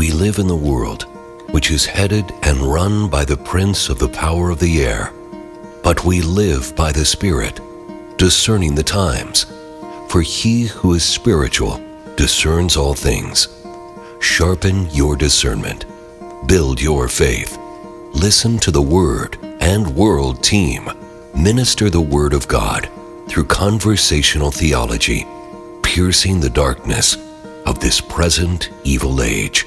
We 0.00 0.12
live 0.12 0.38
in 0.38 0.46
the 0.46 0.56
world 0.56 1.02
which 1.50 1.70
is 1.70 1.84
headed 1.84 2.32
and 2.42 2.62
run 2.62 3.10
by 3.10 3.26
the 3.26 3.36
prince 3.36 3.90
of 3.90 3.98
the 3.98 4.08
power 4.08 4.48
of 4.48 4.58
the 4.58 4.82
air. 4.82 5.12
But 5.82 6.06
we 6.06 6.22
live 6.22 6.74
by 6.74 6.90
the 6.90 7.04
Spirit, 7.04 7.60
discerning 8.16 8.74
the 8.74 8.82
times. 8.82 9.44
For 10.08 10.22
he 10.22 10.68
who 10.68 10.94
is 10.94 11.04
spiritual 11.04 11.82
discerns 12.16 12.78
all 12.78 12.94
things. 12.94 13.48
Sharpen 14.20 14.88
your 14.88 15.16
discernment. 15.16 15.84
Build 16.46 16.80
your 16.80 17.06
faith. 17.06 17.58
Listen 18.14 18.58
to 18.60 18.70
the 18.70 18.80
Word 18.80 19.36
and 19.60 19.94
World 19.94 20.42
Team. 20.42 20.88
Minister 21.36 21.90
the 21.90 22.00
Word 22.00 22.32
of 22.32 22.48
God 22.48 22.88
through 23.28 23.44
conversational 23.44 24.50
theology, 24.50 25.26
piercing 25.82 26.40
the 26.40 26.48
darkness 26.48 27.18
of 27.66 27.80
this 27.80 28.00
present 28.00 28.70
evil 28.82 29.20
age. 29.20 29.66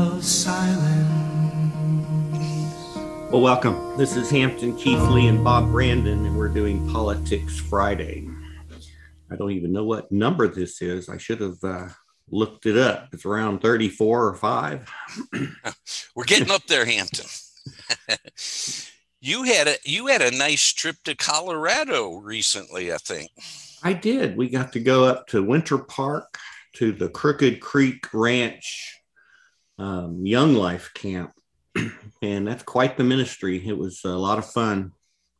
of 0.00 0.24
silence. 0.24 1.06
Well, 3.30 3.42
welcome. 3.42 3.98
This 3.98 4.16
is 4.16 4.30
Hampton 4.30 4.72
Keathley 4.72 5.28
and 5.28 5.44
Bob 5.44 5.70
Brandon, 5.70 6.24
and 6.24 6.38
we're 6.38 6.48
doing 6.48 6.88
Politics 6.90 7.58
Friday. 7.58 8.26
I 9.30 9.36
don't 9.36 9.50
even 9.50 9.72
know 9.72 9.84
what 9.84 10.10
number 10.10 10.48
this 10.48 10.80
is. 10.80 11.10
I 11.10 11.18
should 11.18 11.42
have 11.42 11.62
uh, 11.62 11.88
looked 12.30 12.64
it 12.64 12.78
up. 12.78 13.08
It's 13.12 13.26
around 13.26 13.60
34 13.60 14.26
or 14.28 14.34
5. 14.34 14.90
We're 16.16 16.24
getting 16.24 16.50
up 16.50 16.64
there, 16.66 16.86
Hampton. 16.86 17.26
you 19.20 19.42
had 19.42 19.68
a 19.68 19.76
you 19.84 20.06
had 20.06 20.22
a 20.22 20.30
nice 20.30 20.72
trip 20.72 20.96
to 21.04 21.14
Colorado 21.14 22.16
recently, 22.16 22.90
I 22.90 22.96
think. 22.96 23.30
I 23.82 23.92
did. 23.92 24.38
We 24.38 24.48
got 24.48 24.72
to 24.72 24.80
go 24.80 25.04
up 25.04 25.26
to 25.28 25.42
Winter 25.42 25.76
Park 25.76 26.38
to 26.76 26.90
the 26.90 27.10
Crooked 27.10 27.60
Creek 27.60 28.06
Ranch 28.14 28.99
um, 29.80 30.26
Young 30.26 30.54
Life 30.54 30.92
Camp, 30.94 31.32
and 32.22 32.46
that's 32.46 32.62
quite 32.62 32.96
the 32.96 33.04
ministry. 33.04 33.66
It 33.66 33.76
was 33.76 34.04
a 34.04 34.10
lot 34.10 34.38
of 34.38 34.44
fun. 34.44 34.92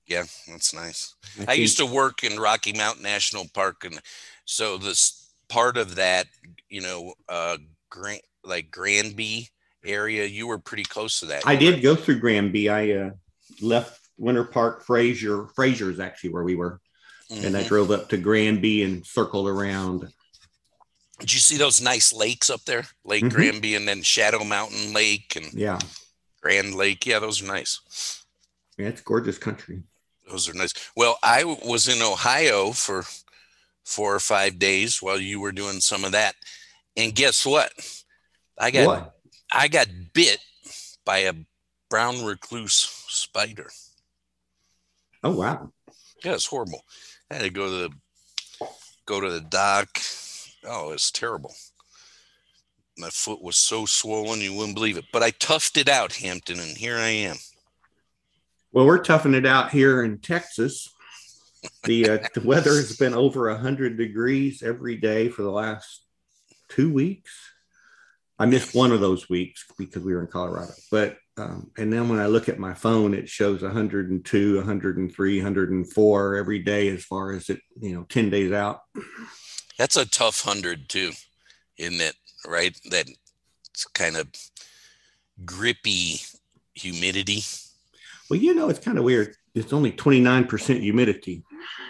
Yeah, 0.06 0.24
that's 0.48 0.74
nice. 0.74 1.14
I, 1.46 1.52
I 1.52 1.54
used 1.54 1.76
to 1.76 1.86
work 1.86 2.24
in 2.24 2.40
Rocky 2.40 2.72
Mountain 2.72 3.02
National 3.02 3.46
Park, 3.52 3.84
and 3.84 4.00
so 4.46 4.78
this 4.78 5.30
part 5.48 5.76
of 5.76 5.96
that, 5.96 6.26
you 6.68 6.80
know, 6.80 7.14
uh, 7.28 7.58
Grand 7.90 8.22
like 8.42 8.70
Granby 8.70 9.50
area, 9.84 10.24
you 10.24 10.46
were 10.46 10.58
pretty 10.58 10.84
close 10.84 11.20
to 11.20 11.26
that. 11.26 11.46
I 11.46 11.54
did 11.54 11.82
go 11.82 11.94
through 11.94 12.20
Granby. 12.20 12.70
I 12.70 12.92
uh, 12.92 13.10
left 13.60 14.00
Winter 14.16 14.44
Park, 14.44 14.82
Fraser. 14.84 15.48
Fraser 15.54 15.90
is 15.90 16.00
actually 16.00 16.30
where 16.30 16.44
we 16.44 16.56
were, 16.56 16.80
mm-hmm. 17.30 17.44
and 17.44 17.54
I 17.54 17.60
mm-hmm. 17.60 17.68
drove 17.68 17.90
up 17.90 18.08
to 18.08 18.16
Granby 18.16 18.84
and 18.84 19.06
circled 19.06 19.48
around 19.48 20.10
did 21.20 21.32
you 21.32 21.38
see 21.38 21.56
those 21.56 21.80
nice 21.80 22.12
lakes 22.12 22.50
up 22.50 22.64
there? 22.64 22.84
Lake 23.04 23.24
mm-hmm. 23.24 23.34
Granby 23.34 23.74
and 23.76 23.86
then 23.86 24.02
Shadow 24.02 24.42
Mountain 24.42 24.92
Lake 24.92 25.34
and 25.36 25.52
yeah, 25.52 25.78
Grand 26.40 26.74
Lake. 26.74 27.06
Yeah, 27.06 27.18
those 27.18 27.42
are 27.42 27.46
nice. 27.46 28.24
Yeah, 28.76 28.88
it's 28.88 29.02
gorgeous 29.02 29.38
country. 29.38 29.82
Those 30.28 30.48
are 30.48 30.54
nice. 30.54 30.72
Well, 30.96 31.18
I 31.22 31.44
was 31.44 31.88
in 31.88 32.02
Ohio 32.02 32.72
for 32.72 33.04
four 33.84 34.14
or 34.14 34.20
five 34.20 34.58
days 34.58 35.02
while 35.02 35.20
you 35.20 35.40
were 35.40 35.52
doing 35.52 35.80
some 35.80 36.04
of 36.04 36.12
that. 36.12 36.34
And 36.96 37.14
guess 37.14 37.44
what? 37.44 37.72
I 38.58 38.70
got 38.70 38.86
what? 38.86 39.14
I 39.52 39.68
got 39.68 39.88
bit 40.12 40.38
by 41.04 41.18
a 41.18 41.34
brown 41.88 42.24
recluse 42.24 42.74
spider. 43.08 43.68
Oh 45.22 45.36
wow. 45.36 45.72
Yeah, 46.24 46.34
it's 46.34 46.46
horrible. 46.46 46.84
I 47.30 47.34
had 47.34 47.42
to 47.42 47.50
go 47.50 47.66
to 47.66 47.88
the 47.88 48.66
go 49.06 49.20
to 49.20 49.30
the 49.30 49.40
doc 49.40 49.88
oh, 50.64 50.92
it's 50.92 51.10
terrible. 51.10 51.54
My 52.98 53.10
foot 53.10 53.42
was 53.42 53.56
so 53.56 53.86
swollen, 53.86 54.40
you 54.40 54.54
wouldn't 54.54 54.74
believe 54.74 54.96
it. 54.96 55.06
But 55.12 55.22
I 55.22 55.30
toughed 55.30 55.76
it 55.76 55.88
out, 55.88 56.14
Hampton, 56.14 56.58
and 56.58 56.76
here 56.76 56.96
I 56.96 57.08
am. 57.08 57.36
Well, 58.72 58.86
we're 58.86 59.02
toughing 59.02 59.34
it 59.34 59.46
out 59.46 59.70
here 59.70 60.02
in 60.02 60.18
Texas. 60.18 60.88
The, 61.84 62.10
uh, 62.10 62.18
the 62.34 62.46
weather 62.46 62.74
has 62.74 62.96
been 62.96 63.14
over 63.14 63.50
100 63.50 63.96
degrees 63.96 64.62
every 64.62 64.96
day 64.96 65.28
for 65.28 65.42
the 65.42 65.50
last 65.50 66.04
two 66.68 66.92
weeks. 66.92 67.32
I 68.38 68.46
missed 68.46 68.74
one 68.74 68.92
of 68.92 69.00
those 69.00 69.28
weeks 69.28 69.66
because 69.76 70.02
we 70.02 70.14
were 70.14 70.22
in 70.22 70.26
Colorado. 70.26 70.72
But 70.90 71.18
um, 71.36 71.70
and 71.78 71.92
then 71.92 72.08
when 72.08 72.18
I 72.18 72.26
look 72.26 72.48
at 72.48 72.58
my 72.58 72.74
phone, 72.74 73.14
it 73.14 73.28
shows 73.28 73.62
102, 73.62 74.56
103, 74.56 75.36
104 75.38 76.36
every 76.36 76.58
day 76.58 76.88
as 76.88 77.04
far 77.04 77.32
as 77.32 77.48
it, 77.48 77.60
you 77.80 77.94
know, 77.94 78.04
10 78.04 78.30
days 78.30 78.52
out. 78.52 78.80
That's 79.80 79.96
a 79.96 80.04
tough 80.04 80.42
hundred 80.42 80.90
too, 80.90 81.12
isn't 81.78 82.02
it? 82.02 82.14
Right? 82.46 82.78
That 82.90 83.08
it's 83.70 83.86
kind 83.86 84.18
of 84.18 84.28
grippy 85.42 86.20
humidity. 86.74 87.40
Well, 88.28 88.38
you 88.38 88.54
know, 88.54 88.68
it's 88.68 88.78
kind 88.78 88.98
of 88.98 89.04
weird. 89.04 89.36
It's 89.54 89.72
only 89.72 89.90
29% 89.90 90.80
humidity. 90.80 91.44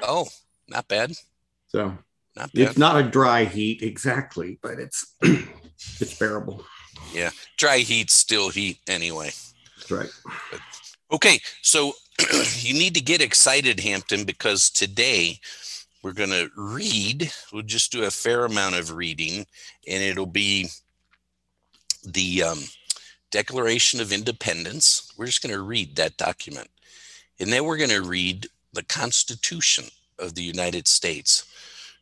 Oh, 0.04 0.28
not 0.68 0.86
bad. 0.86 1.14
So 1.66 1.98
not 2.36 2.52
bad. 2.52 2.68
it's 2.68 2.78
not 2.78 2.96
a 2.96 3.02
dry 3.02 3.42
heat 3.42 3.82
exactly, 3.82 4.60
but 4.62 4.78
it's 4.78 5.16
it's 5.22 6.16
bearable. 6.16 6.64
Yeah. 7.12 7.30
Dry 7.56 7.78
heat's 7.78 8.14
still 8.14 8.50
heat 8.50 8.78
anyway. 8.86 9.32
That's 9.78 9.90
right. 9.90 10.10
But, 10.52 10.60
okay. 11.10 11.40
So 11.60 11.94
you 12.58 12.72
need 12.72 12.94
to 12.94 13.00
get 13.00 13.20
excited, 13.20 13.80
Hampton, 13.80 14.22
because 14.22 14.70
today 14.70 15.40
we're 16.02 16.12
going 16.12 16.30
to 16.30 16.50
read. 16.56 17.30
We'll 17.52 17.62
just 17.62 17.92
do 17.92 18.04
a 18.04 18.10
fair 18.10 18.44
amount 18.44 18.76
of 18.76 18.94
reading, 18.94 19.46
and 19.86 20.02
it'll 20.02 20.26
be 20.26 20.68
the 22.04 22.42
um, 22.42 22.58
Declaration 23.30 24.00
of 24.00 24.12
Independence. 24.12 25.12
We're 25.16 25.26
just 25.26 25.42
going 25.42 25.54
to 25.54 25.62
read 25.62 25.96
that 25.96 26.16
document. 26.16 26.68
And 27.38 27.52
then 27.52 27.64
we're 27.64 27.76
going 27.76 27.90
to 27.90 28.02
read 28.02 28.46
the 28.72 28.82
Constitution 28.84 29.84
of 30.18 30.34
the 30.34 30.42
United 30.42 30.88
States. 30.88 31.46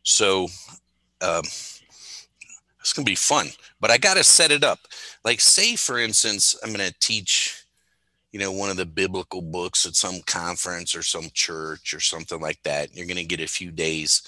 So 0.03 0.45
um, 1.21 1.43
it's 2.79 2.93
going 2.93 3.05
to 3.05 3.11
be 3.11 3.15
fun, 3.15 3.47
but 3.79 3.91
I 3.91 3.97
got 3.97 4.17
to 4.17 4.23
set 4.23 4.51
it 4.51 4.63
up. 4.63 4.79
Like, 5.23 5.39
say, 5.39 5.75
for 5.75 5.99
instance, 5.99 6.57
I'm 6.63 6.73
going 6.73 6.87
to 6.87 6.99
teach 6.99 7.58
you 8.31 8.39
know, 8.39 8.51
one 8.51 8.69
of 8.69 8.77
the 8.77 8.85
biblical 8.85 9.41
books 9.41 9.85
at 9.85 9.95
some 9.95 10.21
conference 10.25 10.95
or 10.95 11.03
some 11.03 11.29
church 11.33 11.93
or 11.93 11.99
something 11.99 12.39
like 12.39 12.61
that. 12.63 12.95
You're 12.95 13.07
going 13.07 13.17
to 13.17 13.23
get 13.23 13.41
a 13.41 13.47
few 13.47 13.71
days 13.71 14.21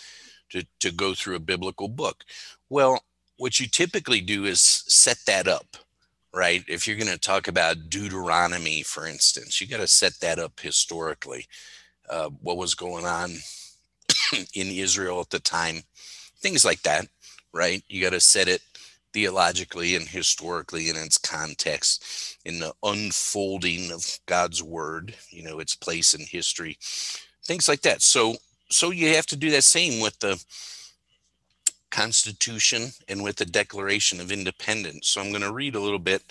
to, 0.49 0.65
to 0.79 0.91
go 0.91 1.13
through 1.13 1.35
a 1.35 1.39
biblical 1.39 1.87
book. 1.87 2.23
Well, 2.69 3.03
what 3.37 3.59
you 3.59 3.67
typically 3.67 4.21
do 4.21 4.45
is 4.45 4.61
set 4.61 5.17
that 5.27 5.47
up, 5.47 5.77
right? 6.33 6.63
If 6.67 6.87
you're 6.87 6.97
going 6.97 7.11
to 7.11 7.19
talk 7.19 7.47
about 7.47 7.89
Deuteronomy, 7.89 8.83
for 8.83 9.07
instance, 9.07 9.59
you 9.59 9.67
got 9.67 9.77
to 9.77 9.87
set 9.87 10.19
that 10.21 10.39
up 10.39 10.59
historically. 10.59 11.47
Uh, 12.09 12.29
what 12.41 12.57
was 12.57 12.75
going 12.75 13.05
on 13.05 13.31
in 14.53 14.67
Israel 14.67 15.21
at 15.21 15.29
the 15.29 15.39
time, 15.39 15.81
things 16.39 16.65
like 16.65 16.81
that, 16.83 17.07
right? 17.53 17.83
You 17.87 18.01
got 18.01 18.11
to 18.11 18.19
set 18.19 18.47
it 18.47 18.61
theologically 19.13 19.95
and 19.95 20.07
historically 20.07 20.89
in 20.89 20.95
its 20.95 21.17
context, 21.17 22.37
in 22.45 22.59
the 22.59 22.73
unfolding 22.83 23.91
of 23.91 24.19
God's 24.25 24.63
word, 24.63 25.15
you 25.29 25.43
know, 25.43 25.59
its 25.59 25.75
place 25.75 26.13
in 26.13 26.25
history, 26.25 26.77
things 27.43 27.67
like 27.67 27.81
that. 27.81 28.01
So, 28.01 28.35
so 28.69 28.91
you 28.91 29.15
have 29.15 29.25
to 29.27 29.35
do 29.35 29.51
that 29.51 29.63
same 29.63 30.01
with 30.01 30.19
the 30.19 30.43
Constitution 31.91 32.91
and 33.07 33.21
with 33.21 33.35
the 33.35 33.45
Declaration 33.45 34.21
of 34.21 34.31
Independence. 34.31 35.09
So 35.09 35.21
I'm 35.21 35.29
going 35.29 35.41
to 35.41 35.53
read 35.53 35.75
a 35.75 35.81
little 35.81 35.99
bit 35.99 36.23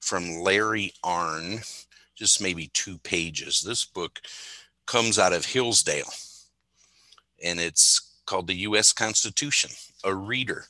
from 0.00 0.40
Larry 0.40 0.92
Arnn, 1.02 1.66
just 2.14 2.40
maybe 2.40 2.70
two 2.72 2.98
pages. 2.98 3.62
This 3.62 3.84
book 3.84 4.20
comes 4.84 5.18
out 5.18 5.32
of 5.32 5.46
Hillsdale, 5.46 6.12
and 7.42 7.58
it's 7.58 8.00
called 8.26 8.46
the 8.46 8.54
U.S. 8.54 8.92
Constitution, 8.92 9.70
a 10.06 10.14
reader 10.14 10.66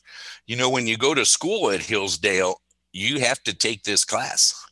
you 0.46 0.56
know, 0.56 0.70
when 0.70 0.86
you 0.86 0.96
go 0.96 1.12
to 1.12 1.26
school 1.26 1.70
at 1.70 1.80
Hillsdale, 1.80 2.60
you 2.92 3.20
have 3.20 3.42
to 3.44 3.54
take 3.54 3.82
this 3.82 4.04
class. 4.04 4.64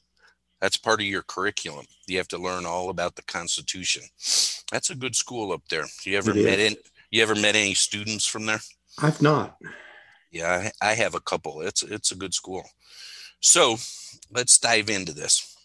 That's 0.61 0.77
part 0.77 1.01
of 1.01 1.07
your 1.07 1.23
curriculum. 1.23 1.87
You 2.07 2.17
have 2.19 2.29
to 2.29 2.39
learn 2.39 2.65
all 2.65 2.91
about 2.91 3.17
the 3.17 3.23
Constitution. 3.23 4.03
That's 4.71 4.91
a 4.91 4.95
good 4.95 5.17
school 5.17 5.53
up 5.53 5.63
there. 5.69 5.85
You 6.05 6.17
ever 6.17 6.33
met 6.33 6.59
in, 6.59 6.77
you 7.11 7.23
ever 7.23 7.35
met 7.35 7.57
any 7.57 7.75
students 7.75 8.25
from 8.25 8.47
there? 8.47 8.61
I've 9.03 9.21
not. 9.21 9.59
Yeah, 10.31 10.71
I, 10.81 10.91
I 10.91 10.95
have 10.95 11.15
a 11.15 11.21
couple. 11.21 11.61
It's 11.61 11.83
it's 11.83 12.13
a 12.13 12.17
good 12.17 12.35
school. 12.35 12.65
So 13.41 13.77
let's 14.33 14.59
dive 14.59 14.89
into 14.89 15.13
this. 15.13 15.57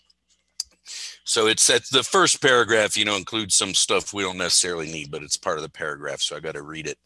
So 1.24 1.48
it's 1.48 1.68
the 1.68 2.04
first 2.04 2.42
paragraph, 2.42 2.98
you 2.98 3.06
know, 3.06 3.16
includes 3.16 3.56
some 3.56 3.76
stuff 3.76 4.14
we 4.14 4.24
don't 4.24 4.38
necessarily 4.38 4.92
need, 4.92 5.12
but 5.12 5.22
it's 5.22 5.38
part 5.38 5.58
of 5.58 5.64
the 5.64 5.70
paragraph. 5.70 6.22
So 6.22 6.36
I 6.36 6.40
got 6.40 6.56
to 6.56 6.64
read 6.64 6.88
it. 6.88 6.98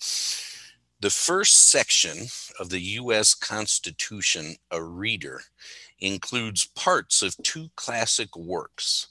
The 1.04 1.10
first 1.10 1.70
section 1.70 2.28
of 2.58 2.70
the 2.70 2.80
U.S. 2.80 3.34
Constitution, 3.34 4.56
a 4.72 4.82
reader, 4.82 5.42
includes 6.00 6.66
parts 6.66 7.22
of 7.22 7.36
two 7.44 7.72
classic 7.76 8.38
works 8.38 9.10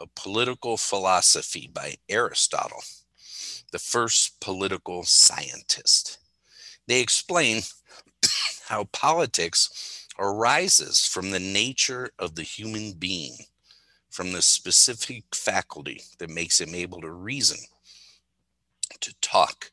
a 0.00 0.08
political 0.16 0.76
philosophy 0.76 1.70
by 1.72 1.98
Aristotle, 2.08 2.82
the 3.70 3.78
first 3.78 4.40
political 4.40 5.04
scientist. 5.04 6.18
They 6.88 7.00
explain 7.00 7.62
how 8.68 8.88
politics 8.90 10.08
arises 10.18 11.06
from 11.06 11.30
the 11.30 11.38
nature 11.38 12.10
of 12.18 12.34
the 12.34 12.42
human 12.42 12.94
being, 12.94 13.36
from 14.10 14.32
the 14.32 14.42
specific 14.42 15.22
faculty 15.32 16.02
that 16.18 16.30
makes 16.30 16.60
him 16.60 16.74
able 16.74 17.00
to 17.00 17.12
reason, 17.12 17.58
to 18.98 19.14
talk, 19.20 19.70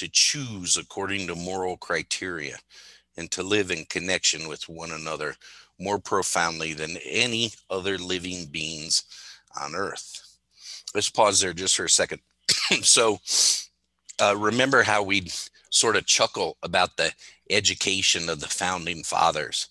to 0.00 0.08
choose 0.08 0.78
according 0.78 1.26
to 1.26 1.34
moral 1.34 1.76
criteria, 1.76 2.56
and 3.18 3.30
to 3.30 3.42
live 3.42 3.70
in 3.70 3.84
connection 3.84 4.48
with 4.48 4.66
one 4.66 4.92
another 4.92 5.34
more 5.78 5.98
profoundly 5.98 6.72
than 6.72 6.96
any 7.04 7.52
other 7.68 7.98
living 7.98 8.46
beings 8.46 9.02
on 9.60 9.74
earth. 9.74 10.38
Let's 10.94 11.10
pause 11.10 11.40
there 11.40 11.52
just 11.52 11.76
for 11.76 11.84
a 11.84 11.90
second. 11.90 12.22
so, 12.82 13.20
uh, 14.22 14.34
remember 14.38 14.82
how 14.82 15.02
we 15.02 15.30
sort 15.68 15.96
of 15.96 16.06
chuckle 16.06 16.56
about 16.62 16.96
the 16.96 17.12
education 17.50 18.30
of 18.30 18.40
the 18.40 18.48
founding 18.48 19.02
fathers 19.02 19.68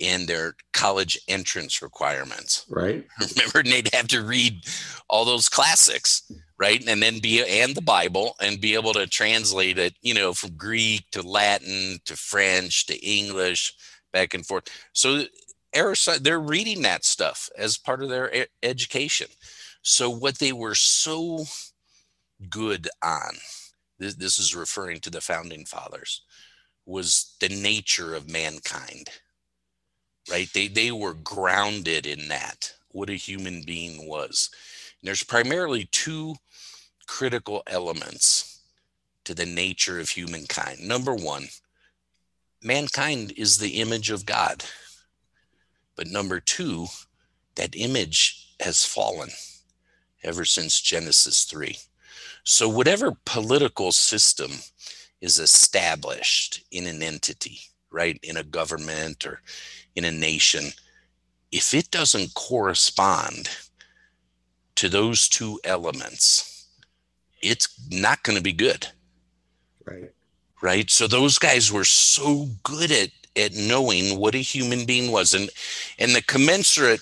and 0.00 0.28
their 0.28 0.54
college 0.72 1.18
entrance 1.28 1.82
requirements. 1.82 2.64
Right. 2.68 3.06
Remember, 3.36 3.62
they'd 3.62 3.92
have 3.94 4.08
to 4.08 4.22
read 4.22 4.64
all 5.08 5.24
those 5.24 5.48
classics, 5.48 6.30
right? 6.58 6.82
And 6.86 7.02
then 7.02 7.18
be, 7.18 7.44
and 7.44 7.74
the 7.74 7.82
Bible 7.82 8.34
and 8.40 8.60
be 8.60 8.74
able 8.74 8.92
to 8.94 9.06
translate 9.06 9.78
it, 9.78 9.94
you 10.02 10.14
know, 10.14 10.32
from 10.32 10.56
Greek 10.56 11.10
to 11.12 11.22
Latin 11.22 11.98
to 12.04 12.16
French 12.16 12.86
to 12.86 12.96
English, 13.04 13.74
back 14.12 14.34
and 14.34 14.46
forth. 14.46 14.64
So 14.92 15.24
Aristotle, 15.74 16.22
they're 16.22 16.40
reading 16.40 16.82
that 16.82 17.04
stuff 17.04 17.50
as 17.56 17.78
part 17.78 18.02
of 18.02 18.08
their 18.08 18.46
education. 18.62 19.28
So 19.82 20.10
what 20.10 20.38
they 20.38 20.52
were 20.52 20.74
so 20.74 21.44
good 22.48 22.88
on, 23.02 23.32
this, 23.98 24.14
this 24.14 24.38
is 24.38 24.54
referring 24.54 25.00
to 25.00 25.10
the 25.10 25.20
founding 25.20 25.64
fathers, 25.64 26.22
was 26.86 27.36
the 27.40 27.48
nature 27.48 28.14
of 28.14 28.30
mankind. 28.30 29.10
Right? 30.30 30.48
They 30.52 30.68
they 30.68 30.92
were 30.92 31.14
grounded 31.14 32.06
in 32.06 32.28
that, 32.28 32.72
what 32.88 33.10
a 33.10 33.14
human 33.14 33.62
being 33.62 34.06
was. 34.08 34.50
And 35.00 35.08
there's 35.08 35.22
primarily 35.22 35.88
two 35.90 36.36
critical 37.06 37.62
elements 37.66 38.60
to 39.24 39.34
the 39.34 39.46
nature 39.46 40.00
of 40.00 40.10
humankind. 40.10 40.80
Number 40.80 41.14
one, 41.14 41.48
mankind 42.62 43.32
is 43.36 43.58
the 43.58 43.80
image 43.80 44.10
of 44.10 44.26
God. 44.26 44.64
But 45.96 46.06
number 46.06 46.40
two, 46.40 46.86
that 47.56 47.74
image 47.74 48.54
has 48.60 48.84
fallen 48.84 49.30
ever 50.22 50.44
since 50.44 50.80
Genesis 50.80 51.44
3. 51.44 51.76
So, 52.44 52.68
whatever 52.68 53.16
political 53.24 53.92
system 53.92 54.52
is 55.20 55.38
established 55.38 56.64
in 56.70 56.86
an 56.86 57.02
entity, 57.02 57.58
right, 57.90 58.18
in 58.22 58.36
a 58.36 58.44
government 58.44 59.26
or 59.26 59.42
in 59.98 60.04
a 60.04 60.10
nation, 60.10 60.70
if 61.52 61.74
it 61.74 61.90
doesn't 61.90 62.34
correspond 62.34 63.48
to 64.76 64.88
those 64.88 65.28
two 65.28 65.60
elements, 65.64 66.66
it's 67.42 67.68
not 67.90 68.22
going 68.22 68.36
to 68.36 68.42
be 68.42 68.52
good. 68.52 68.86
Right. 69.84 70.12
Right. 70.62 70.90
So, 70.90 71.06
those 71.06 71.38
guys 71.38 71.72
were 71.72 71.84
so 71.84 72.48
good 72.62 72.90
at 72.90 73.10
at 73.36 73.54
knowing 73.54 74.18
what 74.18 74.34
a 74.34 74.38
human 74.38 74.84
being 74.84 75.12
was 75.12 75.34
and 75.34 75.48
and 75.98 76.14
the 76.14 76.22
commensurate 76.22 77.00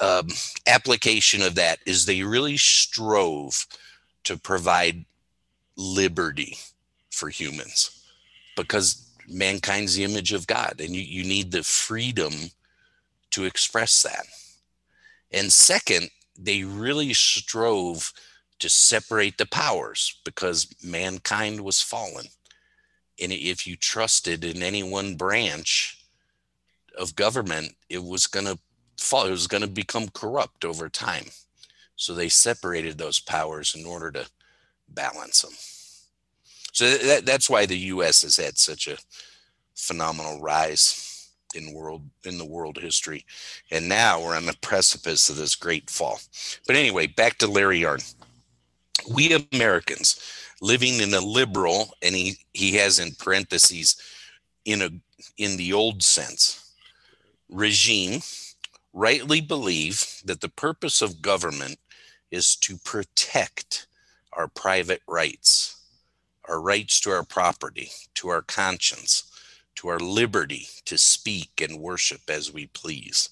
um, 0.00 0.28
application 0.66 1.42
of 1.42 1.54
that 1.54 1.78
is 1.86 2.06
they 2.06 2.22
really 2.22 2.56
strove 2.56 3.66
to 4.24 4.36
provide 4.36 5.04
liberty 5.76 6.56
for 7.10 7.28
humans 7.28 8.02
because 8.56 9.09
mankind's 9.30 9.94
the 9.94 10.04
image 10.04 10.32
of 10.32 10.46
god 10.46 10.80
and 10.80 10.94
you, 10.94 11.02
you 11.02 11.24
need 11.24 11.50
the 11.50 11.62
freedom 11.62 12.32
to 13.30 13.44
express 13.44 14.02
that 14.02 14.26
and 15.32 15.52
second 15.52 16.10
they 16.38 16.64
really 16.64 17.12
strove 17.12 18.12
to 18.58 18.68
separate 18.68 19.38
the 19.38 19.46
powers 19.46 20.20
because 20.24 20.74
mankind 20.82 21.60
was 21.60 21.80
fallen 21.80 22.26
and 23.20 23.32
if 23.32 23.66
you 23.66 23.76
trusted 23.76 24.44
in 24.44 24.62
any 24.62 24.82
one 24.82 25.14
branch 25.14 25.98
of 26.98 27.14
government, 27.16 27.74
it 27.88 28.02
was 28.02 28.26
going 28.26 28.46
to 28.46 28.58
fall, 28.98 29.26
it 29.26 29.30
was 29.30 29.46
going 29.46 29.62
to 29.62 29.68
become 29.68 30.08
corrupt 30.08 30.64
over 30.64 30.88
time. 30.88 31.26
So 31.96 32.14
they 32.14 32.28
separated 32.28 32.96
those 32.96 33.20
powers 33.20 33.74
in 33.74 33.84
order 33.84 34.10
to 34.12 34.26
balance 34.88 35.42
them. 35.42 35.52
So 36.72 36.96
that, 36.96 37.26
that's 37.26 37.50
why 37.50 37.66
the 37.66 37.78
U.S. 37.78 38.22
has 38.22 38.36
had 38.36 38.58
such 38.58 38.86
a 38.86 38.98
phenomenal 39.74 40.40
rise 40.40 41.28
in 41.54 41.72
world 41.72 42.02
in 42.24 42.38
the 42.38 42.44
world 42.44 42.78
history, 42.78 43.24
and 43.70 43.88
now 43.88 44.20
we're 44.20 44.36
on 44.36 44.46
the 44.46 44.56
precipice 44.60 45.28
of 45.28 45.36
this 45.36 45.56
great 45.56 45.90
fall. 45.90 46.20
But 46.66 46.76
anyway, 46.76 47.08
back 47.08 47.38
to 47.38 47.48
Larry 47.48 47.80
Arnn. 47.80 48.14
We 49.10 49.46
Americans 49.52 50.20
living 50.60 51.00
in 51.00 51.12
a 51.14 51.20
liberal, 51.20 51.94
and 52.02 52.14
he, 52.14 52.36
he 52.52 52.76
has 52.76 52.98
in 52.98 53.12
parentheses, 53.12 53.96
in 54.64 54.82
a 54.82 54.90
in 55.36 55.56
the 55.56 55.72
old 55.72 56.02
sense, 56.02 56.74
regime 57.48 58.20
rightly 58.92 59.40
believe 59.40 60.22
that 60.24 60.40
the 60.40 60.48
purpose 60.48 61.02
of 61.02 61.22
government 61.22 61.78
is 62.30 62.56
to 62.56 62.76
protect 62.78 63.86
our 64.32 64.48
private 64.48 65.02
rights, 65.06 65.79
our 66.50 66.60
rights 66.60 67.00
to 67.00 67.10
our 67.10 67.24
property, 67.24 67.90
to 68.16 68.28
our 68.28 68.42
conscience, 68.42 69.24
to 69.76 69.88
our 69.88 70.00
liberty 70.00 70.66
to 70.84 70.98
speak 70.98 71.60
and 71.62 71.80
worship 71.80 72.20
as 72.28 72.52
we 72.52 72.66
please. 72.66 73.28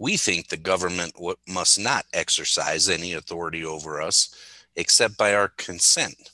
We 0.00 0.16
think 0.16 0.48
the 0.48 0.56
government 0.56 1.14
must 1.46 1.78
not 1.78 2.06
exercise 2.14 2.88
any 2.88 3.12
authority 3.12 3.64
over 3.64 4.00
us 4.00 4.34
except 4.74 5.18
by 5.18 5.34
our 5.34 5.48
consent. 5.48 6.30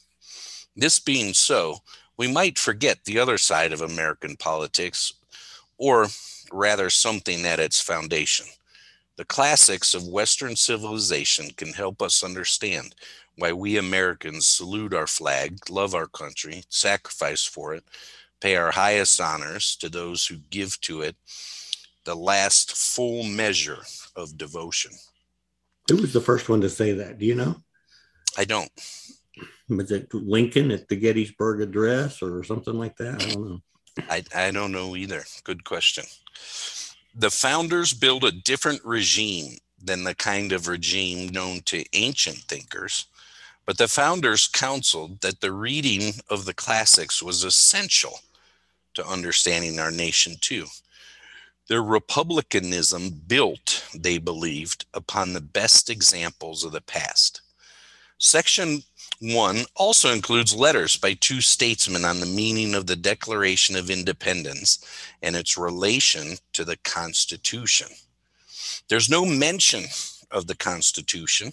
This 0.77 1.01
being 1.01 1.35
so, 1.35 1.79
we 2.17 2.33
might 2.33 2.59
forget 2.59 3.05
the 3.05 3.19
other 3.19 3.39
side 3.39 3.73
of 3.73 3.81
American 3.81 4.37
politics, 4.37 5.13
or 5.79 6.07
rather 6.53 6.89
something 6.89 7.45
at 7.45 7.61
its 7.61 7.81
foundation. 7.81 8.47
The 9.17 9.25
classics 9.25 9.95
of 9.95 10.07
Western 10.07 10.57
civilization 10.57 11.51
can 11.57 11.73
help 11.73 12.03
us 12.03 12.23
understand 12.23 12.95
why 13.37 13.53
we 13.53 13.77
Americans 13.77 14.47
salute 14.47 14.95
our 14.95 15.07
flag, 15.07 15.59
love 15.71 15.95
our 15.95 16.07
country, 16.07 16.65
sacrifice 16.69 17.45
for 17.45 17.75
it, 17.75 17.85
pay 18.41 18.57
our 18.57 18.71
highest 18.71 19.21
honors 19.21 19.77
to 19.77 19.89
those 19.89 20.27
who 20.27 20.37
give 20.51 20.81
to 20.83 21.03
it 21.03 21.17
the 22.05 22.15
last 22.15 22.77
full 22.77 23.25
measure 23.25 23.83
of 24.15 24.39
devotion. 24.39 24.93
Who 25.89 25.97
was 25.97 26.13
the 26.13 26.21
first 26.21 26.49
one 26.49 26.61
to 26.61 26.71
say 26.71 26.93
that? 26.93 27.19
Do 27.19 27.27
you 27.27 27.35
know? 27.35 27.57
I 28.39 28.45
don't 28.45 28.71
was 29.69 29.91
it 29.91 30.13
Lincoln 30.13 30.71
at 30.71 30.89
the 30.89 30.97
Gettysburg 30.97 31.61
Address 31.61 32.23
or 32.23 32.43
something 32.45 32.75
like 32.75 32.97
that? 32.97 33.23
I 33.23 33.33
don't 33.33 33.49
know. 33.49 33.61
I, 34.11 34.23
I 34.35 34.51
don't 34.51 34.73
know 34.73 34.95
either. 34.95 35.25
Good 35.45 35.65
question. 35.65 36.05
The 37.19 37.31
founders 37.31 37.95
built 37.95 38.25
a 38.25 38.31
different 38.31 38.85
regime 38.85 39.57
than 39.83 40.05
the 40.05 40.15
kind 40.15 40.53
of 40.53 40.69
regime 40.69 41.31
known 41.31 41.63
to 41.63 41.83
ancient 41.95 42.41
thinkers, 42.41 43.07
but 43.65 43.79
the 43.79 43.89
founders 43.89 44.47
counseled 44.47 45.23
that 45.23 45.41
the 45.41 45.51
reading 45.51 46.17
of 46.29 46.45
the 46.45 46.53
classics 46.53 47.23
was 47.23 47.43
essential 47.43 48.21
to 48.93 49.07
understanding 49.07 49.81
our 49.81 49.91
nation 49.91 50.37
too. 50.39 50.67
Their 51.69 51.83
republicanism 51.83 53.23
built, 53.27 53.89
they 53.95 54.19
believed, 54.19 54.85
upon 54.93 55.33
the 55.33 55.41
best 55.41 55.89
examples 55.89 56.65
of 56.65 56.73
the 56.73 56.83
past. 56.83 57.41
Section 58.19 58.83
1 59.21 59.65
also 59.75 60.13
includes 60.13 60.55
letters 60.55 60.97
by 60.97 61.15
two 61.15 61.41
statesmen 61.41 62.05
on 62.05 62.21
the 62.21 62.27
meaning 62.27 62.75
of 62.75 62.87
the 62.87 62.97
Declaration 62.97 63.77
of 63.77 63.91
Independence 63.91 64.85
and 65.23 65.35
its 65.35 65.57
relation 65.57 66.37
to 66.53 66.65
the 66.65 66.77
Constitution. 66.79 67.89
There's 68.89 69.09
no 69.09 69.25
mention 69.25 69.85
of 70.31 70.47
the 70.47 70.57
Constitution 70.57 71.53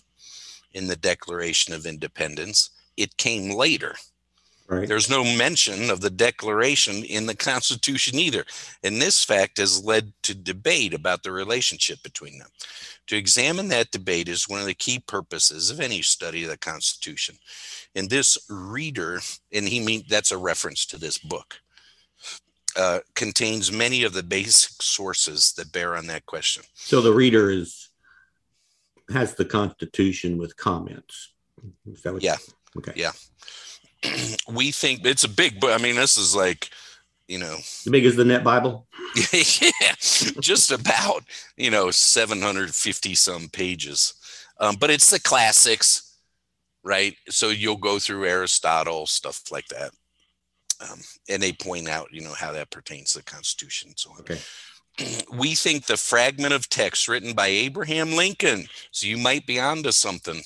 in 0.74 0.88
the 0.88 0.96
Declaration 0.96 1.74
of 1.74 1.86
Independence, 1.86 2.72
it 2.98 3.18
came 3.18 3.52
later. 3.52 3.96
Right. 4.68 4.88
There's 4.88 5.10
no 5.10 5.24
mention 5.24 5.90
of 5.90 6.02
the 6.02 6.10
Declaration 6.10 7.04
in 7.04 7.26
the 7.26 7.36
Constitution 7.36 8.18
either. 8.18 8.46
And 8.84 9.02
this 9.02 9.24
fact 9.24 9.58
has 9.58 9.84
led 9.84 10.14
to 10.24 10.34
debate 10.34 10.94
about 10.94 11.24
the 11.24 11.32
relationship 11.32 12.02
between 12.02 12.40
them. 12.40 12.50
To 13.08 13.18
examine 13.18 13.68
that 13.68 13.92
debate 13.92 14.30
is 14.30 14.48
one 14.48 14.62
of 14.62 14.66
the 14.66 14.74
key 14.74 15.00
purposes 15.00 15.70
of 15.70 15.82
any 15.82 16.02
study 16.02 16.44
of 16.44 16.50
the 16.50 16.58
Constitution. 16.58 17.36
And 17.94 18.10
this 18.10 18.38
reader, 18.50 19.20
and 19.52 19.68
he 19.68 19.82
mean 19.82 20.04
that's 20.08 20.32
a 20.32 20.38
reference 20.38 20.86
to 20.88 20.98
this 20.98 21.18
book, 21.18 21.60
uh, 22.78 23.00
contains 23.16 23.72
many 23.72 24.04
of 24.04 24.14
the 24.14 24.24
basic 24.24 24.82
sources 24.82 25.54
that 25.58 25.72
bear 25.74 25.96
on 25.96 26.08
that 26.08 26.26
question. 26.26 26.64
So 26.74 27.02
the 27.02 27.14
reader 27.14 27.52
is 27.52 27.90
has 29.12 29.36
the 29.36 29.46
Constitution 29.46 30.38
with 30.38 30.56
comments. 30.56 31.34
Is 31.86 32.02
that 32.04 32.14
what 32.14 32.24
Yeah. 32.24 32.38
Okay. 32.78 32.94
Yeah. 32.96 33.12
we 34.48 34.72
think 34.72 35.06
it's 35.06 35.24
a 35.24 35.30
big 35.30 35.60
book. 35.60 35.72
I 35.72 35.82
mean, 35.82 35.96
this 35.96 36.18
is 36.18 36.36
like, 36.36 36.70
you 37.28 37.38
know, 37.38 37.56
As 37.56 37.88
big 37.90 38.06
as 38.06 38.16
the 38.16 38.26
Net 38.26 38.44
Bible. 38.44 38.88
yeah, 39.34 39.96
just 40.40 40.72
about, 40.72 41.24
you 41.58 41.72
know, 41.72 41.92
750 41.92 43.16
some 43.16 43.50
pages. 43.50 44.14
Um, 44.60 44.76
but 44.80 44.90
it's 44.90 45.10
the 45.10 45.20
classics, 45.20 46.18
right? 46.84 47.16
So 47.30 47.50
you'll 47.50 47.78
go 47.78 48.00
through 48.00 48.26
Aristotle, 48.26 49.08
stuff 49.08 49.52
like 49.52 49.68
that. 49.68 49.92
Um, 50.82 51.00
and 51.30 51.42
they 51.42 51.54
point 51.54 51.88
out, 51.88 52.10
you 52.12 52.22
know, 52.22 52.34
how 52.34 52.52
that 52.52 52.72
pertains 52.72 53.14
to 53.14 53.20
the 53.20 53.26
Constitution 53.26 53.90
and 53.90 54.00
so 54.00 54.12
on. 54.12 54.20
Okay. 54.20 54.40
We 55.34 55.56
think 55.56 55.88
the 55.88 55.98
fragment 55.98 56.54
of 56.54 56.70
text 56.70 57.08
written 57.08 57.34
by 57.34 57.48
Abraham 57.48 58.12
Lincoln, 58.12 58.68
so 58.92 59.08
you 59.08 59.18
might 59.18 59.48
be 59.48 59.60
onto 59.60 59.92
something, 59.92 60.44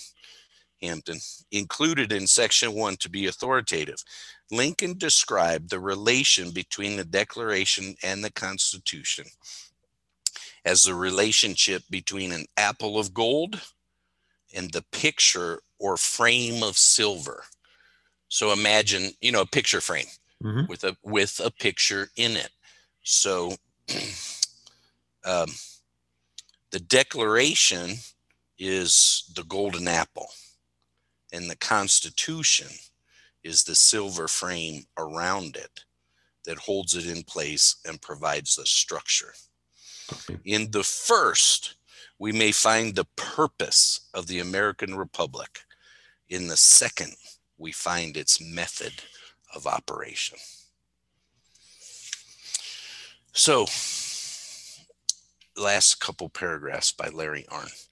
Hampton, 0.81 1.19
included 1.51 2.11
in 2.11 2.27
section 2.27 2.73
one 2.73 2.97
to 2.97 3.09
be 3.09 3.27
authoritative. 3.27 4.03
Lincoln 4.51 4.97
described 4.97 5.69
the 5.69 5.79
relation 5.79 6.51
between 6.51 6.97
the 6.97 7.05
Declaration 7.05 7.95
and 8.03 8.23
the 8.23 8.31
Constitution 8.31 9.25
as 10.65 10.85
the 10.85 10.93
relationship 10.93 11.83
between 11.89 12.31
an 12.31 12.45
apple 12.57 12.99
of 12.99 13.13
gold 13.13 13.61
and 14.53 14.71
the 14.71 14.83
picture 14.91 15.61
or 15.79 15.97
frame 15.97 16.63
of 16.63 16.77
silver. 16.77 17.43
So 18.29 18.51
imagine, 18.51 19.11
you 19.21 19.31
know, 19.31 19.41
a 19.41 19.45
picture 19.45 19.81
frame 19.81 20.07
Mhm. 20.43 20.67
with 20.67 20.83
a 20.83 20.97
with 21.03 21.39
a 21.43 21.51
picture 21.51 22.09
in 22.15 22.35
it. 22.35 22.51
So 23.03 23.55
um, 25.25 25.49
the 26.71 26.79
Declaration 26.79 27.97
is 28.59 29.31
the 29.35 29.43
golden 29.43 29.87
apple, 29.87 30.29
and 31.31 31.49
the 31.49 31.57
Constitution 31.57 32.67
is 33.43 33.63
the 33.63 33.75
silver 33.75 34.27
frame 34.27 34.85
around 34.97 35.55
it 35.55 35.83
that 36.45 36.57
holds 36.57 36.95
it 36.95 37.07
in 37.07 37.23
place 37.23 37.75
and 37.85 38.01
provides 38.01 38.55
the 38.55 38.65
structure. 38.65 39.33
In 40.45 40.71
the 40.71 40.83
first, 40.83 41.75
we 42.19 42.31
may 42.31 42.51
find 42.51 42.95
the 42.95 43.07
purpose 43.15 44.09
of 44.13 44.27
the 44.27 44.39
American 44.39 44.95
Republic. 44.95 45.59
In 46.29 46.47
the 46.47 46.57
second, 46.57 47.15
we 47.57 47.71
find 47.71 48.15
its 48.15 48.41
method 48.41 48.93
of 49.53 49.67
operation. 49.67 50.37
So, 53.33 53.67
last 55.55 55.99
couple 55.99 56.29
paragraphs 56.29 56.91
by 56.91 57.09
Larry 57.09 57.45
Arnn. 57.49 57.86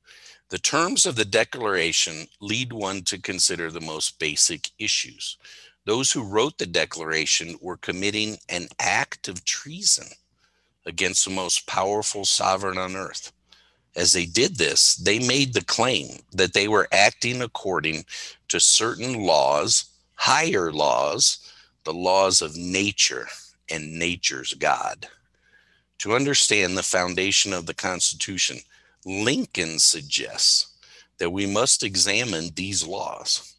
The 0.49 0.59
terms 0.59 1.07
of 1.07 1.15
the 1.15 1.25
Declaration 1.25 2.27
lead 2.39 2.71
one 2.71 3.01
to 3.05 3.17
consider 3.19 3.71
the 3.71 3.81
most 3.81 4.19
basic 4.19 4.69
issues. 4.77 5.37
Those 5.85 6.11
who 6.11 6.23
wrote 6.23 6.59
the 6.59 6.67
Declaration 6.67 7.57
were 7.61 7.77
committing 7.77 8.37
an 8.47 8.67
act 8.79 9.27
of 9.27 9.43
treason 9.43 10.05
against 10.85 11.25
the 11.25 11.31
most 11.31 11.65
powerful 11.65 12.25
sovereign 12.25 12.77
on 12.77 12.95
earth. 12.95 13.31
As 13.95 14.13
they 14.13 14.25
did 14.25 14.57
this, 14.57 14.95
they 14.95 15.17
made 15.17 15.53
the 15.53 15.63
claim 15.63 16.19
that 16.31 16.53
they 16.53 16.67
were 16.67 16.87
acting 16.91 17.41
according 17.41 18.05
to 18.49 18.59
certain 18.59 19.25
laws, 19.25 19.85
higher 20.13 20.71
laws, 20.71 21.39
the 21.85 21.93
laws 21.93 22.41
of 22.43 22.55
nature 22.55 23.27
and 23.71 23.97
nature's 23.97 24.53
God. 24.53 25.07
To 25.99 26.13
understand 26.13 26.77
the 26.77 26.83
foundation 26.83 27.51
of 27.51 27.65
the 27.65 27.73
Constitution, 27.73 28.59
Lincoln 29.05 29.77
suggests 29.77 30.67
that 31.19 31.29
we 31.29 31.45
must 31.45 31.83
examine 31.83 32.49
these 32.55 32.85
laws. 32.85 33.55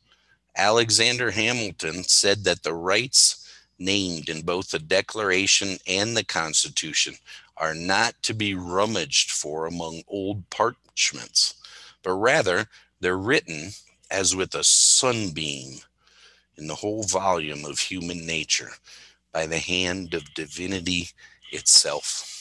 Alexander 0.57 1.31
Hamilton 1.31 2.03
said 2.03 2.45
that 2.45 2.65
the 2.65 2.75
rights 2.75 3.49
named 3.79 4.29
in 4.29 4.43
both 4.43 4.71
the 4.71 4.79
Declaration 4.79 5.79
and 5.87 6.17
the 6.17 6.25
Constitution 6.25 7.15
are 7.57 7.75
not 7.75 8.15
to 8.23 8.35
be 8.35 8.55
rummaged 8.55 9.31
for 9.31 9.67
among 9.67 10.03
old 10.09 10.49
parchments, 10.50 11.55
but 12.03 12.15
rather 12.15 12.67
they're 13.00 13.17
written 13.17 13.71
as 14.11 14.35
with 14.35 14.55
a 14.55 14.65
sunbeam 14.65 15.79
in 16.57 16.67
the 16.67 16.75
whole 16.75 17.05
volume 17.05 17.65
of 17.65 17.79
human 17.79 18.26
nature 18.26 18.73
by 19.33 19.47
the 19.47 19.59
hand 19.59 20.15
of 20.15 20.35
divinity 20.35 21.11
itself. 21.53 22.36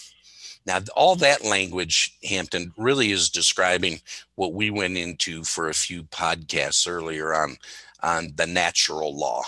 Now, 0.65 0.79
all 0.95 1.15
that 1.17 1.43
language, 1.45 2.17
Hampton, 2.23 2.73
really 2.77 3.11
is 3.11 3.29
describing 3.29 4.01
what 4.35 4.53
we 4.53 4.69
went 4.71 4.97
into 4.97 5.43
for 5.43 5.69
a 5.69 5.73
few 5.75 6.03
podcasts 6.03 6.87
earlier 6.89 7.33
on 7.33 7.57
on 8.03 8.33
the 8.35 8.45
natural 8.45 9.17
law 9.17 9.41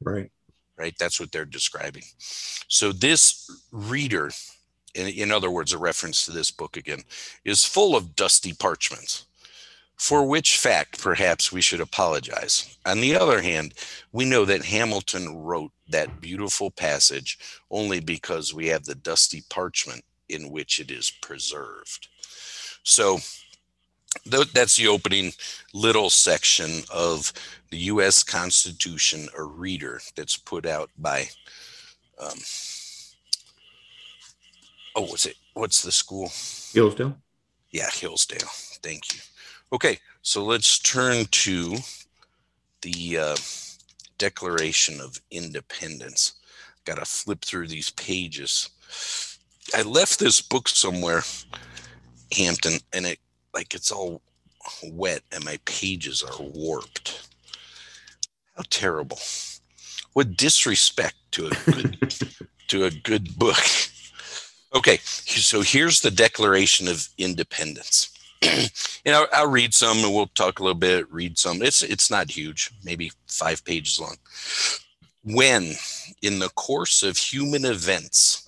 Right. 0.00 0.30
right? 0.76 0.94
That's 0.98 1.18
what 1.18 1.32
they're 1.32 1.44
describing. 1.44 2.04
So 2.68 2.92
this 2.92 3.50
reader, 3.72 4.30
in, 4.94 5.08
in 5.08 5.32
other 5.32 5.50
words, 5.50 5.72
a 5.72 5.78
reference 5.78 6.24
to 6.26 6.32
this 6.32 6.50
book 6.52 6.76
again, 6.76 7.02
is 7.44 7.64
full 7.64 7.96
of 7.96 8.14
dusty 8.14 8.52
parchments. 8.52 9.24
For 9.96 10.24
which 10.24 10.58
fact, 10.58 11.00
perhaps 11.02 11.50
we 11.50 11.60
should 11.60 11.80
apologize. 11.80 12.76
On 12.86 13.00
the 13.00 13.16
other 13.16 13.42
hand, 13.42 13.74
we 14.12 14.24
know 14.24 14.44
that 14.44 14.64
Hamilton 14.64 15.36
wrote 15.38 15.72
that 15.88 16.20
beautiful 16.20 16.70
passage 16.70 17.36
only 17.70 17.98
because 17.98 18.54
we 18.54 18.68
have 18.68 18.84
the 18.84 18.94
dusty 18.94 19.42
parchment 19.50 20.04
in 20.28 20.50
which 20.50 20.78
it 20.80 20.90
is 20.90 21.10
preserved. 21.10 22.08
So 22.82 23.18
th- 24.30 24.52
that's 24.52 24.76
the 24.76 24.88
opening 24.88 25.32
little 25.74 26.10
section 26.10 26.82
of 26.92 27.32
the 27.70 27.78
U.S. 27.78 28.22
Constitution, 28.22 29.28
a 29.36 29.42
reader 29.42 30.00
that's 30.16 30.36
put 30.36 30.66
out 30.66 30.90
by, 30.98 31.28
um, 32.20 32.38
oh, 34.96 35.02
what's 35.02 35.26
it? 35.26 35.36
What's 35.54 35.82
the 35.82 35.92
school? 35.92 36.30
Hillsdale. 36.72 37.16
Yeah, 37.70 37.90
Hillsdale. 37.90 38.48
Thank 38.82 39.14
you. 39.14 39.20
Okay, 39.72 39.98
so 40.22 40.44
let's 40.44 40.78
turn 40.78 41.26
to 41.30 41.76
the 42.80 43.18
uh, 43.18 43.36
Declaration 44.16 45.00
of 45.00 45.20
Independence. 45.30 46.34
Got 46.84 46.98
to 46.98 47.04
flip 47.04 47.44
through 47.44 47.68
these 47.68 47.90
pages. 47.90 48.70
I 49.74 49.82
left 49.82 50.18
this 50.18 50.40
book 50.40 50.68
somewhere, 50.68 51.22
Hampton, 52.36 52.78
and 52.92 53.06
it 53.06 53.18
like 53.54 53.74
it's 53.74 53.90
all 53.90 54.22
wet 54.84 55.22
and 55.32 55.44
my 55.44 55.58
pages 55.64 56.22
are 56.22 56.42
warped. 56.42 57.28
How 58.56 58.62
terrible. 58.70 59.18
What 60.12 60.36
disrespect 60.36 61.16
to 61.32 61.46
a 61.46 61.50
good 61.50 62.08
to 62.68 62.84
a 62.84 62.90
good 62.90 63.36
book. 63.38 63.56
Okay, 64.74 64.98
so 65.02 65.62
here's 65.62 66.00
the 66.00 66.10
Declaration 66.10 66.88
of 66.88 67.08
Independence. 67.16 68.10
and 68.42 69.14
I'll, 69.14 69.26
I'll 69.32 69.50
read 69.50 69.74
some 69.74 69.98
and 70.04 70.14
we'll 70.14 70.26
talk 70.28 70.58
a 70.58 70.62
little 70.62 70.78
bit, 70.78 71.10
read 71.10 71.38
some. 71.38 71.62
It's 71.62 71.82
it's 71.82 72.10
not 72.10 72.30
huge, 72.30 72.70
maybe 72.84 73.12
five 73.26 73.64
pages 73.64 74.00
long. 74.00 74.16
When 75.24 75.72
in 76.22 76.38
the 76.38 76.50
course 76.50 77.02
of 77.02 77.16
human 77.16 77.64
events 77.64 78.47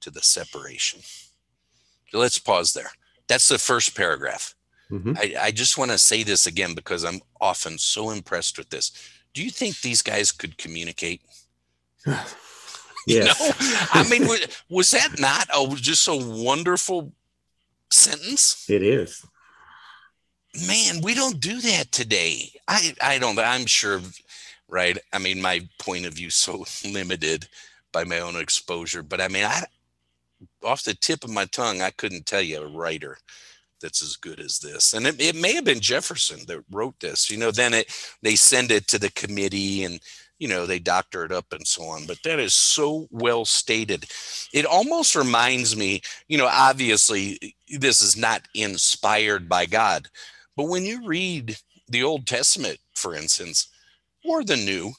to 0.00 0.10
the 0.10 0.22
separation. 0.22 1.00
So 2.10 2.18
let's 2.18 2.38
pause 2.38 2.72
there. 2.72 2.90
That's 3.28 3.48
the 3.48 3.58
first 3.58 3.96
paragraph. 3.96 4.54
Mhm. 4.90 5.16
I, 5.16 5.46
I 5.46 5.50
just 5.52 5.78
want 5.78 5.92
to 5.92 5.98
say 5.98 6.22
this 6.22 6.46
again 6.46 6.74
because 6.74 7.04
I'm 7.04 7.20
often 7.40 7.78
so 7.78 8.10
impressed 8.10 8.58
with 8.58 8.70
this. 8.70 8.90
Do 9.34 9.42
you 9.42 9.50
think 9.50 9.80
these 9.80 10.02
guys 10.02 10.32
could 10.32 10.58
communicate? 10.58 11.22
yes. 12.06 12.36
You 13.06 13.24
know, 13.24 13.32
I 13.92 14.06
mean, 14.10 14.26
was, 14.28 14.46
was 14.68 14.90
that 14.90 15.18
not 15.18 15.48
a, 15.56 15.74
just 15.76 16.06
a 16.06 16.14
wonderful 16.14 17.12
sentence? 17.90 18.68
it 18.68 18.82
is. 18.82 19.24
Man, 20.66 21.00
we 21.00 21.14
don't 21.14 21.40
do 21.40 21.60
that 21.60 21.92
today. 21.92 22.52
I, 22.68 22.94
I 23.00 23.18
don't, 23.18 23.38
I'm 23.38 23.66
sure, 23.66 24.00
right? 24.68 24.98
I 25.12 25.18
mean, 25.18 25.40
my 25.40 25.66
point 25.78 26.06
of 26.06 26.14
view 26.14 26.28
so 26.28 26.64
limited 26.84 27.48
by 27.92 28.04
my 28.04 28.18
own 28.18 28.36
exposure, 28.36 29.02
but 29.02 29.20
I 29.20 29.28
mean, 29.28 29.44
I, 29.44 29.64
off 30.64 30.84
the 30.84 30.94
tip 30.94 31.24
of 31.24 31.30
my 31.30 31.44
tongue, 31.46 31.82
I 31.82 31.90
couldn't 31.90 32.26
tell 32.26 32.42
you 32.42 32.62
a 32.62 32.66
writer 32.66 33.18
that's 33.80 34.02
as 34.02 34.16
good 34.16 34.40
as 34.40 34.58
this. 34.58 34.92
And 34.92 35.06
it, 35.06 35.20
it 35.20 35.36
may 35.36 35.54
have 35.54 35.64
been 35.64 35.80
Jefferson 35.80 36.40
that 36.46 36.64
wrote 36.70 36.98
this. 37.00 37.30
You 37.30 37.38
know, 37.38 37.50
then 37.50 37.74
it 37.74 37.92
they 38.22 38.36
send 38.36 38.70
it 38.70 38.86
to 38.88 38.98
the 38.98 39.10
committee 39.12 39.84
and 39.84 40.00
you 40.38 40.48
know 40.48 40.66
they 40.66 40.78
doctor 40.78 41.24
it 41.24 41.32
up 41.32 41.46
and 41.52 41.66
so 41.66 41.84
on. 41.84 42.06
But 42.06 42.22
that 42.24 42.38
is 42.38 42.54
so 42.54 43.08
well 43.10 43.44
stated. 43.44 44.06
It 44.52 44.66
almost 44.66 45.14
reminds 45.16 45.76
me, 45.76 46.02
you 46.28 46.38
know, 46.38 46.48
obviously 46.50 47.56
this 47.78 48.02
is 48.02 48.16
not 48.16 48.42
inspired 48.54 49.48
by 49.48 49.66
God, 49.66 50.08
but 50.56 50.68
when 50.68 50.84
you 50.84 51.06
read 51.06 51.56
the 51.88 52.02
Old 52.02 52.26
Testament, 52.26 52.78
for 52.94 53.14
instance, 53.14 53.68
or 54.24 54.44
the 54.44 54.56
New, 54.56 54.92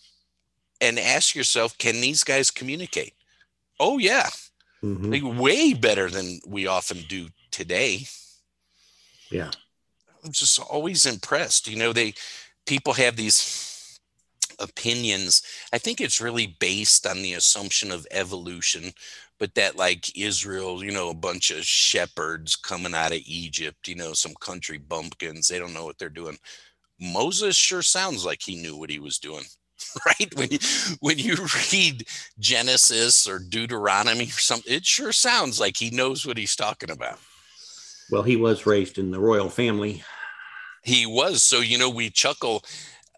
and 0.82 0.98
ask 0.98 1.36
yourself, 1.36 1.78
can 1.78 2.02
these 2.02 2.24
guys 2.24 2.52
communicate? 2.52 3.14
Oh 3.80 3.98
yeah, 3.98 4.30
Mhm. 4.84 5.12
like 5.12 5.40
way 5.40 5.74
better 5.74 6.10
than 6.10 6.40
we 6.48 6.68
often 6.68 7.02
do 7.08 7.30
today. 7.52 8.08
Yeah. 9.30 9.52
I'm 10.24 10.32
just 10.32 10.60
always 10.60 11.06
impressed. 11.06 11.68
You 11.68 11.78
know, 11.78 11.94
they 11.94 12.14
people 12.66 12.94
have 12.94 13.16
these 13.16 14.00
opinions. 14.60 15.42
I 15.74 15.78
think 15.78 16.00
it's 16.00 16.22
really 16.22 16.48
based 16.60 17.08
on 17.08 17.22
the 17.22 17.34
assumption 17.34 17.92
of 17.92 18.08
evolution, 18.12 18.94
but 19.40 19.56
that 19.56 19.76
like 19.76 20.16
Israel, 20.18 20.84
you 20.84 20.92
know, 20.92 21.10
a 21.10 21.16
bunch 21.16 21.50
of 21.52 21.66
shepherds 21.66 22.56
coming 22.56 22.94
out 22.94 23.12
of 23.12 23.22
Egypt, 23.26 23.88
you 23.88 23.96
know, 23.96 24.14
some 24.14 24.36
country 24.36 24.78
bumpkins, 24.78 25.48
they 25.48 25.60
don't 25.60 25.74
know 25.74 25.86
what 25.86 25.98
they're 25.98 26.10
doing. 26.10 26.38
Moses 27.00 27.56
sure 27.56 27.82
sounds 27.82 28.24
like 28.26 28.42
he 28.42 28.62
knew 28.62 28.76
what 28.76 28.92
he 28.92 29.00
was 29.00 29.18
doing. 29.18 29.44
Right 30.06 30.34
when 30.36 30.50
you 30.52 30.60
when 31.00 31.20
you 31.20 31.36
read 31.72 32.08
Genesis 32.40 33.28
or 33.28 33.40
Deuteronomy 33.40 34.26
or 34.26 34.40
something, 34.40 34.74
it 34.74 34.86
sure 34.86 35.12
sounds 35.12 35.60
like 35.60 35.76
he 35.78 35.90
knows 35.90 36.26
what 36.26 36.38
he's 36.38 36.56
talking 36.56 36.90
about. 36.90 37.20
Well, 38.12 38.24
he 38.24 38.36
was 38.36 38.66
raised 38.66 38.98
in 38.98 39.12
the 39.12 39.20
royal 39.20 39.50
family. 39.50 40.04
He 40.84 41.06
was. 41.06 41.44
So, 41.44 41.60
you 41.60 41.78
know, 41.78 41.90
we 41.90 42.10
chuckle 42.10 42.64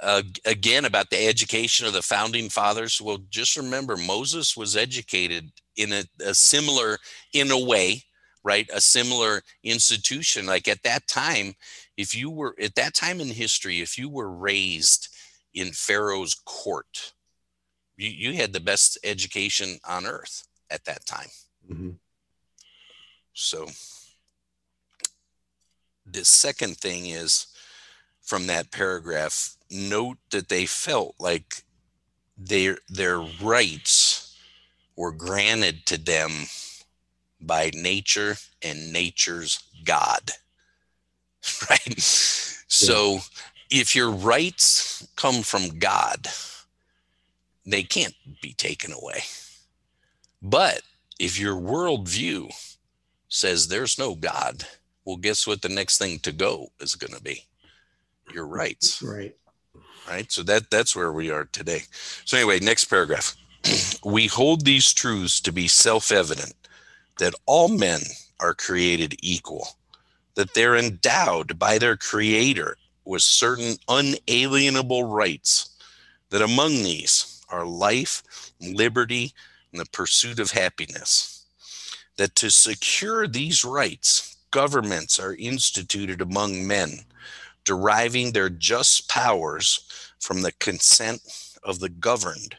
uh, 0.02 0.22
again 0.46 0.86
about 0.86 1.10
the 1.10 1.28
education 1.28 1.88
of 1.88 1.94
the 1.94 2.02
founding 2.02 2.50
fathers. 2.50 3.02
Well, 3.02 3.20
just 3.30 3.58
remember, 3.58 3.98
Moses 3.98 4.56
was 4.56 4.78
educated 4.78 5.52
in 5.76 5.92
a, 5.94 6.04
a 6.24 6.34
similar, 6.36 7.00
in 7.34 7.50
a 7.50 7.60
way, 7.60 8.04
right? 8.44 8.70
A 8.72 8.82
similar 8.82 9.42
institution. 9.64 10.46
Like 10.46 10.68
at 10.68 10.84
that 10.84 11.08
time, 11.08 11.56
if 11.98 12.16
you 12.16 12.30
were, 12.30 12.56
at 12.62 12.76
that 12.76 12.94
time 12.94 13.20
in 13.20 13.30
history, 13.30 13.82
if 13.82 13.98
you 13.98 14.10
were 14.10 14.30
raised 14.30 15.08
in 15.54 15.72
Pharaoh's 15.72 16.36
court, 16.46 17.14
you, 17.98 18.10
you 18.10 18.34
had 18.34 18.54
the 18.54 18.60
best 18.60 18.98
education 19.04 19.80
on 19.88 20.06
earth 20.06 20.48
at 20.70 20.86
that 20.86 21.06
time. 21.06 21.30
Mhm. 21.70 21.98
So 23.34 23.68
the 26.06 26.26
second 26.26 26.78
thing 26.78 27.08
is 27.08 27.48
from 28.22 28.48
that 28.48 28.72
paragraph, 28.72 29.58
note 29.70 30.18
that 30.32 30.50
they 30.50 30.66
felt 30.66 31.16
like 31.20 31.64
their 32.38 32.78
their 32.88 33.20
rights 33.20 34.36
were 34.96 35.12
granted 35.12 35.86
to 35.88 35.98
them 35.98 36.48
by 37.42 37.72
nature 37.74 38.38
and 38.62 38.92
nature's 38.94 39.60
God. 39.84 40.32
Right? 41.70 42.00
So 42.00 43.20
if 43.74 43.96
your 43.96 44.12
rights 44.12 45.08
come 45.16 45.42
from 45.42 45.80
God, 45.80 46.28
they 47.66 47.82
can't 47.82 48.14
be 48.40 48.54
taken 48.54 48.94
away. 48.94 49.24
But 50.44 50.84
if 51.20 51.40
your 51.40 51.56
worldview 51.56 52.54
says 53.30 53.68
there's 53.68 53.98
no 53.98 54.14
God, 54.14 54.66
well, 55.06 55.18
guess 55.18 55.48
what 55.48 55.64
the 55.64 55.70
next 55.70 55.98
thing 55.98 56.20
to 56.20 56.32
go 56.32 56.68
is 56.80 56.96
going 56.96 57.14
to 57.14 57.24
be? 57.24 57.46
Your 58.32 58.46
rights, 58.46 59.02
Right. 59.02 59.36
right? 60.08 60.32
So 60.32 60.44
that 60.44 60.70
that's 60.70 60.96
where 60.96 61.12
we 61.12 61.32
are 61.32 61.46
today. 61.46 61.82
So 62.26 62.38
anyway, 62.38 62.60
next 62.60 62.86
paragraph. 62.86 63.36
we 64.06 64.28
hold 64.28 64.66
these 64.66 64.94
truths 64.94 65.40
to 65.42 65.52
be 65.52 65.68
self-evident 65.68 66.54
that 67.18 67.34
all 67.48 67.70
men 67.70 68.02
are 68.40 68.54
created 68.54 69.16
equal, 69.24 69.68
that 70.36 70.54
they're 70.54 70.76
endowed 70.76 71.58
by 71.58 71.78
their 71.80 71.98
creator 71.98 72.78
with 73.06 73.22
certain 73.22 73.76
unalienable 73.88 75.04
rights, 75.04 75.78
that 76.30 76.42
among 76.42 76.72
these 76.84 77.42
are 77.50 77.66
life, 77.66 78.24
liberty, 78.60 79.34
and 79.72 79.80
the 79.80 79.86
pursuit 79.86 80.40
of 80.40 80.52
happiness. 80.52 81.46
That 82.18 82.36
to 82.36 82.50
secure 82.50 83.28
these 83.28 83.66
rights, 83.66 84.38
governments 84.52 85.20
are 85.20 85.36
instituted 85.36 86.22
among 86.22 86.66
men, 86.68 87.00
deriving 87.66 88.32
their 88.32 88.50
just 88.50 89.10
powers 89.10 90.14
from 90.20 90.42
the 90.42 90.52
consent 90.54 91.22
of 91.64 91.80
the 91.80 91.90
governed. 91.90 92.56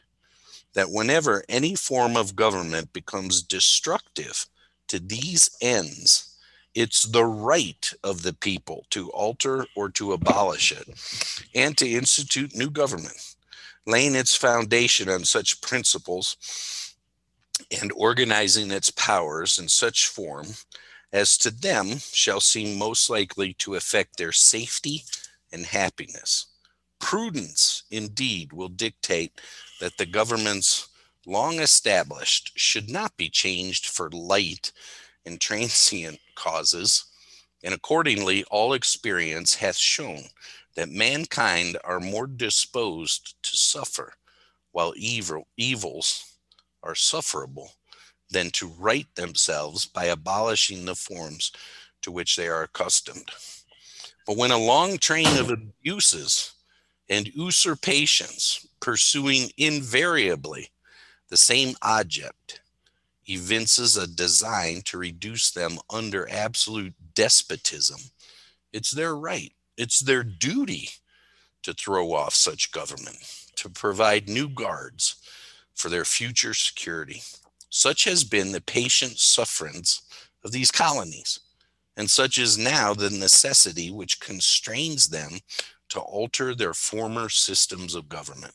That 0.75 0.91
whenever 0.91 1.45
any 1.49 1.77
form 1.77 2.17
of 2.17 2.35
government 2.37 2.93
becomes 2.93 3.43
destructive 3.43 4.47
to 4.89 4.99
these 4.99 5.51
ends, 5.61 6.34
it's 6.75 7.05
the 7.05 7.25
right 7.25 7.93
of 8.03 8.23
the 8.23 8.33
people 8.33 8.85
to 8.91 9.11
alter 9.11 9.67
or 9.77 9.89
to 9.91 10.13
abolish 10.13 10.73
it 10.73 10.89
and 11.55 11.77
to 11.79 11.89
institute 11.89 12.57
new 12.57 12.71
government, 12.71 13.35
laying 13.87 14.15
its 14.15 14.35
foundation 14.35 15.09
on 15.09 15.25
such 15.25 15.61
principles 15.61 16.95
and 17.81 17.93
organizing 17.97 18.71
its 18.71 18.91
powers 18.91 19.59
in 19.59 19.69
such 19.69 20.09
form 20.09 20.47
as 21.13 21.39
to 21.39 21.51
them 21.51 21.99
shall 22.13 22.41
seem 22.41 22.77
most 22.77 23.09
likely 23.09 23.53
to 23.55 23.77
affect 23.77 24.17
their 24.17 24.33
safety 24.33 25.05
and 25.53 25.67
happiness. 25.67 26.47
Prudence, 26.99 27.85
indeed, 27.91 28.53
will 28.53 28.69
dictate 28.69 29.41
that 29.81 29.97
the 29.97 30.07
governments 30.07 30.89
long 31.27 31.61
established 31.61 32.53
should 32.57 32.91
not 32.91 33.17
be 33.17 33.31
changed 33.31 33.87
for 33.87 34.11
light 34.11 34.73
and 35.27 35.41
transient 35.41 36.19
causes, 36.35 37.05
and 37.63 37.75
accordingly, 37.75 38.45
all 38.51 38.73
experience 38.73 39.55
hath 39.55 39.77
shown 39.77 40.25
that 40.77 40.91
mankind 40.91 41.79
are 41.85 42.01
more 42.01 42.27
disposed 42.27 43.35
to 43.43 43.57
suffer, 43.57 44.15
while 44.73 44.93
evil 44.97 45.47
evils 45.57 46.37
are 46.83 46.95
sufferable, 46.95 47.73
than 48.31 48.51
to 48.51 48.67
right 48.79 49.07
themselves 49.15 49.87
by 49.87 50.05
abolishing 50.07 50.85
the 50.85 50.95
forms 50.95 51.53
to 52.03 52.11
which 52.13 52.37
they 52.37 52.49
are 52.49 52.63
accustomed. 52.63 53.31
But 54.27 54.37
when 54.37 54.51
a 54.51 54.59
long 54.59 54.99
train 54.99 55.39
of 55.39 55.51
abuses 55.51 56.53
and 57.09 57.29
usurpations, 57.29 58.67
pursuing 58.81 59.51
invariably 59.57 60.71
the 61.31 61.37
same 61.37 61.75
object, 61.83 62.61
evinces 63.27 63.97
a 63.97 64.07
design 64.07 64.83
to 64.85 64.99
reduce 64.99 65.51
them 65.51 65.79
under 65.91 66.29
absolute 66.31 66.95
despotism, 67.15 68.01
it's 68.73 68.91
their 68.91 69.15
right, 69.15 69.53
it's 69.77 70.01
their 70.01 70.23
duty 70.23 70.89
to 71.63 71.73
throw 71.73 72.13
off 72.13 72.35
such 72.35 72.73
government, 72.73 73.19
to 73.57 73.69
provide 73.69 74.29
new 74.29 74.49
guards 74.49 75.17
for 75.75 75.89
their 75.89 76.05
future 76.05 76.55
security. 76.55 77.23
Such 77.71 78.05
has 78.05 78.23
been 78.25 78.53
the 78.53 78.61
patient 78.61 79.19
sufferance 79.19 80.03
of 80.45 80.53
these 80.53 80.71
colonies, 80.71 81.41
and 81.97 82.11
such 82.11 82.39
is 82.39 82.59
now 82.59 82.95
the 82.95 83.11
necessity 83.11 83.91
which 83.91 84.21
constrains 84.21 85.09
them 85.09 85.39
to 85.89 86.01
alter 86.01 86.55
their 86.55 86.75
former 86.75 87.29
systems 87.29 87.95
of 87.95 88.09
government. 88.09 88.55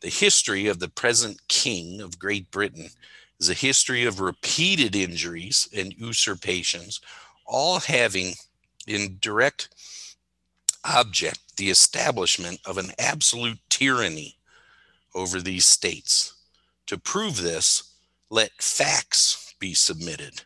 The 0.00 0.08
history 0.08 0.66
of 0.66 0.78
the 0.78 0.88
present 0.88 1.40
king 1.48 2.00
of 2.00 2.18
Great 2.18 2.50
Britain 2.50 2.90
is 3.40 3.50
a 3.50 3.54
history 3.54 4.04
of 4.04 4.20
repeated 4.20 4.96
injuries 4.96 5.68
and 5.76 5.92
usurpations, 5.94 7.00
all 7.46 7.80
having 7.80 8.34
in 8.86 9.18
direct 9.20 9.68
object 10.84 11.56
the 11.56 11.70
establishment 11.70 12.60
of 12.64 12.78
an 12.78 12.90
absolute 12.98 13.58
tyranny 13.68 14.36
over 15.14 15.40
these 15.40 15.66
states. 15.66 16.34
To 16.86 16.98
prove 16.98 17.42
this, 17.42 17.94
let 18.30 18.50
facts 18.62 19.54
be 19.58 19.74
submitted 19.74 20.42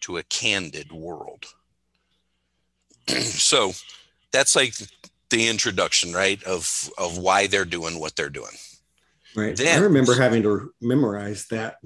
to 0.00 0.18
a 0.18 0.22
candid 0.24 0.92
world. 0.92 1.46
so 3.08 3.72
that's 4.32 4.54
like 4.54 4.74
the 5.30 5.48
introduction, 5.48 6.12
right? 6.12 6.42
Of 6.44 6.90
of 6.98 7.18
why 7.18 7.46
they're 7.46 7.64
doing 7.64 7.98
what 7.98 8.16
they're 8.16 8.28
doing. 8.28 8.52
Right. 9.34 9.56
Then- 9.56 9.78
I 9.78 9.82
remember 9.82 10.14
having 10.14 10.42
to 10.42 10.72
memorize 10.80 11.46
that 11.48 11.76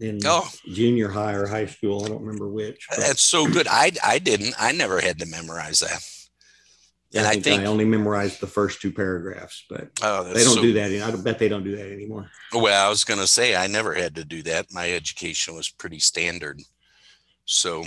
in 0.00 0.20
Oh. 0.24 0.48
junior 0.72 1.08
high 1.08 1.32
or 1.34 1.46
high 1.46 1.66
school. 1.66 2.04
I 2.04 2.08
don't 2.08 2.22
remember 2.22 2.48
which. 2.48 2.86
but 2.88 2.98
That's 3.00 3.22
so 3.22 3.46
good. 3.48 3.66
I 3.68 3.92
I 4.04 4.18
didn't. 4.18 4.54
I 4.58 4.72
never 4.72 5.00
had 5.00 5.18
to 5.20 5.26
memorize 5.26 5.80
that. 5.80 6.02
And 7.14 7.26
I 7.26 7.30
I 7.30 7.32
think, 7.32 7.44
think 7.44 7.62
I 7.62 7.66
only 7.66 7.86
memorized 7.86 8.38
the 8.40 8.46
first 8.46 8.82
two 8.82 8.92
paragraphs, 8.92 9.64
but 9.70 9.88
oh, 10.02 10.24
they 10.24 10.44
don't 10.44 10.54
so- 10.56 10.62
do 10.62 10.74
that. 10.74 10.92
I 10.92 11.10
bet 11.16 11.38
they 11.38 11.48
don't 11.48 11.64
do 11.64 11.74
that 11.76 11.90
anymore. 11.90 12.30
Well, 12.52 12.86
I 12.86 12.90
was 12.90 13.04
going 13.04 13.20
to 13.20 13.26
say 13.26 13.56
I 13.56 13.66
never 13.66 13.94
had 13.94 14.14
to 14.16 14.24
do 14.24 14.42
that. 14.42 14.66
My 14.72 14.90
education 14.92 15.54
was 15.54 15.70
pretty 15.70 16.00
standard. 16.00 16.60
So, 17.46 17.86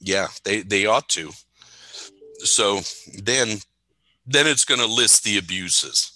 yeah, 0.00 0.26
they 0.44 0.62
they 0.62 0.86
ought 0.86 1.08
to. 1.10 1.30
So 2.40 2.80
then 3.22 3.58
then 4.26 4.46
it's 4.48 4.64
going 4.64 4.80
to 4.80 4.86
list 4.86 5.22
the 5.22 5.38
abuses. 5.38 6.10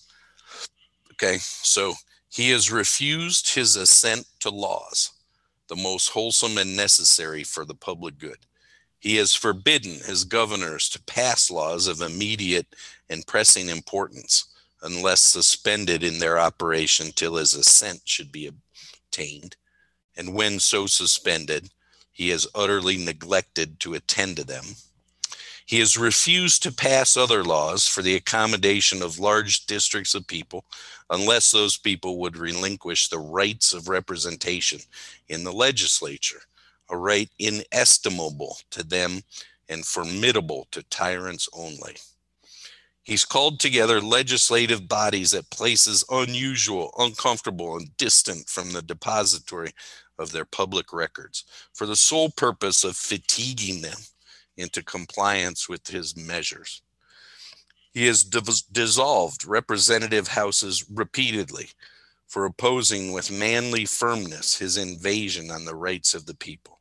Okay? 1.12 1.38
So, 1.38 1.94
he 2.28 2.50
has 2.50 2.72
refused 2.72 3.54
his 3.54 3.76
assent 3.76 4.26
to 4.40 4.50
laws, 4.50 5.10
the 5.70 5.76
most 5.76 6.08
wholesome 6.08 6.58
and 6.58 6.76
necessary 6.76 7.44
for 7.44 7.64
the 7.64 7.74
public 7.74 8.18
good. 8.18 8.38
He 8.98 9.16
has 9.16 9.34
forbidden 9.34 9.92
his 9.92 10.24
governors 10.24 10.88
to 10.90 11.02
pass 11.04 11.48
laws 11.48 11.86
of 11.86 12.02
immediate 12.02 12.74
and 13.08 13.26
pressing 13.26 13.68
importance 13.68 14.46
unless 14.82 15.20
suspended 15.20 16.02
in 16.02 16.18
their 16.18 16.40
operation 16.40 17.12
till 17.14 17.36
his 17.36 17.54
assent 17.54 18.00
should 18.04 18.32
be 18.32 18.50
obtained. 18.50 19.56
And 20.16 20.34
when 20.34 20.58
so 20.58 20.86
suspended, 20.86 21.70
he 22.10 22.30
has 22.30 22.48
utterly 22.52 22.96
neglected 22.96 23.78
to 23.80 23.94
attend 23.94 24.36
to 24.38 24.44
them. 24.44 24.64
He 25.70 25.78
has 25.78 25.96
refused 25.96 26.64
to 26.64 26.72
pass 26.72 27.16
other 27.16 27.44
laws 27.44 27.86
for 27.86 28.02
the 28.02 28.16
accommodation 28.16 29.02
of 29.02 29.20
large 29.20 29.66
districts 29.66 30.16
of 30.16 30.26
people 30.26 30.64
unless 31.10 31.52
those 31.52 31.76
people 31.76 32.18
would 32.18 32.36
relinquish 32.36 33.06
the 33.06 33.20
rights 33.20 33.72
of 33.72 33.88
representation 33.88 34.80
in 35.28 35.44
the 35.44 35.52
legislature, 35.52 36.42
a 36.88 36.96
right 36.96 37.30
inestimable 37.38 38.56
to 38.72 38.82
them 38.82 39.20
and 39.68 39.86
formidable 39.86 40.66
to 40.72 40.82
tyrants 40.82 41.48
only. 41.52 41.94
He's 43.04 43.24
called 43.24 43.60
together 43.60 44.00
legislative 44.00 44.88
bodies 44.88 45.32
at 45.34 45.50
places 45.50 46.04
unusual, 46.10 46.92
uncomfortable, 46.98 47.76
and 47.76 47.96
distant 47.96 48.48
from 48.48 48.72
the 48.72 48.82
depository 48.82 49.70
of 50.18 50.32
their 50.32 50.44
public 50.44 50.92
records 50.92 51.44
for 51.72 51.86
the 51.86 51.94
sole 51.94 52.30
purpose 52.30 52.82
of 52.82 52.96
fatiguing 52.96 53.82
them 53.82 53.98
into 54.56 54.82
compliance 54.82 55.68
with 55.68 55.86
his 55.88 56.16
measures. 56.16 56.82
He 57.92 58.06
has 58.06 58.24
dis- 58.24 58.62
dissolved 58.62 59.44
representative 59.44 60.28
houses 60.28 60.84
repeatedly 60.88 61.70
for 62.28 62.44
opposing 62.44 63.12
with 63.12 63.30
manly 63.30 63.84
firmness 63.84 64.58
his 64.58 64.76
invasion 64.76 65.50
on 65.50 65.64
the 65.64 65.74
rights 65.74 66.14
of 66.14 66.26
the 66.26 66.36
people. 66.36 66.78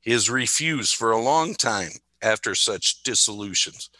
He 0.00 0.10
has 0.10 0.28
refused 0.28 0.96
for 0.96 1.12
a 1.12 1.22
long 1.22 1.54
time 1.54 1.92
after 2.20 2.54
such 2.54 3.02
dissolutions 3.04 3.90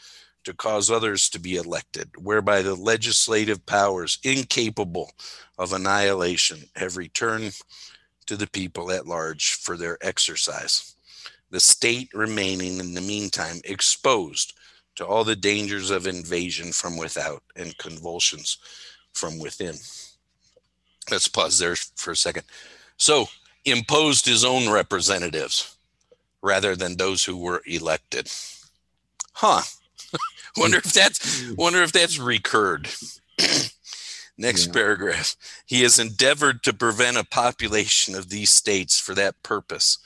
to 0.44 0.52
cause 0.52 0.90
others 0.90 1.28
to 1.30 1.38
be 1.38 1.57
elected, 1.57 2.11
whereby 2.18 2.62
the 2.62 2.74
legislative 2.74 3.64
powers 3.66 4.18
incapable 4.22 5.12
of 5.59 5.72
annihilation 5.72 6.64
have 6.76 6.96
returned 6.96 7.59
to 8.26 8.37
the 8.37 8.46
people 8.46 8.90
at 8.90 9.07
large 9.07 9.54
for 9.54 9.76
their 9.76 9.98
exercise. 10.02 10.93
The 11.55 11.61
state 11.61 12.11
remaining 12.12 12.81
in 12.81 12.95
the 12.95 13.01
meantime 13.01 13.61
exposed 13.62 14.55
to 14.97 15.07
all 15.07 15.23
the 15.23 15.37
dangers 15.37 15.88
of 15.88 16.05
invasion 16.05 16.73
from 16.73 16.97
without 16.97 17.45
and 17.55 17.79
convulsions 17.79 18.59
from 19.12 19.38
within. 19.38 19.77
Let's 21.12 21.29
pause 21.29 21.61
there 21.61 21.77
for 21.95 22.11
a 22.11 22.17
second. 22.17 22.43
So, 22.97 23.29
imposed 23.64 24.27
his 24.27 24.45
own 24.45 24.69
representatives 24.69 25.77
rather 26.43 26.75
than 26.75 26.97
those 26.97 27.23
who 27.23 27.37
were 27.37 27.62
elected. 27.67 28.29
Huh. 29.35 29.62
wonder 30.57 30.79
if 30.79 30.93
that's 30.93 31.53
wonder 31.53 31.85
if 31.85 31.93
that's 31.93 32.19
recurred. 32.19 32.88
Next 34.37 34.67
Yeah. 34.67 34.73
paragraph. 34.73 35.37
He 35.64 35.83
has 35.83 36.01
endeavored 36.01 36.64
to 36.64 36.73
prevent 36.73 37.17
a 37.17 37.23
population 37.23 38.17
of 38.17 38.29
these 38.31 38.51
states 38.51 38.99
for 38.99 39.14
that 39.14 39.40
purpose, 39.45 39.99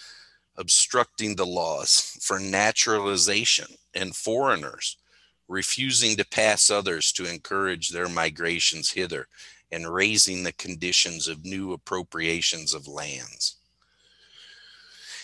obstructing 0.58 1.36
the 1.36 1.46
laws 1.46 2.18
for 2.20 2.38
naturalization 2.38 3.66
and 3.94 4.14
foreigners, 4.14 4.98
refusing 5.46 6.16
to 6.16 6.26
pass 6.26 6.68
others 6.68 7.12
to 7.12 7.24
encourage 7.24 7.90
their 7.90 8.08
migrations 8.08 8.90
hither, 8.90 9.28
and 9.70 9.94
raising 9.94 10.42
the 10.42 10.52
conditions 10.52 11.28
of 11.28 11.44
new 11.44 11.72
appropriations 11.72 12.74
of 12.74 12.88
lands. 12.88 13.56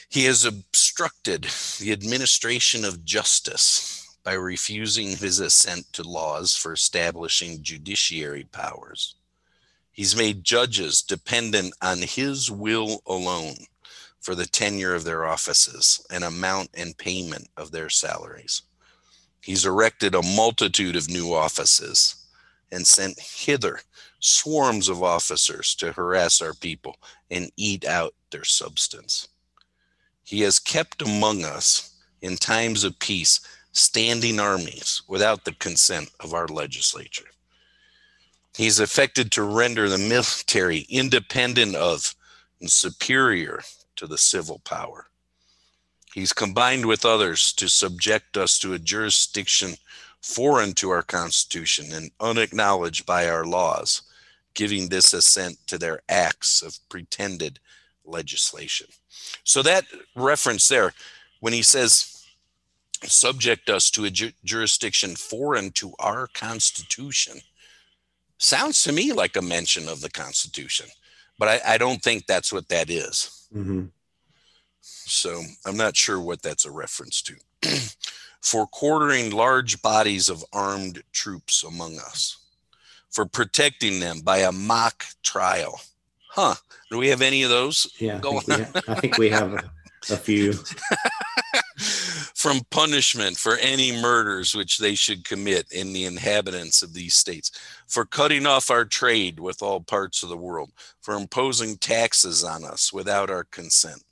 He 0.09 0.25
has 0.25 0.45
obstructed 0.45 1.49
the 1.81 1.93
administration 1.93 2.85
of 2.85 3.05
justice 3.05 4.17
by 4.23 4.35
refusing 4.35 5.17
his 5.17 5.41
assent 5.41 5.93
to 5.95 6.03
laws 6.03 6.57
for 6.57 6.73
establishing 6.73 7.63
judiciary 7.63 8.47
powers. 8.53 9.17
He's 9.91 10.17
made 10.17 10.45
judges 10.45 11.03
dependent 11.03 11.75
on 11.83 11.99
his 11.99 12.51
will 12.51 13.03
alone 13.07 13.67
for 14.25 14.35
the 14.35 14.47
tenure 14.47 14.95
of 14.95 15.05
their 15.05 15.27
offices 15.27 16.05
and 16.11 16.25
amount 16.25 16.71
and 16.73 16.97
payment 16.97 17.47
of 17.59 17.71
their 17.71 17.91
salaries. 17.91 18.63
He's 19.43 19.67
erected 19.67 20.15
a 20.15 20.23
multitude 20.23 20.97
of 20.97 21.11
new 21.11 21.35
offices 21.35 22.25
and 22.73 22.87
sent 22.87 23.21
hither 23.21 23.81
swarms 24.21 24.89
of 24.89 25.03
officers 25.03 25.75
to 25.75 25.93
harass 25.93 26.41
our 26.41 26.55
people 26.55 26.97
and 27.31 27.53
eat 27.59 27.85
out 27.85 28.15
their 28.31 28.45
substance. 28.45 29.29
He 30.23 30.41
has 30.41 30.59
kept 30.59 31.03
among 31.03 31.45
us 31.45 31.95
in 32.23 32.39
times 32.39 32.83
of 32.83 32.99
peace 32.99 33.41
standing 33.73 34.41
armies 34.41 35.03
without 35.07 35.45
the 35.45 35.53
consent 35.53 36.09
of 36.21 36.33
our 36.33 36.49
legislature. 36.49 37.29
He's 38.57 38.81
affected 38.81 39.31
to 39.33 39.43
render 39.43 39.87
the 39.91 39.99
military 39.99 40.87
independent 40.89 41.77
of 41.77 42.15
and 42.59 42.71
superior 42.71 43.61
to 43.97 44.07
the 44.07 44.19
civil 44.19 44.61
power. 44.61 45.07
He's 46.15 46.33
combined 46.33 46.87
with 46.87 47.05
others 47.05 47.53
to 47.55 47.69
subject 47.69 48.37
us 48.37 48.59
to 48.61 48.75
a 48.75 48.79
jurisdiction 48.79 49.75
foreign 50.21 50.73
to 50.75 50.91
our 50.91 51.03
Constitution 51.03 51.93
and 51.93 52.11
unacknowledged 52.21 53.05
by 53.05 53.29
our 53.29 53.45
laws, 53.45 54.03
giving 54.55 54.89
this 54.89 55.13
assent 55.13 55.59
to 55.67 55.77
their 55.77 56.01
acts 56.09 56.63
of 56.63 56.79
pretended 56.89 57.59
legislation. 58.05 58.87
So 59.43 59.63
that 59.63 59.85
reference 60.15 60.69
there, 60.69 60.95
when 61.41 61.53
he 61.53 61.63
says, 61.63 62.25
subject 63.03 63.69
us 63.69 63.91
to 63.91 64.05
a 64.05 64.11
ju- 64.11 64.33
jurisdiction 64.45 65.17
foreign 65.17 65.73
to 65.73 65.93
our 65.99 66.29
Constitution, 66.29 67.41
sounds 68.39 68.83
to 68.85 68.93
me 68.93 69.13
like 69.13 69.37
a 69.37 69.43
mention 69.43 69.89
of 69.89 70.01
the 70.01 70.11
Constitution, 70.11 70.87
but 71.39 71.49
I, 71.49 71.75
I 71.75 71.79
don't 71.79 72.03
think 72.03 72.27
that's 72.27 72.53
what 72.53 72.69
that 72.69 72.89
is. 72.89 73.44
Hmm 73.55 73.85
So 74.81 75.43
I'm 75.65 75.77
not 75.77 75.97
sure 75.97 76.21
what 76.21 76.43
that's 76.43 76.67
a 76.67 76.71
reference 76.71 77.23
to. 77.23 77.35
for 78.43 78.67
quartering 78.67 79.31
large 79.31 79.81
bodies 79.81 80.29
of 80.29 80.45
armed 80.53 81.03
troops 81.13 81.63
among 81.63 81.99
us, 81.99 82.37
for 83.11 83.25
protecting 83.25 84.01
them 84.01 84.21
by 84.21 84.39
a 84.39 84.53
mock 84.53 85.05
trial. 85.23 85.81
Huh. 86.29 86.57
Do 86.91 86.99
we 86.99 87.09
have 87.09 87.23
any 87.23 87.43
of 87.45 87.51
those? 87.51 87.87
Yeah, 87.99 88.19
I 88.19 88.21
think, 88.21 88.47
we 88.47 88.55
ha- 88.55 88.83
I 88.89 88.95
think 89.01 89.19
we 89.19 89.31
have 89.31 89.53
a, 89.55 89.71
a 90.11 90.17
few. 90.17 90.53
from 92.35 92.61
punishment 92.71 93.37
for 93.37 93.57
any 93.57 93.93
murders 93.93 94.55
which 94.55 94.79
they 94.79 94.95
should 94.95 95.25
commit 95.25 95.67
in 95.71 95.93
the 95.93 96.05
inhabitants 96.05 96.83
of 96.83 96.93
these 96.93 97.15
states, 97.15 97.51
for 97.87 98.05
cutting 98.05 98.47
off 98.47 98.71
our 98.71 98.85
trade 98.85 99.39
with 99.39 99.63
all 99.63 99.81
parts 99.81 100.23
of 100.23 100.29
the 100.29 100.37
world, 100.37 100.71
for 101.01 101.15
imposing 101.15 101.77
taxes 101.77 102.45
on 102.45 102.65
us 102.65 102.93
without 102.93 103.31
our 103.31 103.45
consent, 103.45 104.03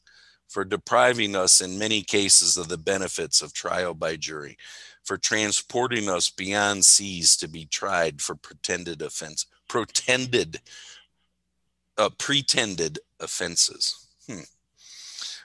for 0.48 0.64
depriving 0.64 1.34
us 1.34 1.60
in 1.60 1.78
many 1.78 2.02
cases 2.02 2.56
of 2.56 2.68
the 2.68 2.78
benefits 2.78 3.42
of 3.42 3.52
trial 3.52 3.94
by 3.94 4.16
jury, 4.16 4.56
for 5.04 5.16
transporting 5.16 6.08
us 6.08 6.30
beyond 6.30 6.84
seas 6.84 7.36
to 7.36 7.48
be 7.48 7.64
tried 7.66 8.20
for 8.20 8.34
pretended 8.34 9.02
offense, 9.02 9.46
pretended, 9.68 10.60
uh, 11.98 12.10
pretended 12.18 12.98
offenses. 13.20 14.06
Hmm 14.28 14.42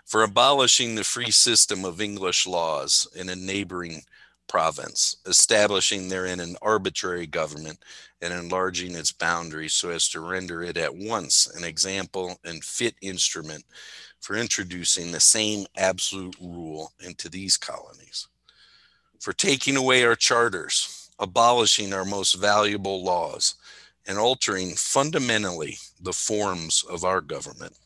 for 0.08 0.24
abolishing 0.24 0.96
the 0.96 1.04
free 1.04 1.30
system 1.30 1.84
of 1.84 2.00
English 2.00 2.48
laws 2.48 3.08
in 3.14 3.28
a 3.28 3.36
neighboring 3.36 4.02
province, 4.48 5.18
establishing 5.26 6.08
therein 6.08 6.40
an 6.40 6.56
arbitrary 6.62 7.28
government 7.28 7.78
and 8.22 8.34
enlarging 8.34 8.96
its 8.96 9.12
boundaries 9.12 9.74
so 9.74 9.90
as 9.90 10.08
to 10.08 10.22
render 10.22 10.64
it 10.64 10.78
at 10.78 10.96
once 10.96 11.54
an 11.58 11.66
example 11.66 12.40
and 12.46 12.64
fit 12.64 12.96
instrument 13.02 13.66
for 14.22 14.38
introducing 14.38 15.12
the 15.12 15.20
same 15.20 15.66
absolute 15.76 16.38
rule 16.40 16.94
into 17.06 17.28
these 17.28 17.58
colonies, 17.58 18.28
for 19.20 19.34
taking 19.34 19.76
away 19.76 20.06
our 20.06 20.16
charters, 20.16 21.10
abolishing 21.20 21.92
our 21.94 22.06
most 22.06 22.36
valuable 22.36 23.04
laws, 23.04 23.56
and 24.08 24.18
altering 24.18 24.74
fundamentally 24.74 25.78
the 26.00 26.14
forms 26.14 26.86
of 26.90 27.04
our 27.04 27.20
government. 27.20 27.78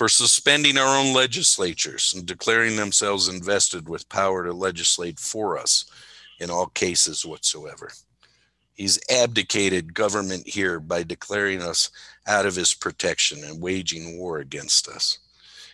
For 0.00 0.08
suspending 0.08 0.78
our 0.78 0.98
own 0.98 1.12
legislatures 1.12 2.14
and 2.16 2.24
declaring 2.24 2.76
themselves 2.76 3.28
invested 3.28 3.86
with 3.86 4.08
power 4.08 4.42
to 4.46 4.52
legislate 4.54 5.18
for 5.18 5.58
us 5.58 5.84
in 6.38 6.48
all 6.48 6.68
cases 6.68 7.26
whatsoever. 7.26 7.90
He's 8.72 8.98
abdicated 9.10 9.92
government 9.92 10.48
here 10.48 10.80
by 10.80 11.02
declaring 11.02 11.60
us 11.60 11.90
out 12.26 12.46
of 12.46 12.56
his 12.56 12.72
protection 12.72 13.44
and 13.44 13.60
waging 13.60 14.18
war 14.18 14.38
against 14.38 14.88
us. 14.88 15.18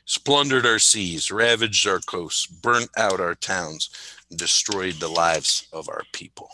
He's 0.05 0.19
plundered 0.19 0.67
our 0.67 0.81
seas, 0.81 1.31
ravaged 1.31 1.87
our 1.87 2.01
coasts, 2.01 2.47
burnt 2.47 2.91
out 2.97 3.21
our 3.21 3.37
towns, 3.37 3.91
and 4.29 4.37
destroyed 4.37 4.95
the 4.95 5.07
lives 5.07 5.69
of 5.73 5.89
our 5.89 6.03
people. 6.13 6.51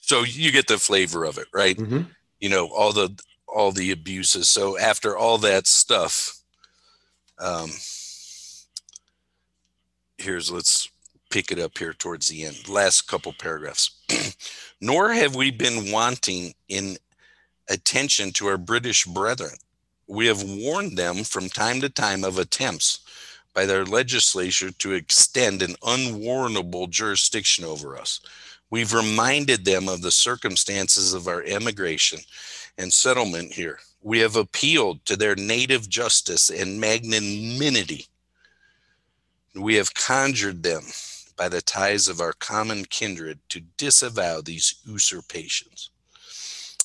So 0.00 0.24
you 0.24 0.50
get 0.50 0.66
the 0.66 0.78
flavor 0.78 1.22
of 1.22 1.38
it, 1.38 1.46
right? 1.54 1.78
hmm 1.78 2.00
You 2.40 2.48
know, 2.48 2.66
all 2.66 2.92
the 2.92 3.16
all 3.48 3.72
the 3.72 3.90
abuses. 3.90 4.48
So 4.48 4.78
after 4.78 5.16
all 5.16 5.38
that 5.38 5.66
stuff, 5.66 6.40
um 7.38 7.70
here's 10.18 10.50
let's 10.50 10.88
pick 11.30 11.50
it 11.50 11.58
up 11.58 11.76
here 11.78 11.92
towards 11.92 12.28
the 12.28 12.44
end. 12.44 12.68
Last 12.68 13.02
couple 13.02 13.32
paragraphs. 13.32 13.90
Nor 14.80 15.12
have 15.12 15.34
we 15.34 15.50
been 15.50 15.90
wanting 15.90 16.54
in 16.68 16.96
attention 17.68 18.32
to 18.32 18.46
our 18.46 18.58
British 18.58 19.04
brethren. 19.04 19.56
We 20.06 20.26
have 20.26 20.42
warned 20.42 20.96
them 20.96 21.24
from 21.24 21.48
time 21.48 21.80
to 21.80 21.88
time 21.88 22.24
of 22.24 22.38
attempts 22.38 23.00
by 23.54 23.66
their 23.66 23.84
legislature 23.84 24.70
to 24.70 24.92
extend 24.92 25.62
an 25.62 25.74
unwarrantable 25.82 26.86
jurisdiction 26.86 27.64
over 27.64 27.96
us. 27.96 28.20
We've 28.70 28.92
reminded 28.92 29.64
them 29.64 29.88
of 29.88 30.02
the 30.02 30.10
circumstances 30.10 31.14
of 31.14 31.28
our 31.28 31.42
emigration 31.42 32.20
and 32.76 32.92
settlement 32.92 33.52
here. 33.52 33.78
We 34.02 34.18
have 34.20 34.36
appealed 34.36 35.04
to 35.06 35.16
their 35.16 35.36
native 35.36 35.88
justice 35.88 36.50
and 36.50 36.80
magnanimity. 36.80 38.06
We 39.54 39.76
have 39.76 39.94
conjured 39.94 40.62
them 40.62 40.82
by 41.36 41.48
the 41.48 41.62
ties 41.62 42.08
of 42.08 42.20
our 42.20 42.32
common 42.32 42.84
kindred 42.86 43.38
to 43.50 43.60
disavow 43.60 44.40
these 44.40 44.74
usurpations, 44.84 45.90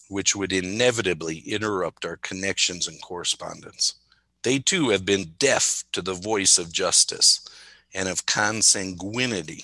which 0.08 0.36
would 0.36 0.54
inevitably 0.54 1.40
interrupt 1.40 2.06
our 2.06 2.18
connections 2.18 2.88
and 2.88 3.02
correspondence. 3.02 3.96
They 4.44 4.60
too 4.60 4.90
have 4.90 5.06
been 5.06 5.36
deaf 5.40 5.84
to 5.94 6.02
the 6.02 6.14
voice 6.14 6.58
of 6.58 6.72
justice 6.72 7.48
and 7.94 8.10
of 8.10 8.26
consanguinity. 8.26 9.64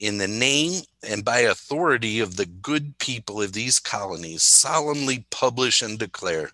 in 0.00 0.16
the 0.16 0.28
name 0.28 0.82
and 1.06 1.24
by 1.24 1.40
authority 1.40 2.20
of 2.20 2.36
the 2.36 2.46
good 2.46 2.98
people 2.98 3.42
of 3.42 3.52
these 3.52 3.78
colonies, 3.78 4.42
solemnly 4.42 5.26
publish 5.30 5.82
and 5.82 5.98
declare 5.98 6.50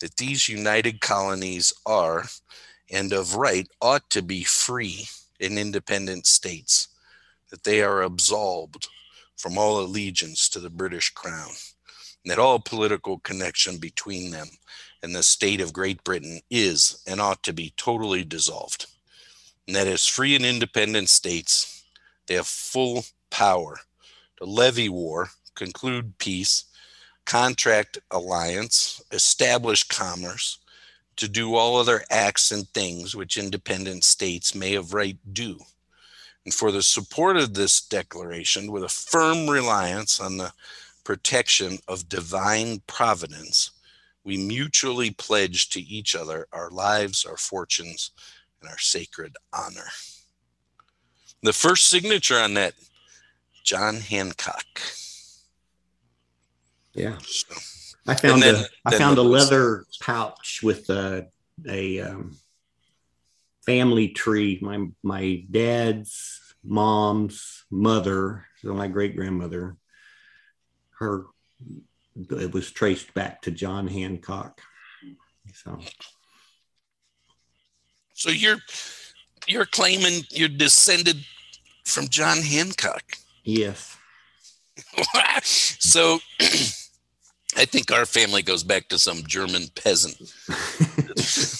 that 0.00 0.16
these 0.16 0.48
united 0.48 1.00
colonies 1.00 1.72
are, 1.86 2.26
and 2.90 3.12
of 3.12 3.34
right 3.34 3.68
ought 3.80 4.08
to 4.10 4.22
be 4.22 4.44
free 4.44 5.06
and 5.40 5.58
independent 5.58 6.26
states, 6.26 6.88
that 7.50 7.64
they 7.64 7.82
are 7.82 8.02
absolved 8.02 8.88
from 9.36 9.56
all 9.56 9.80
allegiance 9.80 10.48
to 10.48 10.60
the 10.60 10.70
British 10.70 11.10
Crown, 11.10 11.50
and 12.22 12.30
that 12.30 12.38
all 12.38 12.58
political 12.58 13.18
connection 13.20 13.78
between 13.78 14.30
them 14.30 14.48
and 15.02 15.14
the 15.14 15.22
state 15.22 15.60
of 15.60 15.72
Great 15.72 16.04
Britain 16.04 16.40
is 16.50 17.02
and 17.06 17.20
ought 17.20 17.42
to 17.44 17.52
be 17.52 17.72
totally 17.76 18.24
dissolved, 18.24 18.86
and 19.66 19.74
that 19.74 19.86
as 19.86 20.06
free 20.06 20.36
and 20.36 20.44
independent 20.44 21.08
states, 21.08 21.77
they 22.28 22.34
have 22.34 22.46
full 22.46 23.04
power 23.30 23.80
to 24.36 24.44
levy 24.44 24.88
war, 24.88 25.30
conclude 25.54 26.18
peace, 26.18 26.64
contract 27.26 27.98
alliance, 28.10 29.02
establish 29.10 29.82
commerce, 29.82 30.58
to 31.16 31.28
do 31.28 31.56
all 31.56 31.76
other 31.76 32.04
acts 32.10 32.52
and 32.52 32.68
things 32.68 33.16
which 33.16 33.36
independent 33.36 34.04
states 34.04 34.54
may 34.54 34.74
of 34.76 34.94
right 34.94 35.18
do. 35.32 35.58
And 36.44 36.54
for 36.54 36.70
the 36.70 36.82
support 36.82 37.36
of 37.36 37.54
this 37.54 37.80
declaration, 37.80 38.70
with 38.70 38.84
a 38.84 38.88
firm 38.88 39.50
reliance 39.50 40.20
on 40.20 40.36
the 40.36 40.52
protection 41.04 41.78
of 41.88 42.08
divine 42.08 42.82
providence, 42.86 43.72
we 44.22 44.36
mutually 44.36 45.10
pledge 45.10 45.70
to 45.70 45.80
each 45.80 46.14
other 46.14 46.46
our 46.52 46.70
lives, 46.70 47.24
our 47.24 47.36
fortunes, 47.36 48.12
and 48.60 48.70
our 48.70 48.78
sacred 48.78 49.36
honor. 49.52 49.88
The 51.42 51.52
first 51.52 51.88
signature 51.88 52.38
on 52.38 52.54
that, 52.54 52.74
John 53.64 53.96
Hancock. 53.96 54.80
Yeah. 56.94 57.16
So, 57.24 57.54
I 58.06 58.14
found 58.14 58.42
then- 58.42 58.56
a 58.56 58.64
I 58.84 58.98
found 58.98 59.18
a 59.18 59.22
the- 59.22 59.28
leather 59.28 59.84
pouch 60.00 60.60
with 60.62 60.88
a 60.90 61.28
a 61.66 62.00
um, 62.00 62.36
family 63.64 64.08
tree. 64.08 64.58
My 64.62 64.86
my 65.02 65.44
dad's 65.50 66.40
mom's 66.64 67.64
mother, 67.70 68.46
so 68.62 68.72
my 68.74 68.88
great 68.88 69.14
grandmother, 69.14 69.76
her 70.98 71.26
it 72.30 72.52
was 72.52 72.70
traced 72.72 73.14
back 73.14 73.42
to 73.42 73.50
John 73.52 73.86
Hancock. 73.86 74.60
So 75.54 75.78
so 78.14 78.30
you're 78.30 78.58
you're 79.48 79.66
claiming 79.66 80.24
you're 80.30 80.48
descended 80.48 81.16
from 81.84 82.08
John 82.08 82.38
Hancock. 82.38 83.02
yes, 83.44 83.96
so 85.80 86.18
I 87.56 87.64
think 87.64 87.90
our 87.90 88.06
family 88.06 88.42
goes 88.42 88.62
back 88.62 88.88
to 88.88 88.98
some 88.98 89.22
German 89.26 89.64
peasant. 89.74 90.16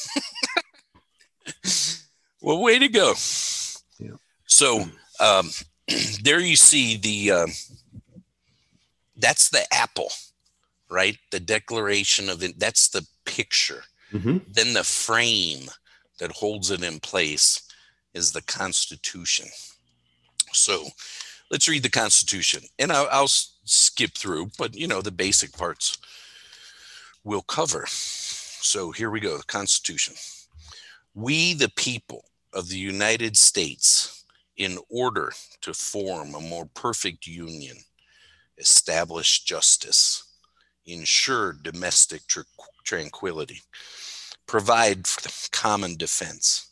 well, 2.41 2.63
way 2.63 2.79
to 2.79 2.89
go. 2.89 3.15
Yeah. 3.99 4.17
So 4.47 4.85
um, 5.21 5.51
there 6.23 6.41
you 6.41 6.57
see 6.57 6.97
the 6.97 7.31
um 7.33 7.51
that's 9.17 9.49
the 9.51 9.67
apple, 9.73 10.11
right? 10.91 11.17
The 11.33 11.41
declaration 11.41 12.29
of 12.29 12.43
it. 12.43 12.59
That's 12.59 12.89
the 12.89 13.07
picture. 13.25 13.83
Mhm. 14.13 14.43
Then 14.53 14.75
the 14.75 14.85
frame 14.85 15.69
that 16.21 16.33
holds 16.33 16.71
it 16.71 16.83
in 16.83 17.01
place 17.01 17.61
is 18.19 18.33
the 18.33 18.43
Constitution. 18.43 19.47
So 20.53 20.89
let's 21.51 21.69
read 21.69 21.85
the 21.85 21.89
Constitution, 22.03 22.65
and 22.79 22.93
I'll, 22.93 23.09
I'll 23.11 23.29
skip 23.29 24.13
through, 24.19 24.51
but 24.59 24.75
you 24.75 24.89
know 24.89 25.01
the 25.01 25.11
basic 25.13 25.57
parts 25.57 25.97
we'll 27.25 27.43
cover. 27.43 27.85
So 27.89 28.91
here 28.91 29.11
we 29.11 29.21
go. 29.21 29.37
The 29.37 29.45
Constitution. 29.45 30.15
We, 31.15 31.55
the 31.55 31.71
people 31.71 32.25
of 32.53 32.69
the 32.69 32.79
United 32.79 33.37
States, 33.37 34.25
in 34.57 34.79
order 34.91 35.33
to 35.61 35.73
form 35.73 36.35
a 36.35 36.41
more 36.41 36.67
perfect 36.75 37.27
union, 37.27 37.77
establish 38.59 39.45
justice, 39.45 40.25
ensure 40.87 41.53
domestic 41.63 42.27
tr- 42.27 42.41
tranquility, 42.85 43.61
provide 44.47 45.07
for 45.07 45.21
the 45.21 45.49
common 45.53 45.97
defense, 45.97 46.68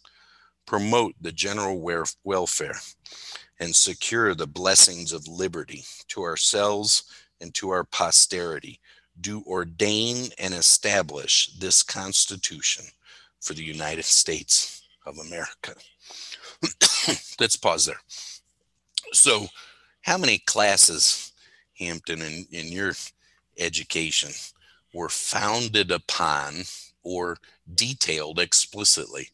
promote 0.66 1.14
the 1.20 1.32
general 1.32 1.80
welfare, 2.24 2.78
and 3.58 3.74
secure 3.74 4.34
the 4.34 4.46
blessings 4.46 5.12
of 5.12 5.26
liberty 5.28 5.84
to 6.08 6.22
ourselves 6.22 7.04
and 7.40 7.54
to 7.54 7.70
our 7.70 7.84
posterity, 7.84 8.80
do 9.20 9.42
ordain 9.46 10.28
and 10.38 10.52
establish 10.52 11.48
this 11.58 11.82
Constitution 11.82 12.84
for 13.40 13.54
the 13.54 13.64
United 13.64 14.04
States 14.04 14.82
of 15.06 15.18
America. 15.18 15.74
Let's 17.40 17.56
pause 17.56 17.86
there. 17.86 18.00
So, 19.12 19.46
how 20.02 20.18
many 20.18 20.38
classes, 20.38 21.32
Hampton, 21.78 22.22
in, 22.22 22.46
in 22.50 22.66
your 22.66 22.92
education 23.58 24.30
were 24.92 25.08
founded 25.08 25.90
upon 25.90 26.64
or 27.02 27.38
detailed 27.74 28.38
explicitly 28.38 29.28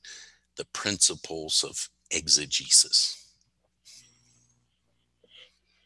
the 0.62 0.66
principles 0.72 1.64
of 1.68 1.88
exegesis? 2.10 3.18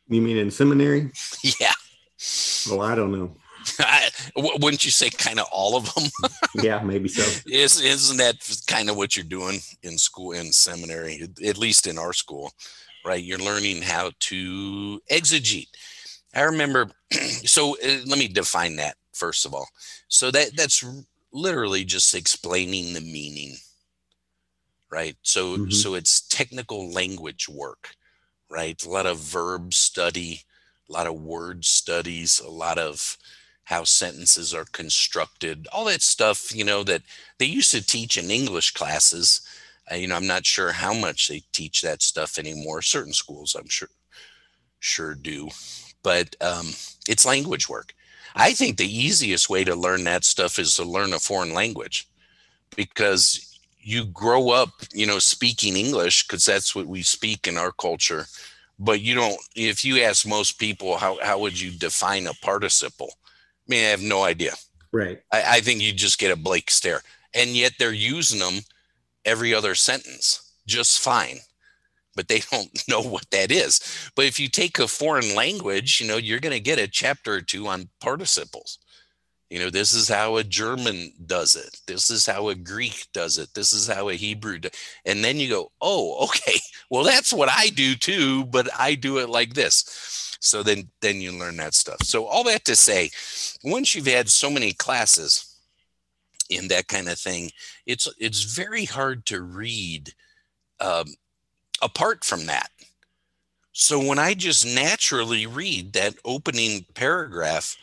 you 0.08 0.20
mean 0.20 0.36
in 0.36 0.50
seminary? 0.50 1.10
Yeah. 1.60 1.72
Well, 2.68 2.82
I 2.82 2.94
don't 2.94 3.12
know. 3.12 3.36
I, 3.78 4.08
wouldn't 4.36 4.84
you 4.84 4.90
say 4.90 5.10
kind 5.10 5.40
of 5.40 5.46
all 5.50 5.76
of 5.76 5.92
them? 5.94 6.04
Yeah, 6.62 6.82
maybe 6.82 7.08
so. 7.08 7.22
Is, 7.46 7.80
isn't 7.80 8.16
that 8.18 8.36
kind 8.66 8.88
of 8.90 8.96
what 8.96 9.16
you're 9.16 9.24
doing 9.24 9.60
in 9.82 9.98
school, 9.98 10.32
in 10.32 10.52
seminary, 10.52 11.28
at 11.44 11.58
least 11.58 11.86
in 11.86 11.98
our 11.98 12.12
school, 12.12 12.52
right? 13.04 13.22
You're 13.22 13.38
learning 13.38 13.82
how 13.82 14.12
to 14.20 15.00
exegete. 15.10 15.68
I 16.34 16.42
remember, 16.42 16.90
so 17.44 17.76
uh, 17.76 17.98
let 18.06 18.18
me 18.18 18.28
define 18.28 18.76
that 18.76 18.96
first 19.16 19.46
of 19.46 19.54
all. 19.54 19.68
So 20.08 20.30
that 20.30 20.56
that's 20.56 20.84
literally 21.32 21.84
just 21.84 22.14
explaining 22.14 22.92
the 22.92 23.00
meaning, 23.00 23.56
right? 24.90 25.16
So 25.22 25.58
Mhm. 25.58 25.66
so 25.70 25.94
it's 25.94 26.20
technical 26.26 26.90
language 26.92 27.48
work, 27.48 27.94
right? 28.50 28.82
A 28.84 28.88
lot 28.90 29.06
of 29.06 29.18
verb 29.18 29.74
study, 29.74 30.42
a 30.88 30.92
lot 30.92 31.06
of 31.06 31.20
word 31.20 31.64
studies, 31.64 32.40
a 32.40 32.50
lot 32.50 32.78
of 32.78 33.16
how 33.64 33.84
sentences 33.84 34.54
are 34.54 34.66
constructed, 34.72 35.66
all 35.72 35.84
that 35.86 36.02
stuff, 36.02 36.54
you 36.54 36.64
know, 36.64 36.84
that 36.84 37.02
they 37.38 37.46
used 37.46 37.72
to 37.72 37.84
teach 37.84 38.16
in 38.18 38.30
English 38.30 38.72
classes. 38.72 39.40
Uh, 39.90 39.96
you 39.96 40.08
know, 40.08 40.16
I'm 40.16 40.26
not 40.26 40.46
sure 40.46 40.72
how 40.72 40.94
much 40.94 41.28
they 41.28 41.42
teach 41.52 41.82
that 41.82 42.02
stuff 42.02 42.38
anymore. 42.38 42.82
Certain 42.82 43.12
schools, 43.12 43.54
I'm 43.56 43.68
sure, 43.68 43.88
sure 44.80 45.14
do, 45.14 45.48
but 46.02 46.36
um, 46.40 46.68
it's 47.08 47.26
language 47.26 47.68
work. 47.68 47.94
I 48.34 48.52
think 48.52 48.76
the 48.76 48.86
easiest 48.86 49.48
way 49.50 49.64
to 49.64 49.74
learn 49.74 50.04
that 50.04 50.24
stuff 50.24 50.58
is 50.58 50.74
to 50.76 50.84
learn 50.84 51.12
a 51.12 51.18
foreign 51.18 51.54
language 51.54 52.08
because 52.76 53.55
you 53.86 54.04
grow 54.04 54.50
up, 54.50 54.70
you 54.92 55.06
know, 55.06 55.20
speaking 55.20 55.76
English 55.76 56.26
because 56.26 56.44
that's 56.44 56.74
what 56.74 56.88
we 56.88 57.02
speak 57.02 57.46
in 57.46 57.56
our 57.56 57.70
culture. 57.70 58.26
But 58.80 59.00
you 59.00 59.14
don't, 59.14 59.38
if 59.54 59.84
you 59.84 60.02
ask 60.02 60.26
most 60.26 60.58
people, 60.58 60.96
how, 60.96 61.20
how 61.22 61.38
would 61.38 61.58
you 61.58 61.70
define 61.70 62.26
a 62.26 62.34
participle? 62.42 63.12
I 63.14 63.64
mean, 63.68 63.84
I 63.84 63.90
have 63.90 64.02
no 64.02 64.24
idea. 64.24 64.54
Right. 64.92 65.22
I, 65.32 65.44
I 65.46 65.60
think 65.60 65.80
you 65.80 65.92
just 65.92 66.18
get 66.18 66.32
a 66.32 66.36
blank 66.36 66.68
stare. 66.68 67.00
And 67.32 67.50
yet 67.50 67.74
they're 67.78 67.92
using 67.92 68.40
them 68.40 68.64
every 69.24 69.54
other 69.54 69.76
sentence 69.76 70.52
just 70.66 70.98
fine, 70.98 71.38
but 72.16 72.26
they 72.26 72.40
don't 72.50 72.88
know 72.88 73.00
what 73.00 73.30
that 73.30 73.52
is. 73.52 74.10
But 74.16 74.24
if 74.24 74.40
you 74.40 74.48
take 74.48 74.80
a 74.80 74.88
foreign 74.88 75.36
language, 75.36 76.00
you 76.00 76.08
know, 76.08 76.16
you're 76.16 76.40
going 76.40 76.52
to 76.52 76.60
get 76.60 76.80
a 76.80 76.88
chapter 76.88 77.34
or 77.34 77.40
two 77.40 77.68
on 77.68 77.88
participles. 78.00 78.80
You 79.50 79.60
know, 79.60 79.70
this 79.70 79.92
is 79.92 80.08
how 80.08 80.36
a 80.36 80.44
German 80.44 81.12
does 81.24 81.54
it. 81.54 81.80
This 81.86 82.10
is 82.10 82.26
how 82.26 82.48
a 82.48 82.54
Greek 82.54 83.06
does 83.12 83.38
it. 83.38 83.54
This 83.54 83.72
is 83.72 83.86
how 83.86 84.08
a 84.08 84.14
Hebrew 84.14 84.58
does 84.58 84.72
And 85.04 85.22
then 85.24 85.36
you 85.36 85.48
go, 85.48 85.70
oh, 85.80 86.24
okay. 86.24 86.58
Well, 86.88 87.02
that's 87.02 87.32
what 87.32 87.48
I 87.48 87.70
do 87.70 87.96
too, 87.96 88.44
but 88.44 88.68
I 88.78 88.94
do 88.94 89.18
it 89.18 89.28
like 89.28 89.54
this. 89.54 90.36
So 90.38 90.62
then 90.62 90.88
then 91.00 91.20
you 91.20 91.32
learn 91.32 91.56
that 91.56 91.74
stuff. 91.74 91.96
So 92.02 92.26
all 92.26 92.44
that 92.44 92.64
to 92.66 92.76
say, 92.76 93.10
once 93.64 93.92
you've 93.92 94.06
had 94.06 94.28
so 94.28 94.48
many 94.48 94.72
classes 94.72 95.58
in 96.48 96.68
that 96.68 96.86
kind 96.86 97.08
of 97.08 97.18
thing, 97.18 97.50
it's 97.86 98.08
it's 98.20 98.42
very 98.54 98.84
hard 98.84 99.26
to 99.26 99.42
read 99.42 100.12
um, 100.78 101.06
apart 101.82 102.24
from 102.24 102.46
that. 102.46 102.70
So 103.72 103.98
when 103.98 104.18
I 104.20 104.34
just 104.34 104.64
naturally 104.64 105.46
read 105.46 105.92
that 105.94 106.14
opening 106.24 106.86
paragraph, 106.94 107.76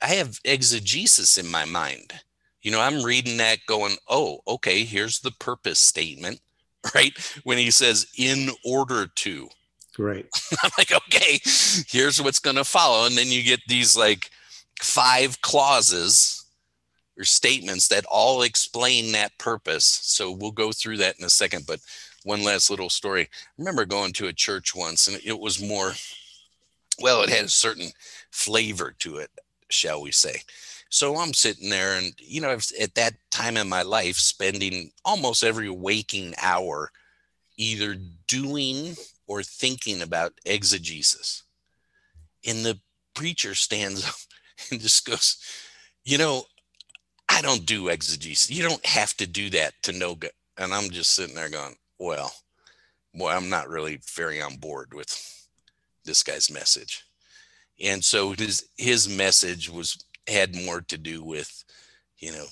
I 0.00 0.08
have 0.08 0.38
exegesis 0.44 1.38
in 1.38 1.50
my 1.50 1.64
mind. 1.64 2.12
You 2.62 2.70
know, 2.70 2.80
I'm 2.80 3.02
reading 3.02 3.36
that 3.38 3.58
going, 3.66 3.96
oh, 4.08 4.40
okay, 4.46 4.84
here's 4.84 5.20
the 5.20 5.30
purpose 5.32 5.78
statement, 5.78 6.40
right? 6.94 7.12
When 7.44 7.58
he 7.58 7.70
says 7.70 8.06
in 8.16 8.50
order 8.64 9.06
to, 9.06 9.48
Right. 9.98 10.26
I'm 10.62 10.70
like, 10.78 10.92
okay, 10.92 11.40
here's 11.88 12.22
what's 12.22 12.38
going 12.38 12.56
to 12.56 12.64
follow. 12.64 13.06
And 13.06 13.18
then 13.18 13.26
you 13.26 13.42
get 13.42 13.60
these 13.66 13.96
like 13.96 14.30
five 14.80 15.40
clauses 15.40 16.44
or 17.18 17.24
statements 17.24 17.88
that 17.88 18.04
all 18.06 18.42
explain 18.42 19.12
that 19.12 19.36
purpose. 19.38 19.84
So 19.84 20.30
we'll 20.30 20.52
go 20.52 20.70
through 20.70 20.98
that 20.98 21.18
in 21.18 21.24
a 21.24 21.30
second. 21.30 21.66
But 21.66 21.80
one 22.22 22.44
last 22.44 22.70
little 22.70 22.90
story. 22.90 23.22
I 23.22 23.26
remember 23.58 23.84
going 23.84 24.12
to 24.14 24.28
a 24.28 24.32
church 24.32 24.74
once 24.74 25.08
and 25.08 25.20
it 25.24 25.38
was 25.38 25.60
more, 25.60 25.92
well, 27.00 27.22
it 27.22 27.30
had 27.30 27.46
a 27.46 27.48
certain 27.48 27.88
flavor 28.30 28.94
to 29.00 29.16
it, 29.16 29.30
shall 29.70 30.02
we 30.02 30.12
say. 30.12 30.42
So 30.90 31.16
I'm 31.16 31.34
sitting 31.34 31.68
there 31.68 31.98
and, 31.98 32.14
you 32.18 32.40
know, 32.40 32.56
at 32.80 32.94
that 32.94 33.14
time 33.30 33.56
in 33.56 33.68
my 33.68 33.82
life, 33.82 34.16
spending 34.16 34.90
almost 35.04 35.44
every 35.44 35.68
waking 35.68 36.34
hour 36.40 36.90
either 37.58 37.96
doing 38.26 38.96
or 39.26 39.42
thinking 39.42 40.00
about 40.00 40.32
exegesis. 40.46 41.42
And 42.46 42.64
the 42.64 42.78
preacher 43.14 43.54
stands 43.54 44.04
up 44.08 44.14
and 44.70 44.80
just 44.80 45.04
goes, 45.06 45.36
You 46.04 46.18
know, 46.18 46.44
I 47.28 47.42
don't 47.42 47.66
do 47.66 47.88
exegesis. 47.88 48.50
You 48.50 48.62
don't 48.66 48.84
have 48.86 49.14
to 49.18 49.26
do 49.26 49.50
that 49.50 49.74
to 49.82 49.92
know 49.92 50.14
God. 50.14 50.30
And 50.56 50.72
I'm 50.72 50.90
just 50.90 51.14
sitting 51.14 51.34
there 51.34 51.50
going, 51.50 51.76
Well, 51.98 52.32
boy, 53.14 53.30
I'm 53.30 53.50
not 53.50 53.68
really 53.68 54.00
very 54.14 54.40
on 54.40 54.56
board 54.56 54.94
with 54.94 55.46
this 56.04 56.22
guy's 56.22 56.50
message. 56.50 57.04
And 57.80 58.04
so 58.04 58.32
his 58.32 58.68
his 58.76 59.08
message 59.08 59.70
was 59.70 59.96
had 60.26 60.54
more 60.54 60.80
to 60.82 60.98
do 60.98 61.22
with, 61.22 61.64
you 62.18 62.32
know, 62.32 62.46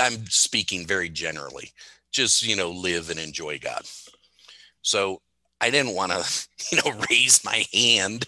I'm 0.00 0.26
speaking 0.26 0.86
very 0.86 1.08
generally, 1.08 1.72
just 2.10 2.42
you 2.42 2.56
know, 2.56 2.70
live 2.70 3.10
and 3.10 3.18
enjoy 3.18 3.58
God. 3.58 3.82
So 4.82 5.20
I 5.60 5.70
didn't 5.70 5.94
want 5.94 6.12
to, 6.12 6.46
you 6.72 6.78
know, 6.82 7.04
raise 7.10 7.44
my 7.44 7.64
hand 7.72 8.26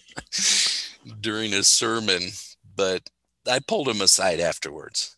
during 1.20 1.52
a 1.54 1.64
sermon, 1.64 2.22
but 2.76 3.08
I 3.50 3.58
pulled 3.58 3.88
him 3.88 4.00
aside 4.00 4.40
afterwards. 4.40 5.16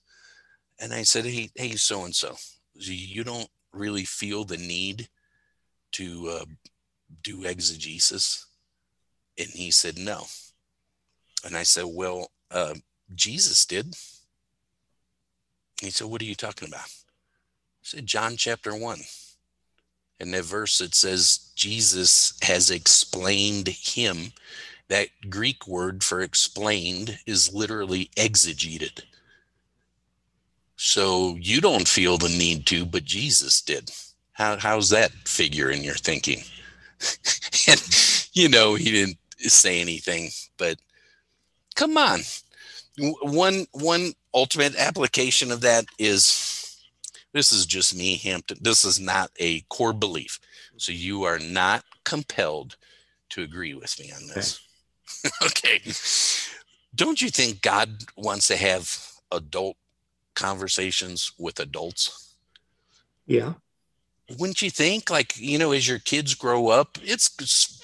And 0.80 0.92
I 0.92 1.02
said, 1.02 1.24
Hey, 1.24 1.50
hey, 1.54 1.76
so 1.76 2.04
and 2.04 2.14
so, 2.14 2.36
you 2.74 3.24
don't 3.24 3.48
really 3.72 4.04
feel 4.04 4.44
the 4.44 4.56
need 4.58 5.08
to 5.92 6.28
uh, 6.28 6.44
do 7.22 7.44
exegesis? 7.44 8.45
And 9.38 9.48
he 9.48 9.70
said, 9.70 9.98
No. 9.98 10.24
And 11.44 11.56
I 11.56 11.62
said, 11.62 11.86
Well, 11.86 12.30
uh, 12.50 12.74
Jesus 13.14 13.64
did. 13.66 13.94
He 15.80 15.90
said, 15.90 16.06
What 16.08 16.22
are 16.22 16.26
you 16.26 16.34
talking 16.34 16.68
about? 16.68 16.80
I 16.80 17.82
said, 17.82 18.06
John 18.06 18.36
chapter 18.36 18.74
1. 18.74 19.00
In 20.18 20.30
that 20.30 20.44
verse, 20.44 20.80
it 20.80 20.94
says, 20.94 21.50
Jesus 21.54 22.38
has 22.42 22.70
explained 22.70 23.68
him. 23.68 24.32
That 24.88 25.08
Greek 25.28 25.66
word 25.66 26.02
for 26.02 26.22
explained 26.22 27.18
is 27.26 27.52
literally 27.52 28.10
exegeted. 28.16 29.02
So 30.76 31.36
you 31.40 31.60
don't 31.60 31.88
feel 31.88 32.18
the 32.18 32.28
need 32.28 32.66
to, 32.66 32.86
but 32.86 33.04
Jesus 33.04 33.60
did. 33.60 33.90
How, 34.32 34.56
how's 34.56 34.90
that 34.90 35.10
figure 35.26 35.70
in 35.70 35.82
your 35.82 35.94
thinking? 35.94 36.44
and, 37.68 38.28
you 38.32 38.48
know, 38.48 38.74
he 38.74 38.90
didn't 38.90 39.18
say 39.38 39.80
anything, 39.80 40.30
but 40.56 40.78
come 41.74 41.96
on. 41.96 42.20
One, 42.98 43.66
one 43.72 44.12
ultimate 44.32 44.76
application 44.76 45.50
of 45.50 45.60
that 45.60 45.84
is 45.98 46.82
this 47.32 47.52
is 47.52 47.66
just 47.66 47.94
me, 47.94 48.16
Hampton. 48.16 48.58
This 48.60 48.84
is 48.84 48.98
not 48.98 49.30
a 49.38 49.60
core 49.68 49.92
belief. 49.92 50.40
So 50.78 50.92
you 50.92 51.24
are 51.24 51.38
not 51.38 51.84
compelled 52.04 52.76
to 53.30 53.42
agree 53.42 53.74
with 53.74 53.98
me 54.00 54.10
on 54.12 54.26
this. 54.28 54.60
Okay. 55.42 55.80
okay. 55.80 55.92
Don't 56.94 57.20
you 57.20 57.28
think 57.28 57.60
God 57.60 57.90
wants 58.16 58.46
to 58.48 58.56
have 58.56 58.98
adult 59.30 59.76
conversations 60.34 61.32
with 61.38 61.60
adults? 61.60 62.34
Yeah. 63.26 63.54
Wouldn't 64.38 64.62
you 64.62 64.70
think, 64.70 65.08
like, 65.08 65.38
you 65.38 65.58
know, 65.58 65.72
as 65.72 65.86
your 65.86 66.00
kids 66.00 66.34
grow 66.34 66.68
up, 66.68 66.98
it's 67.02 67.28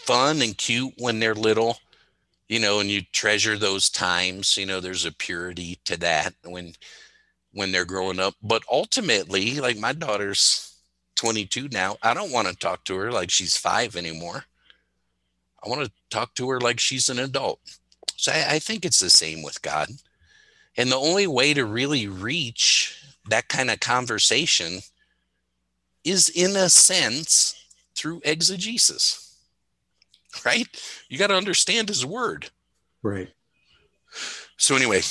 fun 0.04 0.42
and 0.42 0.58
cute 0.58 0.94
when 0.98 1.20
they're 1.20 1.34
little, 1.34 1.78
you 2.48 2.58
know, 2.58 2.80
and 2.80 2.90
you 2.90 3.02
treasure 3.12 3.56
those 3.56 3.88
times. 3.88 4.56
You 4.56 4.66
know, 4.66 4.80
there's 4.80 5.04
a 5.04 5.12
purity 5.12 5.78
to 5.84 5.96
that 5.98 6.34
when 6.44 6.74
when 7.52 7.70
they're 7.70 7.84
growing 7.84 8.18
up. 8.18 8.34
But 8.42 8.62
ultimately, 8.70 9.60
like 9.60 9.78
my 9.78 9.92
daughter's 9.92 10.74
22 11.16 11.68
now, 11.68 11.96
I 12.02 12.14
don't 12.14 12.32
want 12.32 12.48
to 12.48 12.56
talk 12.56 12.84
to 12.84 12.96
her 12.96 13.12
like 13.12 13.30
she's 13.30 13.56
five 13.56 13.94
anymore. 13.94 14.44
I 15.64 15.68
want 15.68 15.84
to 15.84 15.92
talk 16.10 16.34
to 16.34 16.50
her 16.50 16.60
like 16.60 16.80
she's 16.80 17.08
an 17.08 17.18
adult. 17.18 17.60
So 18.16 18.32
I, 18.32 18.54
I 18.54 18.58
think 18.58 18.84
it's 18.84 19.00
the 19.00 19.10
same 19.10 19.42
with 19.42 19.62
God. 19.62 19.88
And 20.76 20.90
the 20.90 20.96
only 20.96 21.26
way 21.26 21.54
to 21.54 21.64
really 21.64 22.08
reach 22.08 22.98
that 23.28 23.48
kind 23.48 23.70
of 23.70 23.80
conversation 23.80 24.80
is, 26.04 26.28
in 26.28 26.56
a 26.56 26.68
sense, 26.68 27.54
through 27.94 28.20
exegesis, 28.24 29.36
right? 30.44 30.66
You 31.08 31.18
got 31.18 31.28
to 31.28 31.36
understand 31.36 31.88
his 31.88 32.04
word. 32.04 32.50
Right. 33.02 33.28
So, 34.56 34.76
anyway, 34.76 35.02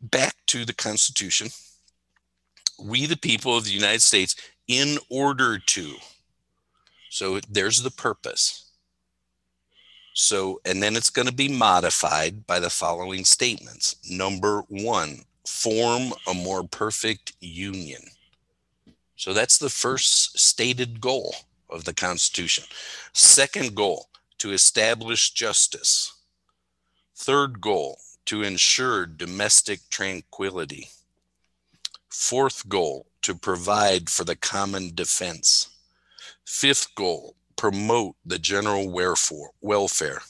back 0.00 0.34
to 0.46 0.64
the 0.64 0.74
Constitution. 0.74 1.48
We, 2.78 3.06
the 3.06 3.16
people 3.16 3.56
of 3.56 3.64
the 3.64 3.70
United 3.70 4.02
States, 4.02 4.36
in 4.68 4.98
order 5.08 5.58
to. 5.58 5.94
So, 7.10 7.40
there's 7.48 7.82
the 7.82 7.90
purpose. 7.90 8.70
So, 10.18 10.60
and 10.64 10.82
then 10.82 10.96
it's 10.96 11.10
going 11.10 11.28
to 11.28 11.34
be 11.34 11.48
modified 11.48 12.46
by 12.46 12.58
the 12.58 12.70
following 12.70 13.24
statements. 13.26 13.96
Number 14.08 14.62
one, 14.68 15.20
form 15.46 16.14
a 16.26 16.32
more 16.32 16.64
perfect 16.64 17.34
union. 17.40 18.00
So 19.16 19.32
that's 19.32 19.58
the 19.58 19.70
first 19.70 20.38
stated 20.38 21.00
goal 21.00 21.34
of 21.70 21.84
the 21.84 21.94
Constitution. 21.94 22.64
Second 23.12 23.74
goal, 23.74 24.08
to 24.38 24.52
establish 24.52 25.30
justice. 25.30 26.12
Third 27.14 27.60
goal, 27.60 27.98
to 28.26 28.42
ensure 28.42 29.06
domestic 29.06 29.80
tranquility. 29.88 30.88
Fourth 32.10 32.68
goal, 32.68 33.06
to 33.22 33.34
provide 33.34 34.10
for 34.10 34.24
the 34.24 34.36
common 34.36 34.94
defense. 34.94 35.68
Fifth 36.44 36.94
goal, 36.94 37.34
promote 37.56 38.16
the 38.24 38.38
general 38.38 38.90
welfare. 38.90 40.22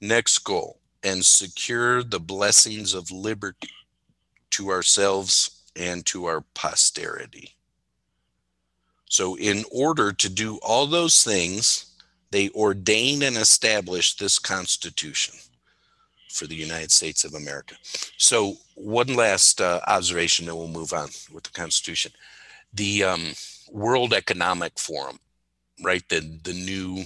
Next 0.00 0.38
goal, 0.40 0.78
and 1.02 1.24
secure 1.24 2.02
the 2.02 2.20
blessings 2.20 2.92
of 2.92 3.10
liberty 3.10 3.70
to 4.50 4.70
ourselves 4.70 5.55
and 5.76 6.04
to 6.06 6.24
our 6.24 6.42
posterity. 6.54 7.56
So, 9.08 9.36
in 9.36 9.64
order 9.70 10.12
to 10.12 10.28
do 10.28 10.58
all 10.62 10.86
those 10.86 11.22
things, 11.22 11.92
they 12.30 12.50
ordained 12.50 13.22
and 13.22 13.36
established 13.36 14.18
this 14.18 14.38
Constitution 14.38 15.36
for 16.28 16.46
the 16.46 16.56
United 16.56 16.90
States 16.90 17.24
of 17.24 17.34
America. 17.34 17.76
So, 18.16 18.56
one 18.74 19.14
last 19.14 19.60
uh, 19.60 19.80
observation, 19.86 20.46
then 20.46 20.56
we'll 20.56 20.68
move 20.68 20.92
on 20.92 21.08
with 21.32 21.44
the 21.44 21.50
Constitution. 21.50 22.12
The 22.74 23.04
um, 23.04 23.32
World 23.70 24.12
Economic 24.12 24.78
Forum, 24.78 25.20
right? 25.82 26.06
The 26.08 26.20
the 26.42 26.52
new 26.52 27.04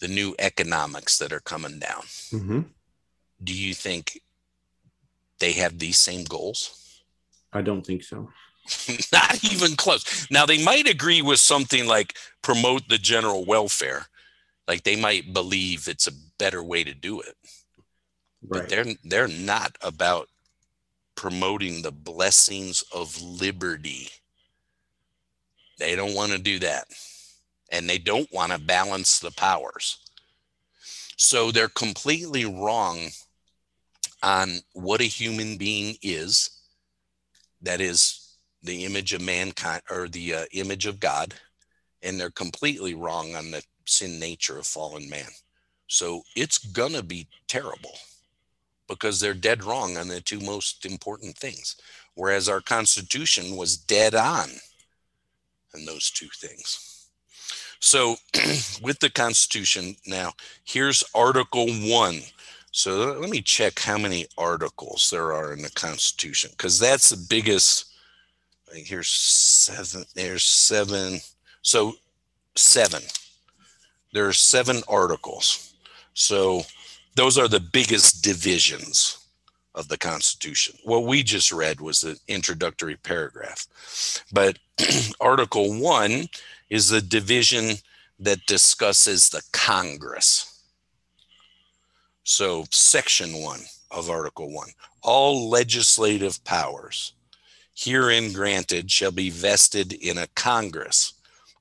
the 0.00 0.08
new 0.08 0.34
economics 0.38 1.18
that 1.18 1.32
are 1.32 1.40
coming 1.40 1.78
down. 1.78 2.02
Mm-hmm. 2.32 2.60
Do 3.42 3.54
you 3.54 3.74
think 3.74 4.22
they 5.38 5.52
have 5.52 5.78
these 5.78 5.98
same 5.98 6.24
goals? 6.24 6.87
I 7.52 7.62
don't 7.62 7.84
think 7.84 8.04
so. 8.04 8.30
Not 9.12 9.42
even 9.44 9.76
close. 9.76 10.30
Now 10.30 10.46
they 10.46 10.62
might 10.62 10.88
agree 10.88 11.22
with 11.22 11.40
something 11.40 11.86
like 11.86 12.16
promote 12.42 12.88
the 12.88 12.98
general 12.98 13.44
welfare. 13.44 14.06
Like 14.66 14.82
they 14.82 14.96
might 14.96 15.32
believe 15.32 15.88
it's 15.88 16.06
a 16.06 16.12
better 16.38 16.62
way 16.62 16.84
to 16.84 16.94
do 16.94 17.20
it. 17.20 17.34
Right. 18.46 18.60
But 18.62 18.68
they're 18.68 18.84
they're 19.04 19.28
not 19.28 19.76
about 19.80 20.28
promoting 21.14 21.82
the 21.82 21.90
blessings 21.90 22.84
of 22.94 23.20
liberty. 23.20 24.08
They 25.78 25.96
don't 25.96 26.14
want 26.14 26.32
to 26.32 26.38
do 26.38 26.58
that. 26.60 26.84
And 27.70 27.88
they 27.88 27.98
don't 27.98 28.32
want 28.32 28.52
to 28.52 28.58
balance 28.58 29.18
the 29.18 29.32
powers. 29.32 29.98
So 31.16 31.50
they're 31.50 31.68
completely 31.68 32.44
wrong 32.44 33.08
on 34.22 34.60
what 34.72 35.00
a 35.00 35.04
human 35.04 35.56
being 35.56 35.96
is. 36.02 36.50
That 37.62 37.80
is 37.80 38.36
the 38.62 38.84
image 38.84 39.12
of 39.12 39.20
mankind 39.20 39.82
or 39.90 40.08
the 40.08 40.34
uh, 40.34 40.44
image 40.52 40.86
of 40.86 41.00
God, 41.00 41.34
and 42.02 42.18
they're 42.18 42.30
completely 42.30 42.94
wrong 42.94 43.34
on 43.34 43.50
the 43.50 43.62
sin 43.86 44.18
nature 44.18 44.58
of 44.58 44.66
fallen 44.66 45.08
man. 45.08 45.30
So 45.86 46.22
it's 46.36 46.58
gonna 46.58 47.02
be 47.02 47.28
terrible 47.46 47.94
because 48.88 49.20
they're 49.20 49.34
dead 49.34 49.64
wrong 49.64 49.96
on 49.96 50.08
the 50.08 50.20
two 50.20 50.40
most 50.40 50.84
important 50.86 51.36
things. 51.36 51.76
Whereas 52.14 52.48
our 52.48 52.60
Constitution 52.60 53.56
was 53.56 53.76
dead 53.76 54.14
on 54.14 54.48
on 55.74 55.84
those 55.84 56.10
two 56.10 56.28
things. 56.40 57.10
So, 57.80 58.16
with 58.82 58.98
the 59.00 59.10
Constitution, 59.10 59.96
now 60.06 60.32
here's 60.64 61.04
Article 61.14 61.68
1. 61.68 62.20
So, 62.78 63.18
let 63.18 63.28
me 63.28 63.42
check 63.42 63.80
how 63.80 63.98
many 63.98 64.26
articles 64.38 65.10
there 65.10 65.32
are 65.32 65.52
in 65.52 65.62
the 65.62 65.70
Constitution 65.70 66.50
because 66.52 66.78
that's 66.78 67.10
the 67.10 67.26
biggest 67.28 67.86
here's 68.72 69.08
seven 69.08 70.04
there's 70.14 70.44
seven 70.44 71.18
so 71.62 71.94
seven. 72.54 73.02
There 74.12 74.26
are 74.26 74.32
seven 74.32 74.82
articles. 74.88 75.74
So 76.14 76.62
those 77.14 77.38
are 77.38 77.48
the 77.48 77.60
biggest 77.60 78.22
divisions 78.22 79.18
of 79.74 79.88
the 79.88 79.98
constitution. 79.98 80.76
What 80.84 81.04
we 81.04 81.22
just 81.22 81.52
read 81.52 81.80
was 81.80 82.00
the 82.00 82.18
introductory 82.26 82.96
paragraph. 82.96 83.66
But 84.32 84.58
article 85.20 85.78
1 85.78 86.28
is 86.70 86.88
the 86.88 87.00
division 87.00 87.76
that 88.18 88.46
discusses 88.46 89.28
the 89.28 89.42
congress 89.52 90.57
so 92.28 92.64
section 92.70 93.42
1 93.42 93.60
of 93.90 94.10
article 94.10 94.52
1 94.52 94.68
all 95.02 95.48
legislative 95.48 96.42
powers 96.44 97.14
herein 97.74 98.32
granted 98.32 98.90
shall 98.90 99.12
be 99.12 99.30
vested 99.30 99.92
in 99.92 100.18
a 100.18 100.26
Congress 100.34 101.14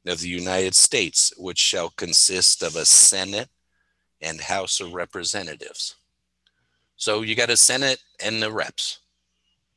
of 0.08 0.22
the 0.22 0.30
United 0.30 0.74
States, 0.74 1.34
which 1.38 1.60
shall 1.60 1.90
consist 1.92 2.64
of 2.64 2.76
a 2.76 2.86
Senate 2.86 3.50
and 4.22 4.42
House 4.42 4.80
of 4.80 4.94
Representatives. 4.94 5.96
So 6.96 7.22
you 7.22 7.36
got 7.36 7.50
a 7.50 7.58
Senate 7.58 8.02
and 8.24 8.42
the 8.42 8.52
reps. 8.52 9.00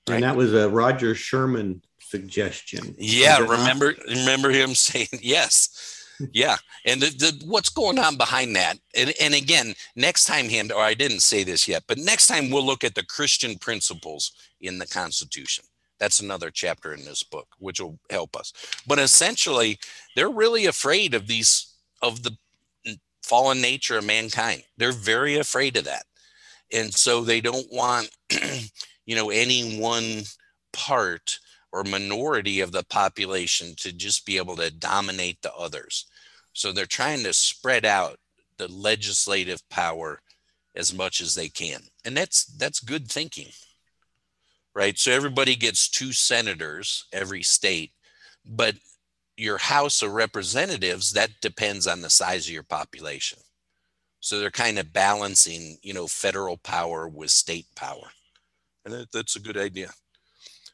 Right? 0.09 0.17
And 0.17 0.25
that 0.25 0.37
was 0.37 0.55
a 0.55 0.69
Roger 0.69 1.15
Sherman 1.15 1.83
suggestion. 1.99 2.95
Yeah, 2.99 3.39
remember 3.39 3.95
remember 4.09 4.51
him 4.51 4.75
saying 4.75 5.09
yes. 5.21 6.00
Yeah, 6.33 6.57
and 6.85 7.01
the, 7.01 7.07
the, 7.07 7.45
what's 7.47 7.69
going 7.69 7.99
on 7.99 8.17
behind 8.17 8.55
that? 8.57 8.79
And, 8.95 9.13
and 9.21 9.35
again, 9.35 9.75
next 9.97 10.25
time, 10.25 10.49
Hampton 10.49 10.77
I 10.79 10.95
didn't 10.95 11.21
say 11.21 11.45
this 11.45 11.67
yet, 11.67 11.85
but 11.87 11.99
next 11.99 12.27
time 12.27 12.51
we'll 12.51 12.65
look 12.65 12.85
at 12.85 12.95
the 12.95 13.05
Christian 13.05 13.59
principles 13.59 14.33
in 14.61 14.79
the 14.79 14.87
Constitution. 14.87 15.65
That's 15.99 16.21
another 16.21 16.51
chapter 16.51 16.95
in 16.95 17.05
this 17.05 17.23
book, 17.23 17.49
which 17.59 17.81
will 17.81 17.99
help 18.09 18.35
us. 18.35 18.53
But 18.87 18.99
essentially, 18.99 19.79
they're 20.17 20.31
really 20.31 20.67
afraid 20.67 21.15
of 21.15 21.27
these, 21.27 21.75
of 22.01 22.23
the 22.23 22.37
fallen 23.23 23.61
nature 23.61 23.99
of 23.99 24.05
mankind. 24.05 24.63
They're 24.77 24.93
very 24.93 25.37
afraid 25.37 25.77
of 25.77 25.85
that. 25.85 26.05
And 26.73 26.93
so 26.93 27.23
they 27.23 27.41
don't 27.41 27.71
want, 27.71 28.11
you 29.07 29.15
know, 29.15 29.31
any 29.31 29.79
one 29.79 30.23
part 30.73 31.39
or 31.73 31.85
minority 31.85 32.61
of 32.61 32.73
the 32.73 32.85
population 32.85 33.75
to 33.77 33.93
just 33.93 34.27
be 34.27 34.37
able 34.37 34.57
to 34.57 34.71
dominate 34.71 35.41
the 35.43 35.55
others. 35.55 36.07
So 36.53 36.73
they're 36.73 36.87
trying 36.87 37.23
to 37.25 37.33
spread 37.33 37.85
out 37.85 38.19
the 38.59 38.69
legislative 38.69 39.67
power 39.69 40.21
as 40.75 40.95
much 40.95 41.21
as 41.21 41.35
they 41.35 41.49
can. 41.49 41.81
And 42.05 42.17
that's 42.17 42.45
that's 42.45 42.81
good 42.81 43.09
thinking 43.09 43.51
right? 44.75 44.99
So 44.99 45.13
everybody 45.13 45.57
gets 45.57 45.89
two 45.89 46.13
senators 46.13 47.05
every 47.13 47.43
state, 47.43 47.93
but 48.45 48.75
your 49.37 49.59
House 49.59 50.03
of 50.03 50.13
Representatives, 50.13 51.13
that 51.13 51.31
depends 51.41 51.87
on 51.87 52.03
the 52.03 52.11
size 52.11 52.47
of 52.47 52.53
your 52.53 52.63
population. 52.63 53.39
So 54.21 54.39
they're 54.39 54.51
kind 54.51 54.79
of 54.79 54.93
balancing, 54.93 55.79
you 55.83 55.95
know, 55.95 56.07
federal 56.07 56.59
power 56.59 57.09
with 57.09 57.31
state 57.31 57.67
power. 57.75 58.11
And 58.85 58.95
that, 58.95 59.13
that's 59.13 59.37
a 59.37 59.41
good 59.41 59.57
idea. 59.57 59.91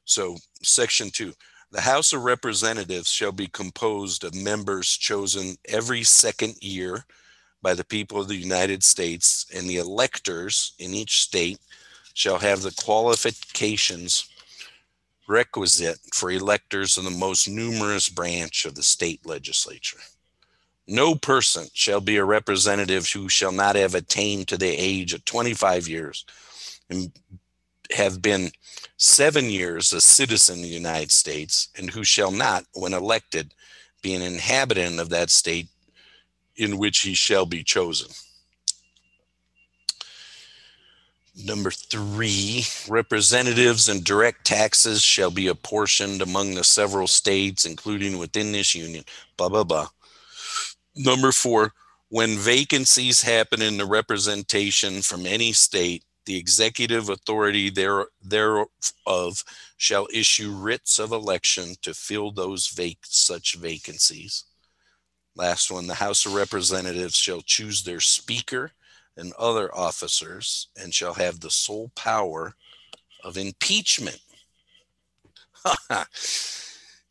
So, 0.05 0.37
section 0.62 1.11
two 1.11 1.33
the 1.77 1.83
House 1.83 2.14
of 2.14 2.24
Representatives 2.24 3.11
shall 3.11 3.33
be 3.33 3.49
composed 3.49 4.24
of 4.24 4.35
members 4.35 4.97
chosen 4.97 5.57
every 5.68 6.05
second 6.05 6.55
year 6.62 7.05
by 7.61 7.74
the 7.74 7.85
people 7.85 8.18
of 8.18 8.29
the 8.29 8.35
United 8.35 8.83
States, 8.83 9.45
and 9.55 9.68
the 9.68 9.77
electors 9.77 10.72
in 10.79 10.95
each 10.95 11.20
state 11.20 11.59
shall 12.14 12.39
have 12.39 12.62
the 12.62 12.74
qualifications 12.83 14.27
requisite 15.29 15.99
for 16.14 16.31
electors 16.31 16.97
of 16.97 17.05
the 17.05 17.11
most 17.11 17.47
numerous 17.47 18.09
branch 18.09 18.64
of 18.64 18.74
the 18.74 18.83
state 18.83 19.27
legislature. 19.27 19.99
No 20.89 21.14
person 21.14 21.66
shall 21.74 22.01
be 22.01 22.16
a 22.16 22.24
representative 22.24 23.07
who 23.07 23.29
shall 23.29 23.53
not 23.53 23.77
have 23.77 23.95
attained 23.95 24.49
to 24.49 24.57
the 24.57 24.66
age 24.66 25.12
of 25.12 25.27
25 25.27 25.89
years 25.89 26.24
and 26.89 27.12
have 27.93 28.22
been 28.22 28.51
seven 28.97 29.51
years 29.51 29.93
a 29.93 30.01
citizen 30.01 30.57
of 30.57 30.62
the 30.62 30.68
United 30.68 31.12
States, 31.12 31.68
and 31.76 31.91
who 31.91 32.05
shall 32.05 32.30
not, 32.30 32.64
when 32.74 32.95
elected, 32.95 33.55
be 34.03 34.14
an 34.14 34.22
inhabitant 34.22 35.01
of 35.01 35.09
that 35.11 35.30
state 35.30 35.68
in 36.57 36.78
which 36.78 37.01
he 37.01 37.14
shall 37.14 37.47
be 37.47 37.62
chosen. 37.62 38.09
Number 41.45 41.70
three, 41.70 42.64
representatives 42.89 43.91
and 43.91 44.03
direct 44.03 44.47
taxes 44.47 45.03
shall 45.03 45.30
be 45.30 45.49
apportioned 45.49 46.22
among 46.22 46.55
the 46.55 46.64
several 46.64 47.07
states, 47.07 47.66
including 47.66 48.16
within 48.16 48.53
this 48.53 48.74
union, 48.74 49.05
blah, 49.37 49.51
blah, 49.51 49.64
blah. 49.64 49.89
Number 50.97 51.32
four, 51.32 51.74
when 52.09 52.39
vacancies 52.39 53.20
happen 53.20 53.61
in 53.61 53.76
the 53.76 53.84
representation 53.84 55.03
from 55.03 55.26
any 55.26 55.53
state, 55.53 56.05
the 56.27 56.37
executive 56.37 57.09
authority 57.09 57.70
there, 57.70 58.07
thereof 58.22 59.45
shall 59.77 60.09
issue 60.12 60.51
writs 60.51 60.99
of 60.99 61.12
election 61.12 61.74
to 61.83 61.95
fill 61.95 62.31
those 62.31 62.68
vac- 62.68 62.99
such 63.05 63.55
vacancies. 63.55 64.45
Last 65.37 65.70
one, 65.70 65.87
the 65.87 65.95
House 65.95 66.27
of 66.27 66.35
Representatives 66.35 67.16
shall 67.16 67.43
choose 67.43 67.83
their 67.83 68.01
speaker 68.01 68.72
and 69.16 69.33
other 69.39 69.74
officers 69.74 70.68
and 70.77 70.93
shall 70.93 71.14
have 71.14 71.41
the 71.41 71.51
sole 71.51 71.91
power 71.95 72.55
of 73.22 73.37
impeachment. 73.37 74.20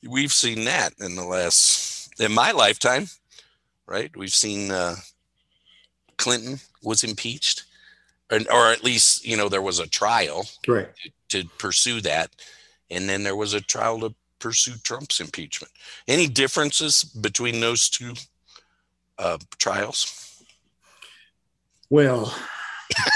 We've 0.08 0.34
seen 0.34 0.66
that 0.66 0.94
in 1.00 1.16
the 1.16 1.26
last, 1.26 2.20
in 2.20 2.32
my 2.32 2.52
lifetime, 2.52 3.08
right? 3.86 4.16
We've 4.16 4.34
seen 4.34 4.72
uh, 4.72 4.96
Clinton 6.18 6.60
was 6.84 7.04
impeached, 7.04 7.64
or, 8.32 8.40
or 8.52 8.72
at 8.72 8.84
least, 8.84 9.26
you 9.26 9.38
know, 9.38 9.50
there 9.50 9.62
was 9.62 9.80
a 9.80 9.88
trial 9.88 10.46
Right. 10.68 10.90
to 11.30 11.44
pursue 11.58 12.02
that. 12.02 12.32
And 12.92 13.08
then 13.10 13.24
there 13.24 13.36
was 13.36 13.54
a 13.54 13.62
trial 13.62 14.00
to 14.02 14.14
pursue 14.40 14.74
Trump's 14.84 15.20
impeachment. 15.20 15.72
Any 16.08 16.28
differences 16.28 17.04
between 17.04 17.60
those 17.60 17.90
two 17.90 18.14
uh, 19.18 19.38
trials? 19.58 20.44
Well, 21.90 22.34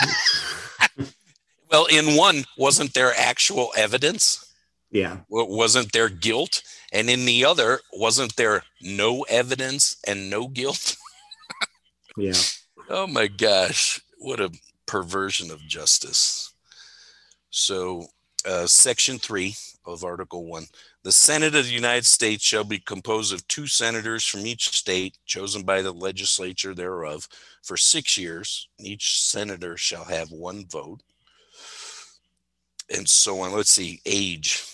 Well, 1.71 1.85
in 1.85 2.15
one, 2.15 2.45
wasn't 2.57 2.93
there 2.95 3.13
actual 3.15 3.71
evidence? 3.77 4.45
yeah. 4.91 5.17
Wa- 5.29 5.43
Wasn't 5.45 5.91
there 5.91 6.09
guilt? 6.09 6.63
And 6.91 7.11
in 7.11 7.25
the 7.25 7.45
other, 7.45 7.81
wasn't 7.93 8.35
there 8.37 8.63
no 8.81 9.21
evidence 9.23 9.97
and 10.07 10.29
no 10.29 10.47
guilt? 10.47 10.95
Yeah. 12.17 12.33
Oh 12.89 13.07
my 13.07 13.27
gosh, 13.27 14.01
what 14.17 14.39
a 14.41 14.49
perversion 14.89 15.51
of 15.51 15.61
justice. 15.67 16.51
So, 17.51 18.07
uh, 18.43 18.65
Section 18.65 19.19
3 19.19 19.55
of 19.85 20.03
Article 20.03 20.45
1 20.45 20.65
The 21.03 21.11
Senate 21.11 21.53
of 21.53 21.65
the 21.65 21.71
United 21.71 22.07
States 22.07 22.43
shall 22.43 22.63
be 22.63 22.79
composed 22.79 23.31
of 23.31 23.47
two 23.47 23.67
senators 23.67 24.25
from 24.25 24.47
each 24.47 24.69
state, 24.69 25.15
chosen 25.27 25.61
by 25.61 25.83
the 25.83 25.91
legislature 25.91 26.73
thereof, 26.73 27.27
for 27.61 27.77
six 27.77 28.17
years. 28.17 28.67
Each 28.79 29.21
senator 29.21 29.77
shall 29.77 30.05
have 30.05 30.31
one 30.31 30.65
vote. 30.65 31.01
And 32.89 33.07
so 33.07 33.41
on. 33.41 33.53
Let's 33.53 33.69
see, 33.69 34.01
age. 34.07 34.65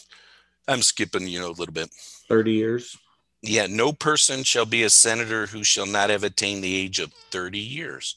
I'm 0.65 0.81
skipping, 0.81 1.27
you 1.27 1.41
know, 1.41 1.49
a 1.49 1.59
little 1.59 1.73
bit. 1.73 1.89
30 2.29 2.53
years. 2.53 2.97
Yeah, 3.41 3.67
no 3.69 3.91
person 3.91 4.43
shall 4.43 4.65
be 4.65 4.83
a 4.83 4.89
senator 4.89 5.45
who 5.45 5.65
shall 5.65 5.85
not 5.85 6.09
have 6.09 6.23
attained 6.23 6.63
the 6.63 6.73
age 6.73 6.99
of 6.99 7.11
30 7.31 7.59
years 7.59 8.15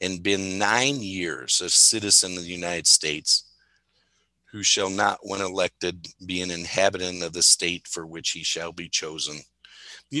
and 0.00 0.22
been 0.22 0.58
nine 0.58 1.00
years 1.02 1.60
a 1.60 1.70
citizen 1.70 2.36
of 2.36 2.42
the 2.42 2.50
United 2.50 2.86
States, 2.86 3.44
who 4.52 4.62
shall 4.62 4.90
not, 4.90 5.18
when 5.22 5.40
elected, 5.40 6.06
be 6.24 6.40
an 6.42 6.50
inhabitant 6.50 7.22
of 7.22 7.32
the 7.32 7.42
state 7.42 7.86
for 7.88 8.06
which 8.06 8.30
he 8.30 8.42
shall 8.42 8.72
be 8.72 8.88
chosen. 8.88 9.38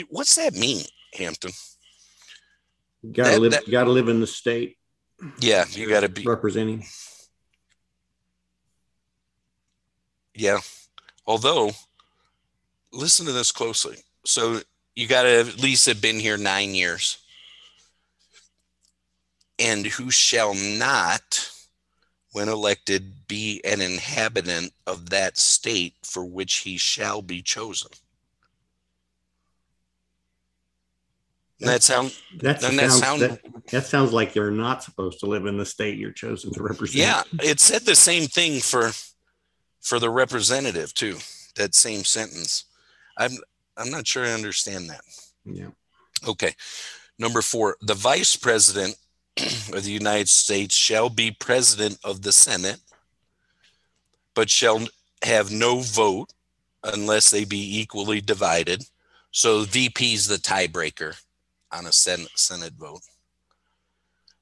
What's 0.08 0.34
that 0.36 0.54
mean, 0.54 0.84
Hampton? 1.14 1.52
You 3.02 3.12
gotta 3.12 3.30
That- 3.32 3.40
live. 3.40 3.52
that- 3.52 3.70
gotta 3.70 3.90
live 3.90 4.08
in 4.08 4.20
the 4.20 4.26
state. 4.26 4.78
Yeah, 5.40 5.64
you 5.70 5.88
got 5.88 6.00
to 6.00 6.08
be. 6.10 6.24
representing. 6.24 6.86
Yeah. 10.34 10.60
Although, 11.26 11.72
listen 12.92 13.24
to 13.26 13.32
this 13.32 13.50
closely. 13.52 13.96
So 14.26 14.60
you 14.94 15.06
got 15.06 15.22
to 15.22 15.28
at 15.40 15.58
least 15.60 15.86
have 15.86 16.00
been 16.00 16.20
here 16.20 16.36
nine 16.36 16.74
years. 16.74 17.18
And 19.58 19.86
who 19.86 20.10
shall 20.10 20.54
not, 20.54 21.50
when 22.32 22.48
elected, 22.48 23.26
be 23.26 23.60
an 23.64 23.80
inhabitant 23.80 24.72
of 24.86 25.10
that 25.10 25.38
state 25.38 25.94
for 26.02 26.24
which 26.24 26.56
he 26.58 26.76
shall 26.76 27.22
be 27.22 27.42
chosen. 27.42 27.90
Doesn't 31.58 31.72
that 31.72 31.82
sound, 31.82 32.14
that 32.40 32.60
sounds, 32.60 32.98
sound, 32.98 33.22
that, 33.22 33.40
that 33.70 33.86
sounds 33.86 34.12
like 34.12 34.34
you're 34.34 34.50
not 34.50 34.82
supposed 34.82 35.20
to 35.20 35.26
live 35.26 35.46
in 35.46 35.56
the 35.56 35.64
state 35.64 35.98
you're 35.98 36.12
chosen 36.12 36.52
to 36.52 36.62
represent. 36.62 36.98
yeah, 36.98 37.22
it 37.42 37.60
said 37.60 37.82
the 37.82 37.94
same 37.94 38.26
thing 38.26 38.60
for, 38.60 38.90
for 39.80 39.98
the 39.98 40.10
representative 40.10 40.92
too, 40.92 41.16
that 41.56 41.74
same 41.74 42.04
sentence. 42.04 42.66
I'm, 43.16 43.32
I'm 43.78 43.90
not 43.90 44.06
sure 44.06 44.26
I 44.26 44.32
understand 44.32 44.90
that. 44.90 45.00
Yeah. 45.46 45.68
Okay. 46.28 46.52
Number 47.18 47.40
four, 47.40 47.78
the 47.80 47.94
vice 47.94 48.36
president 48.36 48.96
of 49.74 49.84
the 49.84 49.90
United 49.90 50.28
States 50.28 50.74
shall 50.74 51.08
be 51.08 51.30
president 51.30 51.98
of 52.04 52.22
the 52.22 52.32
Senate, 52.32 52.80
but 54.34 54.50
shall 54.50 54.86
have 55.22 55.50
no 55.50 55.80
vote 55.80 56.32
unless 56.84 57.30
they 57.30 57.44
be 57.44 57.80
equally 57.80 58.20
divided. 58.20 58.82
So 59.30 59.64
VP 59.64 60.14
is 60.14 60.28
the 60.28 60.36
tiebreaker 60.36 61.20
on 61.72 61.86
a 61.86 61.92
Senate, 61.92 62.30
Senate 62.36 62.74
vote. 62.74 63.02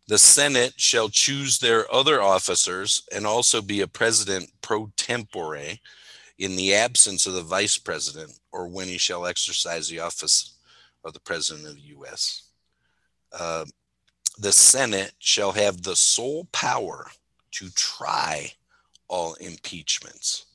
The 0.07 0.18
Senate 0.18 0.75
shall 0.77 1.09
choose 1.09 1.59
their 1.59 1.93
other 1.93 2.20
officers 2.20 3.03
and 3.11 3.27
also 3.27 3.62
be 3.62 3.81
a 3.81 3.89
president 3.89 4.51
pro 4.61 4.91
tempore 4.97 5.79
in 6.39 6.57
the 6.57 6.75
absence 6.75 7.27
of 7.27 7.33
the 7.33 7.43
vice 7.43 7.79
president 7.79 8.39
or 8.53 8.68
when 8.68 8.89
he 8.89 8.99
shall 8.99 9.25
exercise 9.25 9.89
the 9.89 10.01
office 10.01 10.57
of 11.05 11.14
the 11.14 11.20
president 11.20 11.66
of 11.66 11.75
the 11.77 11.89
U.S. 11.89 12.49
Uh, 13.33 13.64
the 14.39 14.53
Senate 14.53 15.12
shall 15.18 15.53
have 15.53 15.82
the 15.82 15.97
sole 15.97 16.47
power 16.53 17.09
to 17.53 17.70
try 17.70 18.53
all 19.09 19.35
impeachments. 19.35 20.47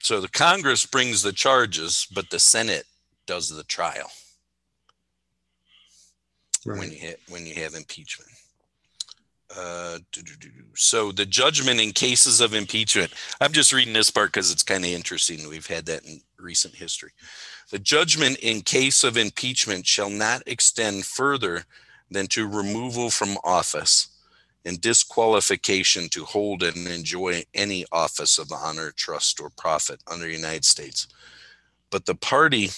So 0.00 0.20
the 0.20 0.28
Congress 0.28 0.86
brings 0.86 1.22
the 1.22 1.32
charges, 1.32 2.06
but 2.12 2.30
the 2.30 2.38
Senate 2.38 2.86
does 3.26 3.48
the 3.48 3.64
trial 3.64 4.10
when 6.64 6.90
you 6.90 6.98
hit, 6.98 7.20
when 7.28 7.46
you 7.46 7.54
have 7.54 7.74
impeachment. 7.74 8.30
Uh, 9.54 9.98
so 10.74 11.12
the 11.12 11.26
judgment 11.26 11.80
in 11.80 11.92
cases 11.92 12.40
of 12.40 12.54
impeachment. 12.54 13.12
I'm 13.40 13.52
just 13.52 13.72
reading 13.72 13.92
this 13.92 14.10
part 14.10 14.32
because 14.32 14.50
it's 14.50 14.62
kind 14.62 14.84
of 14.84 14.90
interesting. 14.90 15.46
We've 15.48 15.66
had 15.66 15.84
that 15.86 16.04
in 16.06 16.20
recent 16.38 16.74
history. 16.74 17.10
The 17.70 17.78
judgment 17.78 18.38
in 18.38 18.62
case 18.62 19.04
of 19.04 19.16
impeachment 19.16 19.86
shall 19.86 20.10
not 20.10 20.42
extend 20.46 21.04
further 21.04 21.64
than 22.12 22.26
to 22.28 22.48
removal 22.48 23.10
from 23.10 23.36
office 23.44 24.08
and 24.64 24.80
disqualification 24.80 26.08
to 26.10 26.24
hold 26.24 26.62
and 26.62 26.86
enjoy 26.86 27.42
any 27.54 27.84
office 27.90 28.38
of 28.38 28.52
honor, 28.52 28.92
trust, 28.92 29.40
or 29.40 29.50
profit 29.50 30.00
under 30.10 30.26
the 30.26 30.32
United 30.32 30.64
States. 30.64 31.08
But 31.90 32.06
the 32.06 32.14
party 32.14 32.70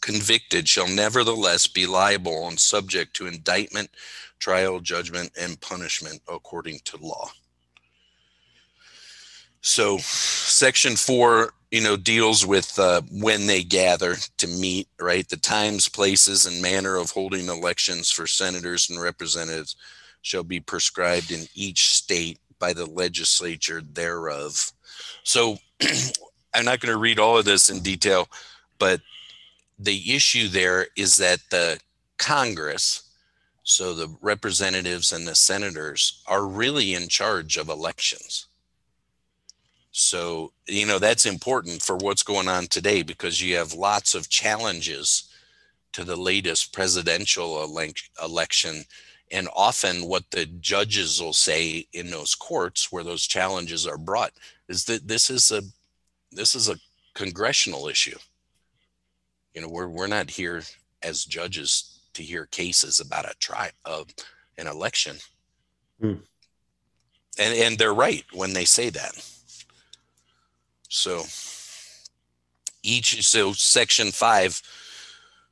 convicted 0.00 0.68
shall 0.68 0.88
nevertheless 0.88 1.66
be 1.66 1.86
liable 1.86 2.48
and 2.48 2.58
subject 2.58 3.14
to 3.16 3.26
indictment, 3.26 3.90
trial, 4.38 4.80
judgment, 4.80 5.32
and 5.38 5.60
punishment 5.60 6.20
according 6.28 6.80
to 6.84 6.96
law. 6.98 7.30
So, 9.62 9.98
section 9.98 10.96
four, 10.96 11.52
you 11.70 11.80
know, 11.80 11.96
deals 11.96 12.44
with 12.44 12.78
uh, 12.78 13.00
when 13.12 13.46
they 13.46 13.62
gather 13.62 14.16
to 14.38 14.46
meet, 14.48 14.88
right? 14.98 15.28
The 15.28 15.36
times, 15.36 15.88
places, 15.88 16.46
and 16.46 16.60
manner 16.60 16.96
of 16.96 17.10
holding 17.10 17.48
elections 17.48 18.10
for 18.10 18.26
senators 18.26 18.90
and 18.90 19.00
representatives 19.00 19.76
shall 20.22 20.42
be 20.42 20.60
prescribed 20.60 21.30
in 21.30 21.46
each 21.54 21.88
state 21.88 22.38
by 22.58 22.72
the 22.72 22.86
legislature 22.86 23.80
thereof. 23.80 24.72
So, 25.22 25.58
I'm 26.54 26.64
not 26.64 26.80
going 26.80 26.92
to 26.92 26.98
read 26.98 27.20
all 27.20 27.38
of 27.38 27.44
this 27.44 27.70
in 27.70 27.80
detail, 27.80 28.28
but 28.78 29.00
the 29.78 30.14
issue 30.14 30.48
there 30.48 30.88
is 30.96 31.16
that 31.18 31.38
the 31.50 31.78
Congress, 32.18 33.04
so 33.62 33.94
the 33.94 34.14
representatives 34.20 35.12
and 35.12 35.26
the 35.26 35.36
senators, 35.36 36.22
are 36.26 36.44
really 36.44 36.94
in 36.94 37.08
charge 37.08 37.56
of 37.56 37.68
elections. 37.68 38.46
So, 39.92 40.52
you 40.66 40.86
know, 40.86 40.98
that's 40.98 41.26
important 41.26 41.82
for 41.82 41.96
what's 41.96 42.22
going 42.22 42.48
on 42.48 42.66
today 42.66 43.02
because 43.02 43.40
you 43.40 43.56
have 43.56 43.72
lots 43.72 44.14
of 44.14 44.28
challenges 44.28 45.24
to 45.92 46.04
the 46.04 46.16
latest 46.16 46.72
presidential 46.72 47.64
election. 48.22 48.84
And 49.32 49.48
often, 49.54 50.06
what 50.06 50.30
the 50.30 50.46
judges 50.46 51.20
will 51.20 51.32
say 51.32 51.86
in 51.92 52.10
those 52.10 52.34
courts 52.34 52.92
where 52.92 53.04
those 53.04 53.26
challenges 53.26 53.86
are 53.86 53.98
brought 53.98 54.32
is 54.68 54.84
that 54.84 55.08
this 55.08 55.30
is 55.30 55.50
a 55.50 55.62
this 56.32 56.54
is 56.54 56.68
a 56.68 56.76
congressional 57.14 57.88
issue 57.88 58.16
you 59.54 59.60
know 59.60 59.68
we're 59.68 59.88
we're 59.88 60.06
not 60.06 60.30
here 60.30 60.62
as 61.02 61.24
judges 61.24 62.00
to 62.14 62.22
hear 62.22 62.46
cases 62.46 63.00
about 63.00 63.24
a 63.24 63.34
try 63.38 63.70
of 63.84 64.06
an 64.58 64.66
election 64.66 65.16
Hmm. 66.00 66.14
and 67.38 67.54
and 67.54 67.78
they're 67.78 67.92
right 67.92 68.24
when 68.32 68.52
they 68.52 68.64
say 68.64 68.90
that 68.90 69.12
so 70.90 71.24
each 72.82 73.26
so 73.26 73.52
section 73.54 74.10
5 74.10 74.62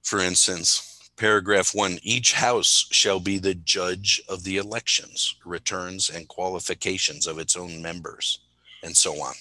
for 0.02 0.18
instance 0.18 1.10
paragraph 1.16 1.74
1 1.74 1.98
each 2.02 2.34
house 2.34 2.86
shall 2.90 3.20
be 3.20 3.38
the 3.38 3.54
judge 3.54 4.20
of 4.28 4.44
the 4.44 4.58
elections 4.58 5.34
returns 5.46 6.10
and 6.10 6.28
qualifications 6.28 7.26
of 7.26 7.38
its 7.38 7.56
own 7.56 7.80
members 7.80 8.40
and 8.82 8.94
so 8.94 9.14
on 9.14 9.34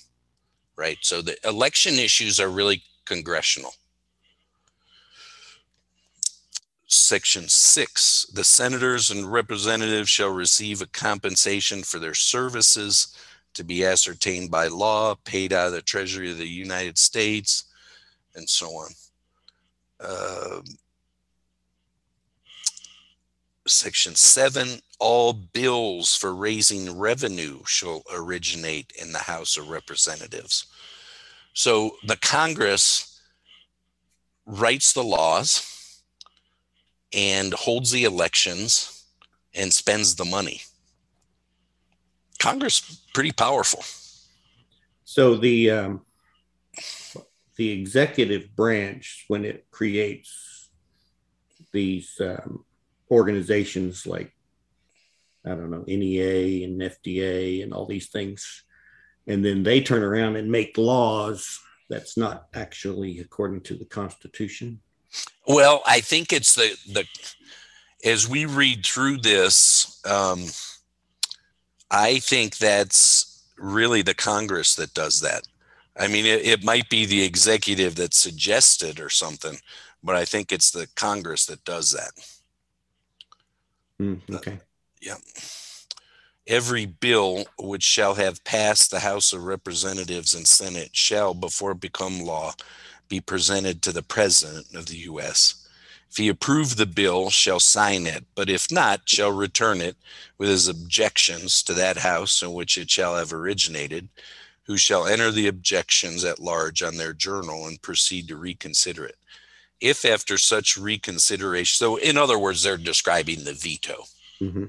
right? 0.77 0.99
So 1.01 1.21
the 1.21 1.35
election 1.45 1.95
issues 1.95 2.39
are 2.39 2.49
really 2.49 2.83
congressional. 3.03 3.73
Section 6.85 7.49
6 7.49 8.27
The 8.33 8.45
senators 8.45 9.11
and 9.11 9.29
representatives 9.29 10.09
shall 10.09 10.29
receive 10.29 10.81
a 10.81 10.87
compensation 10.87 11.83
for 11.83 11.99
their 11.99 12.13
services 12.13 13.13
to 13.57 13.63
be 13.63 13.83
ascertained 13.83 14.51
by 14.51 14.67
law, 14.67 15.15
paid 15.25 15.51
out 15.51 15.67
of 15.67 15.73
the 15.73 15.81
Treasury 15.81 16.31
of 16.31 16.37
the 16.37 16.47
United 16.47 16.97
States, 16.97 17.65
and 18.35 18.47
so 18.47 18.67
on. 18.67 18.91
Uh, 19.99 20.61
Section 23.65 24.15
7 24.15 24.79
All 24.99 25.33
bills 25.33 26.15
for 26.15 26.35
raising 26.35 26.97
revenue 26.97 27.59
shall 27.65 28.03
originate 28.13 28.93
in 29.01 29.11
the 29.11 29.19
House 29.19 29.57
of 29.57 29.69
Representatives. 29.69 30.67
So 31.53 31.97
the 32.05 32.17
Congress 32.17 33.19
writes 34.45 34.93
the 34.93 35.03
laws 35.03 36.01
and 37.11 37.53
holds 37.55 37.89
the 37.89 38.03
elections 38.03 39.03
and 39.55 39.73
spends 39.73 40.15
the 40.15 40.25
money. 40.25 40.61
Congress 42.39 43.01
pretty 43.13 43.31
powerful. 43.31 43.83
So 45.03 45.35
the 45.35 45.71
um, 45.71 46.05
the 47.55 47.71
executive 47.71 48.55
branch, 48.55 49.25
when 49.27 49.45
it 49.45 49.65
creates 49.71 50.69
these 51.73 52.19
um, 52.21 52.65
organizations 53.09 54.05
like 54.05 54.33
I 55.45 55.49
don't 55.49 55.71
know 55.71 55.83
NEA 55.87 56.65
and 56.65 56.81
FDA 56.81 57.63
and 57.63 57.73
all 57.73 57.85
these 57.85 58.09
things, 58.09 58.63
and 59.27 59.43
then 59.43 59.63
they 59.63 59.81
turn 59.81 60.03
around 60.03 60.35
and 60.35 60.51
make 60.51 60.77
laws 60.77 61.59
that's 61.89 62.17
not 62.17 62.47
actually 62.53 63.19
according 63.19 63.61
to 63.61 63.75
the 63.75 63.85
Constitution. 63.85 64.81
Well, 65.47 65.81
I 65.85 66.01
think 66.01 66.33
it's 66.33 66.53
the 66.53 66.77
the 66.91 67.05
as 68.03 68.27
we 68.27 68.45
read 68.45 68.85
through 68.85 69.17
this, 69.17 70.01
um, 70.05 70.45
I 71.89 72.19
think 72.19 72.57
that's 72.57 73.43
really 73.57 74.01
the 74.01 74.13
Congress 74.13 74.75
that 74.75 74.93
does 74.93 75.21
that. 75.21 75.47
I 75.99 76.07
mean, 76.07 76.25
it, 76.25 76.45
it 76.45 76.63
might 76.63 76.89
be 76.89 77.05
the 77.05 77.23
executive 77.23 77.95
that 77.95 78.13
suggested 78.13 78.99
or 78.99 79.09
something, 79.09 79.57
but 80.03 80.15
I 80.15 80.25
think 80.25 80.51
it's 80.51 80.71
the 80.71 80.87
Congress 80.95 81.45
that 81.47 81.63
does 81.63 81.91
that. 81.91 82.11
Mm, 83.99 84.21
okay. 84.31 84.53
Uh, 84.53 84.57
yeah. 85.01 85.15
Every 86.45 86.85
bill 86.85 87.45
which 87.59 87.83
shall 87.83 88.15
have 88.15 88.43
passed 88.43 88.91
the 88.91 88.99
House 88.99 89.33
of 89.33 89.43
Representatives 89.43 90.33
and 90.33 90.47
Senate 90.47 90.95
shall, 90.95 91.33
before 91.33 91.71
it 91.71 91.81
become 91.81 92.21
law, 92.21 92.53
be 93.09 93.19
presented 93.19 93.81
to 93.81 93.91
the 93.91 94.03
President 94.03 94.73
of 94.75 94.85
the 94.85 94.97
U.S. 94.97 95.66
If 96.09 96.17
he 96.17 96.29
approve 96.29 96.75
the 96.75 96.85
bill, 96.85 97.29
shall 97.29 97.59
sign 97.59 98.07
it, 98.07 98.25
but 98.33 98.49
if 98.49 98.71
not, 98.71 99.07
shall 99.07 99.31
return 99.31 99.81
it 99.81 99.97
with 100.37 100.49
his 100.49 100.67
objections 100.67 101.61
to 101.63 101.73
that 101.73 101.97
House 101.97 102.41
in 102.41 102.53
which 102.53 102.77
it 102.77 102.89
shall 102.89 103.15
have 103.15 103.33
originated, 103.33 104.09
who 104.63 104.77
shall 104.77 105.05
enter 105.05 105.31
the 105.31 105.47
objections 105.47 106.23
at 106.23 106.39
large 106.39 106.81
on 106.81 106.97
their 106.97 107.13
journal 107.13 107.67
and 107.67 107.81
proceed 107.81 108.27
to 108.27 108.35
reconsider 108.35 109.05
it. 109.05 109.17
If 109.79 110.05
after 110.05 110.37
such 110.37 110.77
reconsideration, 110.77 111.77
so 111.77 111.97
in 111.97 112.17
other 112.17 112.39
words, 112.39 112.63
they're 112.63 112.77
describing 112.77 113.43
the 113.43 113.53
veto. 113.53 114.03
Mm-hmm. 114.41 114.65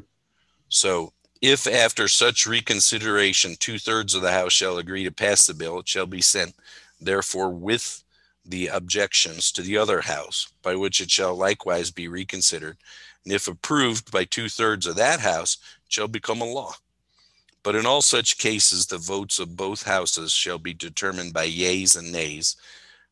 So 0.69 1.13
if 1.41 1.67
after 1.67 2.09
such 2.09 2.47
reconsideration 2.47 3.57
two 3.59 3.79
thirds 3.79 4.15
of 4.15 4.23
the 4.23 4.33
House 4.33 4.53
shall 4.53 4.79
agree 4.79 5.05
to 5.05 5.13
pass 5.13 5.47
the 5.47 5.55
bill, 5.55 5.79
it 5.79 5.89
shall 5.89 6.07
be 6.07 6.21
sent, 6.21 6.55
therefore, 7.01 7.51
with 7.51 8.03
the 8.49 8.69
objections 8.69 9.53
to 9.53 9.63
the 9.63 9.77
other 9.77 10.01
house, 10.01 10.49
by 10.63 10.75
which 10.75 11.01
it 11.01 11.11
shall 11.11 11.35
likewise 11.35 11.91
be 11.91 12.09
reconsidered, 12.09 12.79
and 13.25 13.33
if 13.33 13.47
approved 13.47 14.11
by 14.11 14.25
two 14.25 14.49
thirds 14.49 14.87
of 14.87 14.97
that 14.97 15.21
house, 15.21 15.59
shall 15.89 16.09
become 16.09 16.41
a 16.41 16.45
law. 16.45 16.73
But 17.63 17.75
in 17.75 17.85
all 17.85 18.01
such 18.01 18.39
cases, 18.39 18.87
the 18.87 18.99
votes 18.99 19.39
of 19.39 19.57
both 19.57 19.83
houses 19.83 20.33
shall 20.33 20.59
be 20.59 20.73
determined 20.73 21.35
by 21.35 21.45
yeas 21.45 21.95
and 21.95 22.11
nays, 22.11 22.57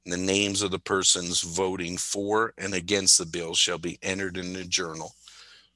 and 0.04 0.12
the 0.12 0.16
names 0.16 0.62
of 0.62 0.70
the 0.70 0.78
persons 0.78 1.42
voting 1.42 1.98
for 1.98 2.54
and 2.56 2.72
against 2.72 3.18
the 3.18 3.26
bill 3.26 3.54
shall 3.54 3.78
be 3.78 3.98
entered 4.02 4.38
in 4.38 4.54
the 4.54 4.64
journal 4.64 5.14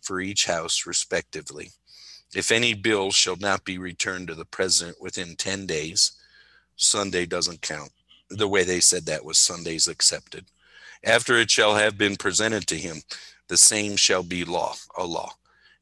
for 0.01 0.21
each 0.21 0.47
house 0.47 0.87
respectively. 0.87 1.71
If 2.35 2.51
any 2.51 2.75
bill 2.75 3.11
shall 3.11 3.37
not 3.37 3.65
be 3.65 3.77
returned 3.77 4.29
to 4.29 4.35
the 4.35 4.45
president 4.45 5.03
within 5.03 5.37
10 5.37 5.67
days, 5.67 6.13
Sunday 6.77 7.27
doesn't 7.27 7.61
count 7.61 7.91
the 8.31 8.49
way 8.49 8.65
they 8.65 8.81
said 8.81 9.07
that 9.07 9.25
was 9.25 9.39
Sundays 9.39 9.89
accepted. 9.89 10.47
After 11.05 11.37
it 11.37 11.51
shall 11.51 11.75
have 11.75 11.99
been 11.99 12.17
presented 12.17 12.67
to 12.69 12.77
him, 12.77 13.03
the 13.49 13.57
same 13.57 13.97
shall 13.97 14.23
be 14.23 14.45
law, 14.45 14.75
a 14.97 15.05
law. 15.05 15.33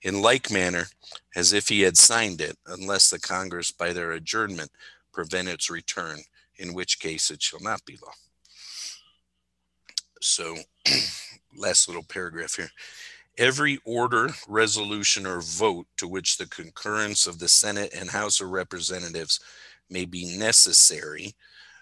In 0.03 0.23
like 0.23 0.51
manner, 0.51 0.87
as 1.35 1.53
if 1.53 1.69
he 1.69 1.83
had 1.83 1.97
signed 1.97 2.41
it, 2.41 2.57
unless 2.67 3.11
the 3.11 3.19
Congress 3.19 3.71
by 3.71 3.93
their 3.93 4.13
adjournment 4.13 4.71
prevent 5.13 5.49
its 5.49 5.69
return, 5.69 6.21
in 6.57 6.73
which 6.73 7.01
case 7.01 7.31
it 7.31 7.43
shall 7.43 7.61
not 7.61 7.85
be 7.85 7.99
law. 8.03 8.13
So, 10.21 10.57
last 11.57 11.89
little 11.89 12.05
paragraph 12.05 12.55
here. 12.55 12.71
Every 13.37 13.81
order, 13.85 14.31
resolution, 14.49 15.27
or 15.27 15.41
vote 15.41 15.87
to 15.97 16.09
which 16.09 16.37
the 16.37 16.49
concurrence 16.49 17.27
of 17.27 17.39
the 17.39 17.49
Senate 17.49 17.93
and 17.95 18.11
House 18.11 18.41
of 18.41 18.51
Representatives 18.51 19.41
may 19.91 20.05
be 20.05 20.37
necessary 20.37 21.35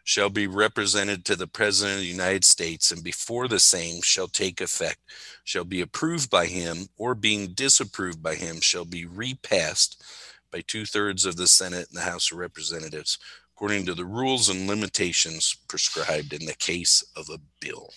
shall 0.07 0.31
be 0.31 0.47
represented 0.47 1.25
to 1.25 1.35
the 1.35 1.49
President 1.49 1.97
of 1.97 2.01
the 2.01 2.07
United 2.07 2.45
States, 2.45 2.93
and 2.93 3.03
before 3.03 3.49
the 3.49 3.59
same 3.59 4.01
shall 4.03 4.29
take 4.29 4.61
effect, 4.61 5.01
shall 5.43 5.65
be 5.65 5.81
approved 5.81 6.31
by 6.31 6.47
him, 6.47 6.87
or 6.97 7.17
being 7.17 7.49
disapproved 7.49 8.23
by 8.23 8.37
him, 8.37 8.61
shall 8.61 8.85
be 8.85 9.05
repassed 9.05 10.01
by 10.53 10.61
two 10.61 10.87
thirds 10.87 11.27
of 11.27 11.35
the 11.37 11.49
Senate 11.49 11.89
and 11.89 11.99
the 11.99 12.09
House 12.09 12.31
of 12.31 12.39
Representatives, 12.39 13.19
according 13.57 13.85
to 13.85 13.95
the 13.95 14.05
rules 14.05 14.49
and 14.49 14.69
limitations 14.69 15.57
prescribed 15.67 16.33
in 16.33 16.47
the 16.47 16.55
case 16.55 17.03
of 17.17 17.29
a 17.29 17.41
bill. 17.59 17.91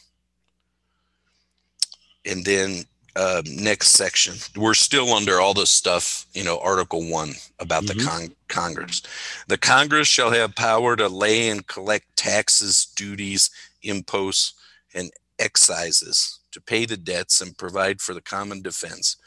And 2.26 2.44
then 2.44 2.86
uh, 3.20 3.42
next 3.46 3.90
section. 3.90 4.36
We're 4.56 4.74
still 4.74 5.14
under 5.14 5.42
all 5.42 5.54
this 5.54 5.70
stuff, 5.70 6.26
you 6.34 6.46
know, 6.46 6.58
Article 6.60 7.04
1 7.10 7.34
about 7.60 7.84
mm-hmm. 7.84 8.00
the 8.00 8.06
con- 8.06 8.36
Congress. 8.48 9.02
The 9.50 9.58
Congress 9.58 10.08
shall 10.08 10.32
have 10.32 10.56
power 10.56 10.96
to 10.96 11.10
lay 11.10 11.50
and 11.50 11.68
collect 11.68 12.16
taxes, 12.16 12.86
duties, 12.96 13.50
imposts, 13.84 14.54
and 14.94 15.12
excises 15.38 16.40
to 16.52 16.62
pay 16.62 16.86
the 16.86 16.96
debts 16.96 17.42
and 17.42 17.58
provide 17.58 18.00
for 18.00 18.14
the 18.14 18.22
common 18.22 18.62
defense, 18.62 19.18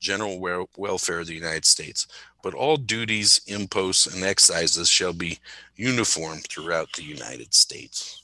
general 0.00 0.40
wel- 0.40 0.70
welfare 0.78 1.20
of 1.20 1.26
the 1.26 1.34
United 1.34 1.66
States. 1.66 2.06
But 2.42 2.54
all 2.54 2.78
duties, 2.78 3.42
imposts, 3.46 4.06
and 4.06 4.24
excises 4.24 4.88
shall 4.88 5.12
be 5.12 5.38
uniform 5.76 6.38
throughout 6.38 6.90
the 6.94 7.04
United 7.04 7.52
States. 7.52 8.22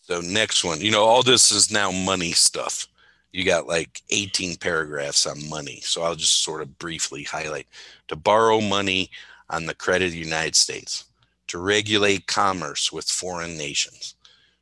So, 0.00 0.22
next 0.22 0.64
one, 0.64 0.80
you 0.80 0.90
know, 0.90 1.04
all 1.04 1.22
this 1.22 1.52
is 1.52 1.70
now 1.70 1.92
money 1.92 2.32
stuff 2.32 2.88
you 3.32 3.44
got 3.44 3.66
like 3.66 4.02
18 4.10 4.56
paragraphs 4.56 5.26
on 5.26 5.48
money. 5.48 5.80
So 5.82 6.02
I'll 6.02 6.14
just 6.14 6.42
sort 6.42 6.60
of 6.62 6.78
briefly 6.78 7.24
highlight 7.24 7.66
to 8.08 8.16
borrow 8.16 8.60
money 8.60 9.10
on 9.48 9.66
the 9.66 9.74
credit 9.74 10.06
of 10.06 10.12
the 10.12 10.18
United 10.18 10.54
States, 10.54 11.04
to 11.48 11.58
regulate 11.58 12.26
commerce 12.26 12.92
with 12.92 13.10
foreign 13.10 13.56
nations, 13.56 14.14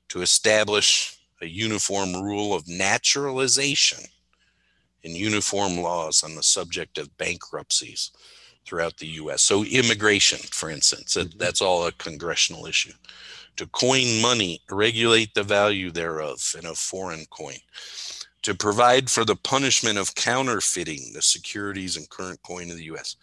to 0.09 0.23
establish 0.23 1.19
a 1.41 1.47
uniform 1.47 2.13
rule 2.15 2.55
of 2.55 2.69
naturalization 2.69 4.05
and 5.05 5.17
uniform 5.17 5.79
laws 5.79 6.23
on 6.23 6.35
the 6.35 6.43
subject 6.43 6.99
of 6.99 7.17
bankruptcies 7.17 8.11
throughout 8.67 8.97
the 8.99 9.07
US. 9.07 9.43
So, 9.43 9.65
immigration, 9.65 10.39
for 10.39 10.71
instance, 10.71 11.17
mm-hmm. 11.17 11.39
that's 11.39 11.63
all 11.63 11.87
a 11.87 11.93
congressional 11.93 12.67
issue. 12.67 12.93
To 13.57 13.67
coin 13.69 14.21
money, 14.21 14.61
regulate 14.71 15.35
the 15.35 15.43
value 15.43 15.91
thereof 15.91 16.55
in 16.59 16.67
a 16.67 16.75
foreign 16.75 17.25
coin 17.31 17.57
to 18.43 18.55
provide 18.55 19.11
for 19.11 19.25
the 19.25 19.37
punishment 19.37 19.99
of 19.99 20.15
counterfeiting 20.15 21.13
the 21.13 21.23
securities 21.23 21.97
and 21.97 22.09
current 22.09 22.41
coin 22.43 22.71
of 22.71 22.77
the 22.77 22.85
US, 22.85 23.17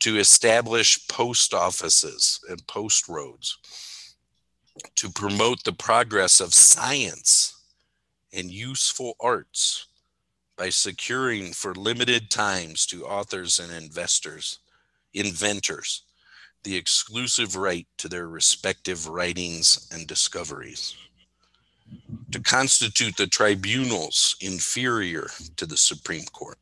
to 0.00 0.18
establish 0.18 1.06
post 1.08 1.54
offices 1.54 2.40
and 2.48 2.66
post 2.66 3.08
roads, 3.08 3.58
to 4.96 5.10
promote 5.10 5.62
the 5.64 5.72
progress 5.72 6.40
of 6.40 6.54
science 6.54 7.62
and 8.32 8.50
useful 8.50 9.16
arts 9.20 9.86
by 10.56 10.68
securing 10.68 11.52
for 11.52 11.74
limited 11.74 12.30
times 12.30 12.86
to 12.86 13.06
authors 13.06 13.58
and 13.58 13.72
investors, 13.72 14.60
inventors, 15.12 16.02
the 16.62 16.76
exclusive 16.76 17.56
right 17.56 17.86
to 17.98 18.08
their 18.08 18.28
respective 18.28 19.08
writings 19.08 19.88
and 19.92 20.06
discoveries 20.06 20.96
to 22.30 22.40
constitute 22.40 23.16
the 23.16 23.26
tribunals 23.26 24.36
inferior 24.40 25.28
to 25.56 25.66
the 25.66 25.76
Supreme 25.76 26.24
Court, 26.26 26.58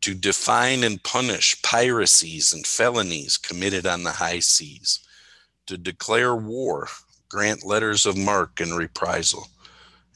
to 0.00 0.14
define 0.14 0.84
and 0.84 1.02
punish 1.02 1.60
piracies 1.62 2.52
and 2.52 2.66
felonies 2.66 3.36
committed 3.36 3.86
on 3.86 4.02
the 4.02 4.12
high 4.12 4.40
seas, 4.40 5.00
to 5.66 5.76
declare 5.78 6.34
war, 6.34 6.88
grant 7.28 7.64
letters 7.64 8.06
of 8.06 8.16
marque 8.16 8.60
and 8.60 8.76
reprisal, 8.76 9.46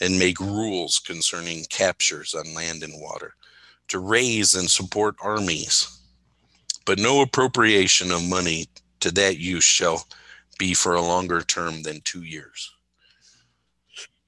and 0.01 0.19
make 0.19 0.41
rules 0.41 0.99
concerning 0.99 1.65
captures 1.71 2.35
on 2.35 2.55
land 2.55 2.83
and 2.83 3.01
water, 3.01 3.35
to 3.89 3.99
raise 3.99 4.55
and 4.55 4.71
support 4.71 5.17
armies. 5.23 6.01
But 6.85 6.99
no 6.99 7.21
appropriation 7.23 8.11
of 8.11 8.29
money 8.29 8.67
to 9.01 9.11
that 9.13 9.39
use 9.39 9.65
shall 9.65 10.07
be 10.59 10.75
for 10.75 10.95
a 10.95 11.03
longer 11.03 11.43
term 11.43 11.83
than 11.83 12.01
two 12.03 12.23
years. 12.23 12.73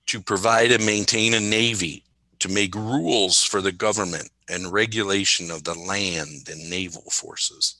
To 0.08 0.22
provide 0.22 0.72
and 0.72 0.86
maintain 0.86 1.34
a 1.34 1.40
navy, 1.40 2.02
to 2.38 2.48
make 2.48 2.74
rules 2.74 3.42
for 3.42 3.60
the 3.60 3.72
government 3.72 4.30
and 4.48 4.72
regulation 4.72 5.50
of 5.50 5.64
the 5.64 5.74
land 5.74 6.48
and 6.48 6.70
naval 6.70 7.10
forces, 7.10 7.76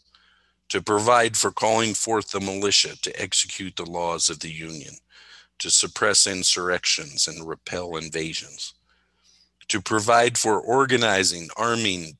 to 0.69 0.83
provide 0.83 1.39
for 1.39 1.51
calling 1.51 1.95
forth 1.95 2.31
the 2.31 2.41
militia 2.41 3.01
to 3.01 3.19
execute 3.19 3.77
the 3.77 3.91
laws 3.91 4.29
of 4.29 4.41
the 4.41 4.51
Union, 4.51 4.93
to 5.59 5.71
suppress 5.71 6.27
insurrections 6.27 7.29
and 7.29 7.49
repel 7.49 7.97
invasions, 7.97 8.75
to 9.69 9.81
provide 9.81 10.37
for 10.37 10.61
organizing, 10.61 11.49
arming, 11.57 12.19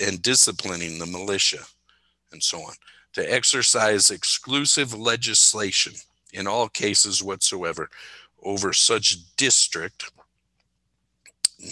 and 0.00 0.22
disciplining 0.22 1.00
the 1.00 1.06
militia, 1.06 1.64
and 2.30 2.40
so 2.40 2.60
on, 2.60 2.74
to 3.14 3.32
exercise 3.32 4.10
exclusive 4.10 4.94
legislation 4.94 5.94
in 6.32 6.46
all 6.46 6.68
cases 6.68 7.22
whatsoever 7.22 7.90
over 8.44 8.72
such 8.72 9.36
district 9.36 10.10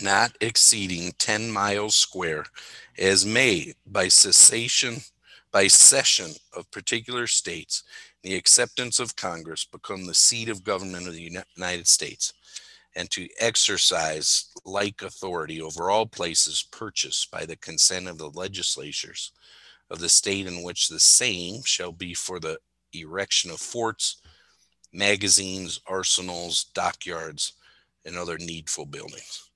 not 0.02 0.32
exceeding 0.40 1.12
10 1.18 1.50
miles 1.50 1.94
square 1.94 2.46
as 2.98 3.26
may 3.26 3.74
by 3.86 4.08
cessation 4.08 4.96
by 5.50 5.66
cession 5.66 6.30
of 6.56 6.70
particular 6.70 7.26
states 7.26 7.82
the 8.22 8.34
acceptance 8.34 8.98
of 8.98 9.16
congress 9.16 9.64
become 9.64 10.06
the 10.06 10.14
seat 10.14 10.48
of 10.48 10.64
government 10.64 11.06
of 11.06 11.14
the 11.14 11.42
united 11.56 11.86
states 11.86 12.32
and 12.94 13.10
to 13.10 13.28
exercise 13.38 14.46
like 14.64 15.02
authority 15.02 15.60
over 15.60 15.90
all 15.90 16.06
places 16.06 16.66
purchased 16.70 17.30
by 17.30 17.44
the 17.44 17.56
consent 17.56 18.08
of 18.08 18.18
the 18.18 18.30
legislatures 18.30 19.32
of 19.90 19.98
the 19.98 20.08
state 20.08 20.46
in 20.46 20.62
which 20.62 20.88
the 20.88 21.00
same 21.00 21.62
shall 21.64 21.92
be 21.92 22.14
for 22.14 22.40
the 22.40 22.58
erection 22.94 23.50
of 23.50 23.58
forts 23.60 24.21
magazines 24.92 25.80
arsenals 25.86 26.64
dockyards 26.74 27.52
and 28.04 28.16
other 28.16 28.38
needful 28.38 28.86
buildings 28.86 29.50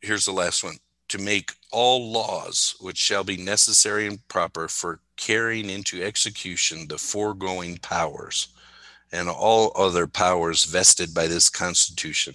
here's 0.00 0.24
the 0.24 0.32
last 0.32 0.62
one 0.62 0.76
to 1.08 1.18
make 1.18 1.52
all 1.70 2.10
laws 2.12 2.76
which 2.80 2.98
shall 2.98 3.24
be 3.24 3.36
necessary 3.36 4.06
and 4.06 4.26
proper 4.28 4.68
for 4.68 5.00
carrying 5.16 5.70
into 5.70 6.02
execution 6.02 6.88
the 6.88 6.98
foregoing 6.98 7.76
powers 7.78 8.48
and 9.12 9.28
all 9.28 9.70
other 9.76 10.06
powers 10.06 10.64
vested 10.64 11.14
by 11.14 11.26
this 11.28 11.48
Constitution 11.48 12.34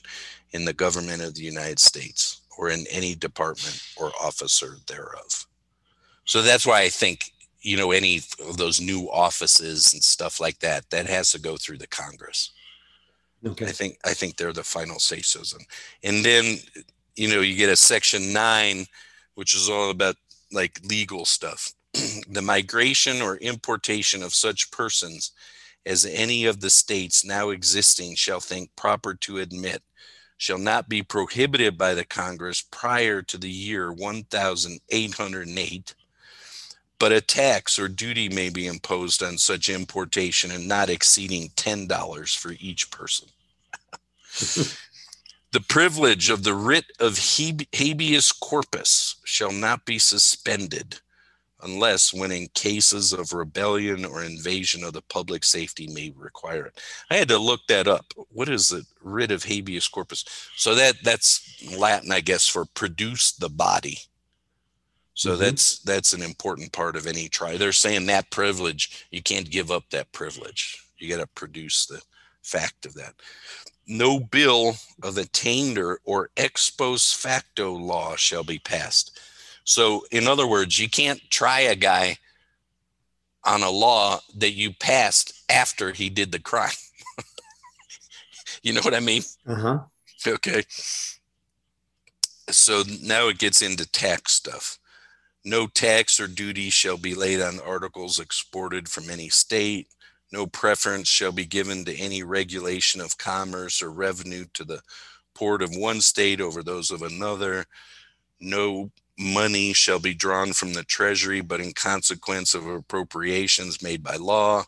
in 0.51 0.65
the 0.65 0.73
government 0.73 1.21
of 1.21 1.35
the 1.35 1.43
United 1.43 1.79
States 1.79 2.41
or 2.57 2.69
in 2.69 2.85
any 2.89 3.15
department 3.15 3.83
or 3.97 4.11
officer 4.21 4.77
thereof. 4.87 5.45
So 6.25 6.41
that's 6.41 6.65
why 6.65 6.81
I 6.81 6.89
think, 6.89 7.33
you 7.61 7.77
know, 7.77 7.91
any 7.91 8.21
of 8.47 8.57
those 8.57 8.79
new 8.79 9.09
offices 9.11 9.93
and 9.93 10.03
stuff 10.03 10.39
like 10.39 10.59
that, 10.59 10.89
that 10.89 11.07
has 11.07 11.31
to 11.31 11.39
go 11.39 11.57
through 11.57 11.77
the 11.77 11.87
Congress. 11.87 12.51
Okay. 13.45 13.67
I 13.67 13.71
think 13.71 13.97
I 14.05 14.13
think 14.13 14.35
they're 14.35 14.53
the 14.53 14.63
final 14.63 14.99
say 14.99 15.21
so's. 15.21 15.55
And 16.03 16.25
then 16.25 16.57
you 17.15 17.27
know, 17.27 17.41
you 17.41 17.55
get 17.55 17.69
a 17.69 17.75
section 17.75 18.31
nine, 18.31 18.85
which 19.35 19.53
is 19.53 19.69
all 19.69 19.89
about 19.89 20.15
like 20.51 20.79
legal 20.85 21.25
stuff. 21.25 21.73
the 22.29 22.41
migration 22.41 23.21
or 23.21 23.37
importation 23.37 24.23
of 24.23 24.33
such 24.33 24.71
persons 24.71 25.31
as 25.85 26.05
any 26.05 26.45
of 26.45 26.61
the 26.61 26.69
states 26.69 27.25
now 27.25 27.49
existing 27.49 28.15
shall 28.15 28.39
think 28.39 28.73
proper 28.75 29.15
to 29.15 29.39
admit 29.39 29.81
shall 30.37 30.57
not 30.57 30.87
be 30.87 31.03
prohibited 31.03 31.77
by 31.77 31.93
the 31.93 32.05
Congress 32.05 32.61
prior 32.61 33.21
to 33.21 33.37
the 33.37 33.49
year 33.49 33.91
1808, 33.91 35.95
but 36.99 37.11
a 37.13 37.21
tax 37.21 37.79
or 37.79 37.87
duty 37.87 38.29
may 38.29 38.49
be 38.49 38.67
imposed 38.67 39.23
on 39.23 39.37
such 39.37 39.69
importation 39.69 40.51
and 40.51 40.67
not 40.67 40.89
exceeding 40.89 41.49
$10 41.49 42.37
for 42.37 42.53
each 42.59 42.91
person. 42.91 43.29
The 45.51 45.61
privilege 45.61 46.29
of 46.29 46.43
the 46.43 46.53
writ 46.53 46.85
of 46.99 47.17
habeas 47.17 48.31
corpus 48.33 49.15
shall 49.25 49.51
not 49.51 49.83
be 49.83 49.97
suspended 49.97 50.99
unless 51.63 52.13
when 52.13 52.31
in 52.31 52.49
cases 52.53 53.13
of 53.13 53.33
rebellion 53.33 54.05
or 54.05 54.23
invasion 54.23 54.83
of 54.83 54.93
the 54.93 55.01
public 55.01 55.43
safety 55.43 55.87
may 55.87 56.13
require 56.15 56.67
it. 56.67 56.81
I 57.09 57.15
had 57.15 57.29
to 57.29 57.39
look 57.39 57.61
that 57.67 57.87
up. 57.87 58.13
What 58.29 58.49
is 58.49 58.69
the 58.69 58.85
writ 59.01 59.31
of 59.31 59.45
habeas 59.45 59.87
corpus? 59.87 60.25
So 60.55 60.75
that 60.75 60.97
that's 61.03 61.63
Latin, 61.75 62.11
I 62.11 62.21
guess, 62.21 62.47
for 62.47 62.65
produce 62.65 63.31
the 63.31 63.49
body. 63.49 63.99
So 65.19 65.31
mm-hmm. 65.31 65.41
that's 65.41 65.79
that's 65.79 66.13
an 66.13 66.21
important 66.21 66.71
part 66.71 66.95
of 66.95 67.05
any 67.05 67.27
trial. 67.27 67.57
They're 67.57 67.73
saying 67.73 68.05
that 68.05 68.31
privilege, 68.31 69.05
you 69.11 69.21
can't 69.21 69.51
give 69.51 69.69
up 69.69 69.89
that 69.89 70.13
privilege. 70.13 70.81
You 70.97 71.09
got 71.09 71.21
to 71.21 71.27
produce 71.27 71.85
the 71.85 72.01
fact 72.41 72.85
of 72.85 72.93
that 72.93 73.15
no 73.89 74.19
bill 74.19 74.75
of 75.03 75.17
attainder 75.17 75.99
or 76.05 76.29
ex 76.37 76.69
post 76.69 77.17
facto 77.17 77.73
law 77.73 78.15
shall 78.15 78.45
be 78.45 78.59
passed. 78.59 79.19
So, 79.65 80.05
in 80.11 80.25
other 80.27 80.47
words, 80.47 80.79
you 80.79 80.87
can't 80.87 81.19
try 81.29 81.61
a 81.61 81.75
guy 81.75 82.17
on 83.43 83.63
a 83.63 83.69
law 83.69 84.19
that 84.37 84.51
you 84.51 84.71
passed 84.71 85.43
after 85.49 85.91
he 85.91 86.09
did 86.09 86.31
the 86.31 86.39
crime. 86.39 86.69
you 88.63 88.71
know 88.71 88.81
what 88.81 88.93
I 88.93 89.01
mean? 89.01 89.23
Uh 89.45 89.55
huh. 89.55 89.79
Okay. 90.25 90.63
So 92.49 92.83
now 93.01 93.27
it 93.27 93.37
gets 93.37 93.61
into 93.61 93.89
tax 93.91 94.33
stuff. 94.33 94.79
No 95.45 95.67
tax 95.67 96.19
or 96.19 96.27
duty 96.27 96.69
shall 96.69 96.97
be 96.97 97.15
laid 97.15 97.41
on 97.41 97.59
articles 97.59 98.19
exported 98.19 98.89
from 98.89 99.09
any 99.09 99.29
state 99.29 99.87
no 100.31 100.45
preference 100.45 101.07
shall 101.07 101.31
be 101.31 101.45
given 101.45 101.85
to 101.85 101.95
any 101.97 102.23
regulation 102.23 103.01
of 103.01 103.17
commerce 103.17 103.81
or 103.81 103.91
revenue 103.91 104.45
to 104.53 104.63
the 104.63 104.81
port 105.33 105.61
of 105.61 105.75
one 105.75 106.01
state 106.01 106.39
over 106.39 106.61
those 106.61 106.91
of 106.91 107.01
another. 107.01 107.65
No 108.39 108.91
money 109.17 109.73
shall 109.73 109.99
be 109.99 110.13
drawn 110.13 110.53
from 110.53 110.73
the 110.73 110.83
treasury, 110.83 111.41
but 111.41 111.59
in 111.59 111.73
consequence 111.73 112.53
of 112.53 112.67
appropriations 112.67 113.81
made 113.81 114.03
by 114.03 114.17
law. 114.17 114.65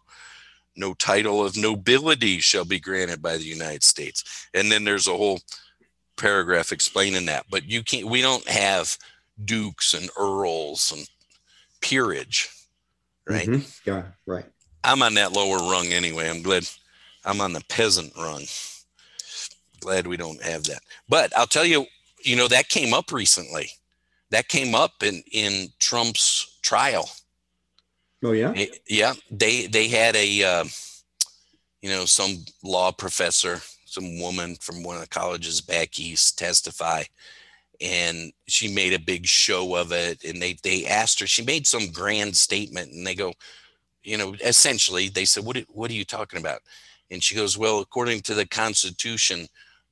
No 0.76 0.94
title 0.94 1.46
of 1.46 1.58
nobility 1.58 2.40
shall 2.40 2.66
be 2.66 2.80
granted 2.80 3.22
by 3.22 3.38
the 3.38 3.44
United 3.44 3.84
States. 3.84 4.48
And 4.54 4.72
then 4.72 4.84
there's 4.84 5.08
a 5.08 5.16
whole 5.16 5.42
paragraph 6.18 6.72
explaining 6.72 7.26
that. 7.28 7.46
But 7.52 7.66
you 7.70 7.84
can't, 7.84 8.08
we 8.08 8.22
don't 8.22 8.48
have 8.48 8.98
dukes 9.46 9.94
and 9.94 10.10
earls 10.18 10.92
and 10.96 11.08
peerage, 11.82 12.50
right? 13.28 13.48
Mm-hmm. 13.48 13.90
Yeah, 13.90 14.04
right. 14.26 14.46
I'm 14.84 15.04
on 15.04 15.14
that 15.16 15.34
lower 15.34 15.58
rung 15.58 15.88
anyway. 15.88 16.30
I'm 16.30 16.42
glad 16.42 16.68
I'm 17.26 17.42
on 17.42 17.54
the 17.54 17.64
peasant 17.70 18.14
rung. 18.18 18.44
Glad 19.80 20.08
we 20.08 20.18
don't 20.18 20.42
have 20.44 20.64
that. 20.66 20.82
But 21.10 21.36
I'll 21.38 21.48
tell 21.48 21.66
you, 21.66 21.86
you 22.24 22.36
know, 22.36 22.48
that 22.48 22.70
came 22.70 22.94
up 22.94 23.12
recently. 23.12 23.70
That 24.30 24.48
came 24.48 24.76
up 24.76 25.04
in 25.04 25.24
in 25.32 25.70
Trump's 25.80 26.60
trial. 26.62 27.10
Oh 28.24 28.34
yeah. 28.34 28.54
yeah, 28.88 29.14
they 29.30 29.66
they 29.66 29.88
had 29.88 30.16
a 30.16 30.44
uh, 30.44 30.66
you 31.82 31.90
know 31.90 32.06
some 32.06 32.46
law 32.64 32.92
professor, 32.92 33.60
some 33.86 34.20
woman 34.20 34.56
from 34.56 34.84
one 34.84 34.96
of 34.96 35.02
the 35.02 35.08
colleges 35.08 35.60
back 35.60 36.00
east 36.00 36.38
testify 36.38 37.04
and 37.82 38.32
she 38.48 38.74
made 38.74 38.94
a 38.94 39.00
big 39.00 39.26
show 39.26 39.76
of 39.76 39.92
it 39.92 40.24
and 40.24 40.42
they 40.42 40.56
they 40.64 40.86
asked 40.86 41.20
her 41.20 41.28
she 41.28 41.44
made 41.44 41.66
some 41.66 41.92
grand 41.92 42.36
statement 42.36 42.92
and 42.92 43.06
they 43.06 43.16
go 43.16 43.34
you 44.04 44.18
know, 44.18 44.36
essentially 44.44 45.10
they 45.10 45.26
said, 45.26 45.46
what, 45.46 45.58
what 45.70 45.92
are 45.92 45.96
you 45.96 46.06
talking 46.06 46.40
about? 46.40 46.62
And 47.10 47.24
she 47.24 47.36
goes, 47.36 47.58
well, 47.58 47.80
according 47.80 48.22
to 48.22 48.34
the 48.34 48.46
Constitution, 48.46 49.48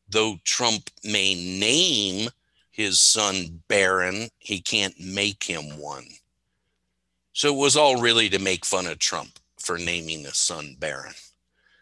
though 0.10 0.38
Trump 0.46 0.90
may 1.04 1.36
name 1.36 2.30
his 2.72 3.00
son 3.00 3.62
Barron, 3.68 4.30
he 4.40 4.62
can't 4.62 4.98
make 5.00 5.44
him 5.44 5.78
one. 5.78 6.08
So 7.34 7.54
it 7.54 7.58
was 7.58 7.76
all 7.76 8.02
really 8.02 8.30
to 8.30 8.40
make 8.40 8.66
fun 8.66 8.88
of 8.88 9.00
Trump 9.00 9.40
for 9.60 9.78
naming 9.78 10.24
the 10.24 10.32
son 10.32 10.76
Barron. 10.80 11.14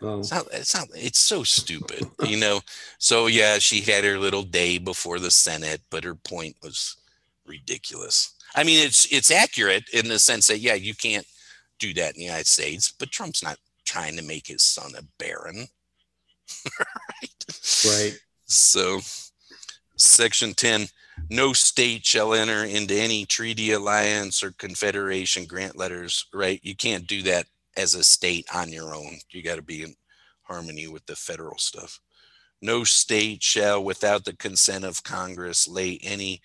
Oh. 0.02 0.20
It's 0.20 0.32
not, 0.32 0.48
it's 0.52 0.76
not, 0.76 0.88
it's 0.94 1.20
so 1.20 1.44
stupid, 1.44 2.06
you 2.24 2.38
know? 2.38 2.62
So 3.00 3.28
yeah, 3.28 3.58
she 3.58 3.82
had 3.82 4.04
her 4.04 4.20
little 4.20 4.44
day 4.44 4.78
before 4.78 5.20
the 5.20 5.32
Senate, 5.32 5.82
but 5.90 6.04
her 6.04 6.16
point 6.16 6.56
was 6.62 6.98
ridiculous. 7.46 8.36
I 8.56 8.64
mean, 8.64 8.86
it's, 8.86 9.12
it's 9.12 9.32
accurate 9.32 9.86
in 9.94 10.08
the 10.08 10.20
sense 10.20 10.48
that, 10.48 10.60
yeah, 10.60 10.76
you 10.76 10.94
can't, 10.94 11.26
do 11.80 11.94
that 11.94 12.16
in 12.16 12.20
the 12.20 12.26
United 12.26 12.48
States, 12.48 12.94
but 12.98 13.12
Trump's 13.12 13.44
not 13.44 13.58
trying 13.86 14.16
to 14.18 14.24
make 14.24 14.48
his 14.48 14.64
son 14.64 14.94
a 14.98 15.04
baron. 15.18 15.68
right? 16.80 17.46
Right. 17.86 18.20
So, 18.46 19.00
Section 19.96 20.54
10 20.54 20.88
no 21.32 21.52
state 21.52 22.06
shall 22.06 22.36
enter 22.36 22.64
into 22.64 22.94
any 22.94 23.26
treaty, 23.26 23.72
alliance, 23.72 24.44
or 24.44 24.52
confederation 24.52 25.46
grant 25.46 25.76
letters, 25.76 26.28
right? 26.32 26.60
You 26.62 26.76
can't 26.76 27.08
do 27.08 27.24
that 27.24 27.48
as 27.78 27.94
a 27.94 28.04
state 28.04 28.48
on 28.54 28.74
your 28.74 28.94
own. 28.94 29.20
You 29.30 29.44
got 29.44 29.56
to 29.56 29.62
be 29.62 29.84
in 29.84 29.96
harmony 30.44 30.88
with 30.88 31.06
the 31.06 31.16
federal 31.16 31.58
stuff. 31.58 32.00
No 32.62 32.84
state 32.84 33.44
shall, 33.44 33.84
without 33.84 34.26
the 34.26 34.36
consent 34.36 34.84
of 34.84 35.04
Congress, 35.04 35.68
lay 35.68 36.00
any 36.02 36.42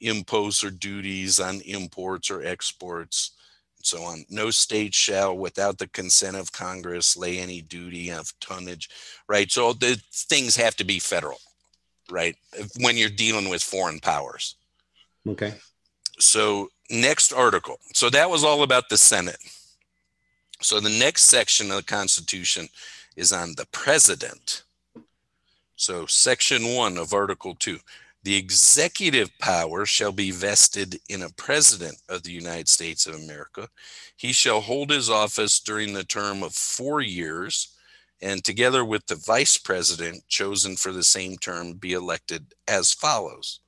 imposts 0.00 0.64
or 0.64 0.70
duties 0.70 1.38
on 1.38 1.60
imports 1.60 2.30
or 2.30 2.42
exports, 2.42 3.32
and 3.76 3.84
so 3.84 4.02
on. 4.02 4.24
No 4.30 4.50
state 4.50 4.94
shall, 4.94 5.36
without 5.36 5.76
the 5.76 5.88
consent 5.88 6.36
of 6.36 6.52
Congress, 6.52 7.16
lay 7.16 7.38
any 7.38 7.60
duty 7.60 8.10
of 8.10 8.32
tonnage, 8.40 8.88
right? 9.28 9.52
So 9.52 9.74
the 9.74 10.00
things 10.12 10.56
have 10.56 10.76
to 10.76 10.84
be 10.84 10.98
federal, 10.98 11.38
right? 12.10 12.36
When 12.80 12.96
you're 12.96 13.10
dealing 13.10 13.50
with 13.50 13.62
foreign 13.62 14.00
powers. 14.00 14.56
Okay. 15.28 15.54
So, 16.18 16.68
next 16.90 17.32
article. 17.32 17.76
So, 17.94 18.08
that 18.10 18.30
was 18.30 18.44
all 18.44 18.62
about 18.62 18.88
the 18.88 18.96
Senate. 18.96 19.38
So, 20.62 20.78
the 20.78 20.90
next 20.90 21.22
section 21.22 21.70
of 21.70 21.78
the 21.78 21.82
Constitution 21.82 22.68
is 23.16 23.32
on 23.32 23.54
the 23.56 23.66
president. 23.72 24.64
So, 25.76 26.04
section 26.06 26.74
one 26.74 26.98
of 26.98 27.14
Article 27.14 27.54
two 27.54 27.78
the 28.22 28.36
executive 28.36 29.30
power 29.38 29.86
shall 29.86 30.12
be 30.12 30.30
vested 30.30 31.00
in 31.08 31.22
a 31.22 31.30
president 31.30 31.96
of 32.10 32.22
the 32.22 32.32
United 32.32 32.68
States 32.68 33.06
of 33.06 33.14
America. 33.14 33.68
He 34.14 34.34
shall 34.34 34.60
hold 34.60 34.90
his 34.90 35.08
office 35.08 35.58
during 35.58 35.94
the 35.94 36.04
term 36.04 36.42
of 36.42 36.52
four 36.54 37.00
years, 37.00 37.74
and 38.20 38.44
together 38.44 38.84
with 38.84 39.06
the 39.06 39.14
vice 39.14 39.56
president 39.56 40.28
chosen 40.28 40.76
for 40.76 40.92
the 40.92 41.02
same 41.02 41.38
term, 41.38 41.72
be 41.72 41.94
elected 41.94 42.52
as 42.68 42.92
follows. 42.92 43.60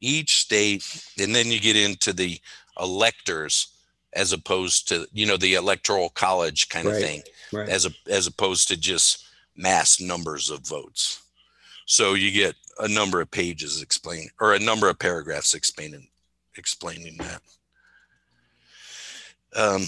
Each 0.00 0.38
state, 0.38 0.84
and 1.20 1.32
then 1.32 1.52
you 1.52 1.60
get 1.60 1.76
into 1.76 2.12
the 2.12 2.40
electors 2.80 3.68
as 4.14 4.32
opposed 4.32 4.88
to, 4.88 5.06
you 5.12 5.26
know, 5.26 5.36
the 5.36 5.54
electoral 5.54 6.08
college 6.10 6.68
kind 6.68 6.88
of 6.88 6.94
thing 6.96 7.22
Right. 7.52 7.68
as 7.68 7.86
a, 7.86 7.90
as 8.08 8.26
opposed 8.26 8.68
to 8.68 8.76
just 8.76 9.26
mass 9.56 10.00
numbers 10.00 10.50
of 10.50 10.66
votes. 10.66 11.22
So 11.86 12.14
you 12.14 12.30
get 12.30 12.54
a 12.78 12.88
number 12.88 13.20
of 13.20 13.30
pages 13.30 13.82
explaining, 13.82 14.30
or 14.40 14.54
a 14.54 14.58
number 14.58 14.88
of 14.88 14.98
paragraphs 14.98 15.54
explaining 15.54 16.08
explaining 16.56 17.16
that. 17.18 17.42
Um, 19.56 19.82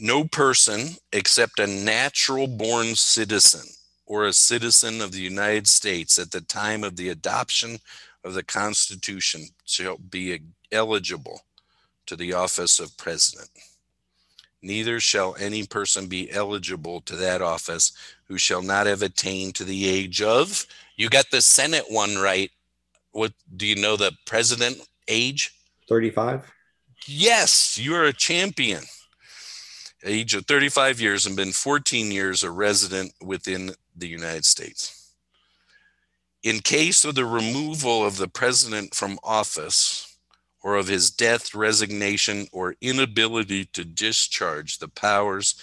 no 0.00 0.24
person 0.24 0.96
except 1.12 1.58
a 1.58 1.66
natural 1.66 2.46
born 2.46 2.94
citizen 2.94 3.66
or 4.06 4.26
a 4.26 4.32
citizen 4.32 5.00
of 5.00 5.12
the 5.12 5.20
United 5.20 5.66
States 5.66 6.18
at 6.18 6.30
the 6.30 6.40
time 6.40 6.84
of 6.84 6.96
the 6.96 7.08
adoption 7.10 7.78
of 8.24 8.34
the 8.34 8.42
Constitution 8.42 9.46
shall 9.64 9.98
be 9.98 10.40
eligible 10.72 11.42
to 12.06 12.16
the 12.16 12.32
office 12.32 12.78
of 12.78 12.96
president. 12.96 13.50
Neither 14.62 14.98
shall 15.00 15.36
any 15.38 15.66
person 15.66 16.06
be 16.06 16.30
eligible 16.32 17.00
to 17.02 17.16
that 17.16 17.42
office 17.42 17.92
who 18.24 18.38
shall 18.38 18.62
not 18.62 18.86
have 18.86 19.02
attained 19.02 19.54
to 19.56 19.64
the 19.64 19.88
age 19.88 20.22
of. 20.22 20.66
You 20.96 21.08
got 21.08 21.30
the 21.30 21.40
Senate 21.40 21.84
one 21.88 22.16
right. 22.16 22.50
What 23.12 23.32
do 23.56 23.66
you 23.66 23.76
know 23.76 23.96
the 23.96 24.12
president 24.26 24.78
age? 25.08 25.52
35. 25.88 26.50
Yes, 27.06 27.78
you're 27.78 28.04
a 28.04 28.12
champion. 28.12 28.82
Age 30.04 30.34
of 30.34 30.46
35 30.46 31.00
years 31.00 31.26
and 31.26 31.36
been 31.36 31.52
14 31.52 32.10
years 32.10 32.42
a 32.42 32.50
resident 32.50 33.12
within 33.22 33.72
the 33.94 34.08
United 34.08 34.44
States. 34.44 35.12
In 36.42 36.60
case 36.60 37.04
of 37.04 37.14
the 37.14 37.24
removal 37.24 38.04
of 38.04 38.16
the 38.16 38.28
president 38.28 38.94
from 38.94 39.18
office 39.22 40.15
or 40.66 40.74
of 40.74 40.88
his 40.88 41.12
death, 41.12 41.54
resignation, 41.54 42.48
or 42.50 42.74
inability 42.80 43.66
to 43.66 43.84
discharge 43.84 44.78
the 44.78 44.88
powers 44.88 45.54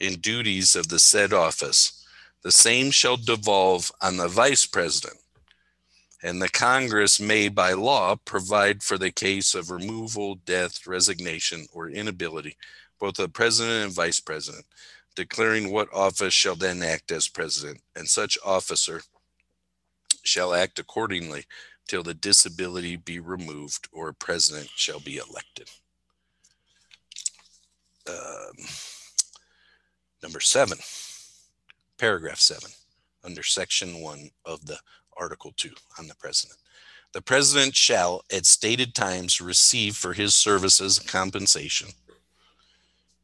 and 0.00 0.22
duties 0.22 0.74
of 0.74 0.88
the 0.88 0.98
said 0.98 1.30
office, 1.30 2.02
the 2.42 2.50
same 2.50 2.90
shall 2.90 3.18
devolve 3.18 3.92
on 4.00 4.16
the 4.16 4.28
vice 4.28 4.64
president. 4.64 5.18
And 6.22 6.40
the 6.40 6.48
Congress 6.48 7.20
may 7.20 7.50
by 7.50 7.74
law 7.74 8.16
provide 8.24 8.82
for 8.82 8.96
the 8.96 9.10
case 9.10 9.54
of 9.54 9.70
removal, 9.70 10.36
death, 10.46 10.86
resignation, 10.86 11.66
or 11.74 11.90
inability, 11.90 12.56
both 12.98 13.16
the 13.16 13.28
president 13.28 13.84
and 13.84 13.92
vice 13.92 14.20
president, 14.20 14.64
declaring 15.16 15.70
what 15.70 15.92
office 15.92 16.32
shall 16.32 16.56
then 16.56 16.82
act 16.82 17.12
as 17.12 17.28
president, 17.28 17.82
and 17.94 18.08
such 18.08 18.38
officer 18.42 19.02
shall 20.22 20.54
act 20.54 20.78
accordingly 20.78 21.44
till 21.88 22.02
the 22.02 22.14
disability 22.14 22.96
be 22.96 23.20
removed 23.20 23.88
or 23.92 24.08
a 24.08 24.14
president 24.14 24.68
shall 24.74 25.00
be 25.00 25.16
elected. 25.16 25.68
Um, 28.08 28.66
number 30.22 30.40
seven, 30.40 30.78
paragraph 31.98 32.38
seven, 32.38 32.70
under 33.24 33.42
section 33.42 34.00
one 34.00 34.30
of 34.44 34.64
the 34.66 34.78
Article 35.16 35.52
2 35.56 35.70
on 35.98 36.06
the 36.06 36.14
president. 36.14 36.58
The 37.12 37.22
president 37.22 37.74
shall, 37.74 38.22
at 38.32 38.46
stated 38.46 38.94
times, 38.94 39.40
receive 39.40 39.96
for 39.96 40.12
his 40.12 40.34
services 40.34 40.98
compensation. 40.98 41.88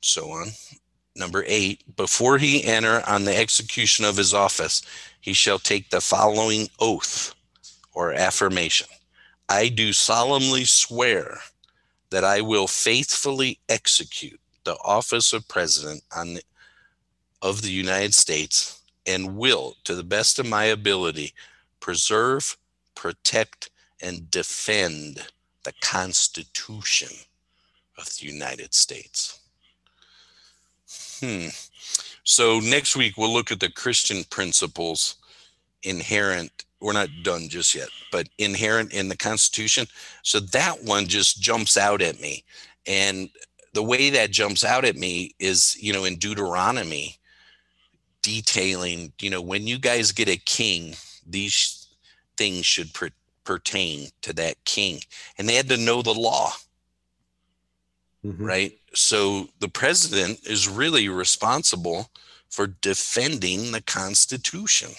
So 0.01 0.31
on. 0.31 0.49
Number 1.15 1.45
eight, 1.47 1.95
before 1.97 2.39
he 2.39 2.65
enter 2.65 3.03
on 3.07 3.25
the 3.25 3.37
execution 3.37 4.07
of 4.07 4.17
his 4.17 4.33
office, 4.33 4.81
he 5.21 5.35
shall 5.35 5.59
take 5.59 5.91
the 5.91 6.01
following 6.01 6.69
oath 6.81 7.35
or 7.93 8.12
affirmation. 8.12 8.88
I 9.49 9.68
do 9.68 9.93
solemnly 9.93 10.64
swear 10.64 11.40
that 12.11 12.24
I 12.24 12.40
will 12.40 12.66
faithfully 12.66 13.59
execute 13.68 14.40
the 14.64 14.76
office 14.84 15.32
of 15.32 15.49
president 15.49 16.03
on 16.16 16.38
of 17.40 17.62
the 17.62 17.70
United 17.72 18.14
States 18.14 18.80
and 19.05 19.36
will, 19.36 19.74
to 19.84 19.95
the 19.97 20.05
best 20.05 20.38
of 20.38 20.47
my 20.47 20.64
ability, 20.64 21.34
preserve, 21.80 22.57
protect, 22.95 23.70
and 24.01 24.30
defend 24.30 25.26
the 25.64 25.72
Constitution 25.80 27.09
of 27.99 28.09
the 28.16 28.26
United 28.26 28.74
States. 28.74 29.40
Hmm. 31.20 31.49
So 32.24 32.61
next 32.61 32.97
week 32.97 33.16
we'll 33.16 33.32
look 33.32 33.51
at 33.51 33.61
the 33.61 33.70
Christian 33.70 34.24
principles 34.24 35.16
inherent. 35.82 36.64
We're 36.83 36.93
not 36.93 37.09
done 37.22 37.49
just 37.49 37.74
yet, 37.74 37.89
but 38.11 38.28
inherent 38.39 38.93
in 38.93 39.09
the 39.09 39.16
Constitution. 39.16 39.87
So 40.22 40.41
that 40.41 40.83
one 40.83 41.07
just 41.07 41.41
jumps 41.41 41.76
out 41.76 42.03
at 42.03 42.20
me. 42.20 42.45
And 42.87 43.30
the 43.72 43.85
way 43.85 44.11
that 44.11 44.33
jumps 44.33 44.64
out 44.64 44.85
at 44.85 44.97
me 44.97 45.35
is, 45.39 45.76
you 45.80 45.93
know, 45.93 46.05
in 46.05 46.16
Deuteronomy, 46.16 47.16
detailing, 48.20 49.12
you 49.20 49.30
know, 49.30 49.41
when 49.41 49.66
you 49.66 49.78
guys 49.78 50.11
get 50.11 50.28
a 50.28 50.37
king, 50.37 50.97
these 51.24 51.87
things 52.37 52.66
should 52.66 52.93
per- 52.93 53.11
pertain 53.45 54.09
to 54.22 54.33
that 54.33 54.64
king. 54.64 55.01
And 55.39 55.49
they 55.49 55.55
had 55.55 55.68
to 55.68 55.76
know 55.76 56.03
the 56.03 56.12
law, 56.12 56.53
Mhm. 58.24 58.41
right? 58.41 58.78
So 58.93 59.51
the 59.61 59.68
president 59.68 60.41
is 60.45 60.68
really 60.68 61.09
responsible 61.09 62.11
for 62.49 62.66
defending 62.66 63.70
the 63.70 63.80
Constitution. 63.80 64.95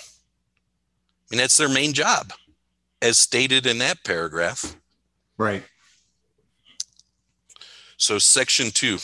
Mean, 1.34 1.40
that's 1.40 1.58
their 1.58 1.68
main 1.68 1.94
job, 1.94 2.32
as 3.02 3.18
stated 3.18 3.66
in 3.66 3.80
that 3.80 4.04
paragraph. 4.04 4.76
Right. 5.36 5.64
So, 7.98 8.20
section 8.20 8.70
two 8.70 9.00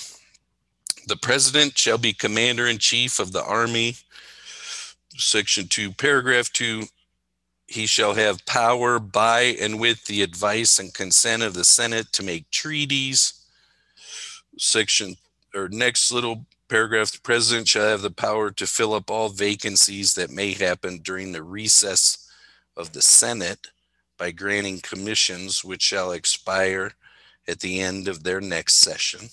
the 1.08 1.18
president 1.18 1.76
shall 1.76 1.98
be 1.98 2.14
commander 2.14 2.68
in 2.68 2.78
chief 2.78 3.18
of 3.18 3.32
the 3.32 3.44
army. 3.44 3.96
Section 5.18 5.70
two, 5.70 5.92
paragraph 5.92 6.52
two, 6.54 6.84
he 7.66 7.88
shall 7.88 8.14
have 8.14 8.46
power 8.46 9.00
by 9.00 9.58
and 9.60 9.80
with 9.80 10.06
the 10.06 10.22
advice 10.22 10.78
and 10.78 10.94
consent 10.94 11.42
of 11.42 11.56
the 11.56 11.64
Senate 11.64 12.12
to 12.12 12.22
make 12.22 12.52
treaties. 12.52 13.44
Section 14.60 15.16
or 15.56 15.68
next 15.68 16.12
little 16.12 16.46
paragraph, 16.70 17.12
the 17.12 17.20
president 17.22 17.68
shall 17.68 17.88
have 17.90 18.02
the 18.02 18.12
power 18.12 18.52
to 18.52 18.68
fill 18.68 18.94
up 18.94 19.10
all 19.10 19.30
vacancies 19.30 20.14
that 20.14 20.30
may 20.30 20.54
happen 20.54 21.00
during 21.00 21.32
the 21.32 21.44
recess 21.44 22.30
of 22.78 22.94
the 22.94 23.02
Senate 23.02 23.68
by 24.18 24.32
granting 24.32 24.80
commissions 24.80 25.64
which 25.64 25.82
shall 25.82 26.12
expire 26.12 26.94
at 27.48 27.60
the 27.60 27.80
end 27.80 28.08
of 28.08 28.24
their 28.24 28.40
next 28.40 28.76
session. 28.76 29.30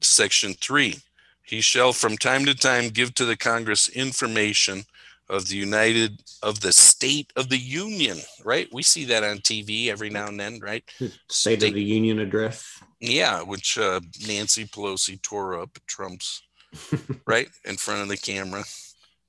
Section 0.00 0.54
three, 0.54 0.96
he 1.42 1.60
shall 1.60 1.92
from 1.92 2.16
time 2.16 2.44
to 2.44 2.54
time 2.54 2.88
give 2.88 3.14
to 3.14 3.24
the 3.24 3.36
Congress 3.36 3.88
information 3.88 4.84
of 5.28 5.48
the 5.48 5.56
United, 5.56 6.22
of 6.42 6.60
the 6.60 6.72
state 6.72 7.32
of 7.36 7.48
the 7.48 7.58
Union, 7.58 8.18
right? 8.44 8.68
We 8.72 8.82
see 8.82 9.04
that 9.06 9.22
on 9.22 9.38
TV 9.38 9.88
every 9.88 10.10
now 10.10 10.26
and 10.26 10.38
then, 10.38 10.58
right? 10.60 10.82
State 10.98 11.12
State- 11.30 11.68
of 11.68 11.74
the 11.74 11.82
Union 11.82 12.18
address. 12.18 12.82
Yeah, 13.02 13.42
which 13.42 13.78
uh, 13.78 14.00
Nancy 14.28 14.64
Pelosi 14.64 15.20
tore 15.20 15.60
up 15.60 15.76
Trump's 15.88 16.42
right 17.26 17.48
in 17.64 17.76
front 17.76 18.00
of 18.00 18.08
the 18.08 18.16
camera. 18.16 18.62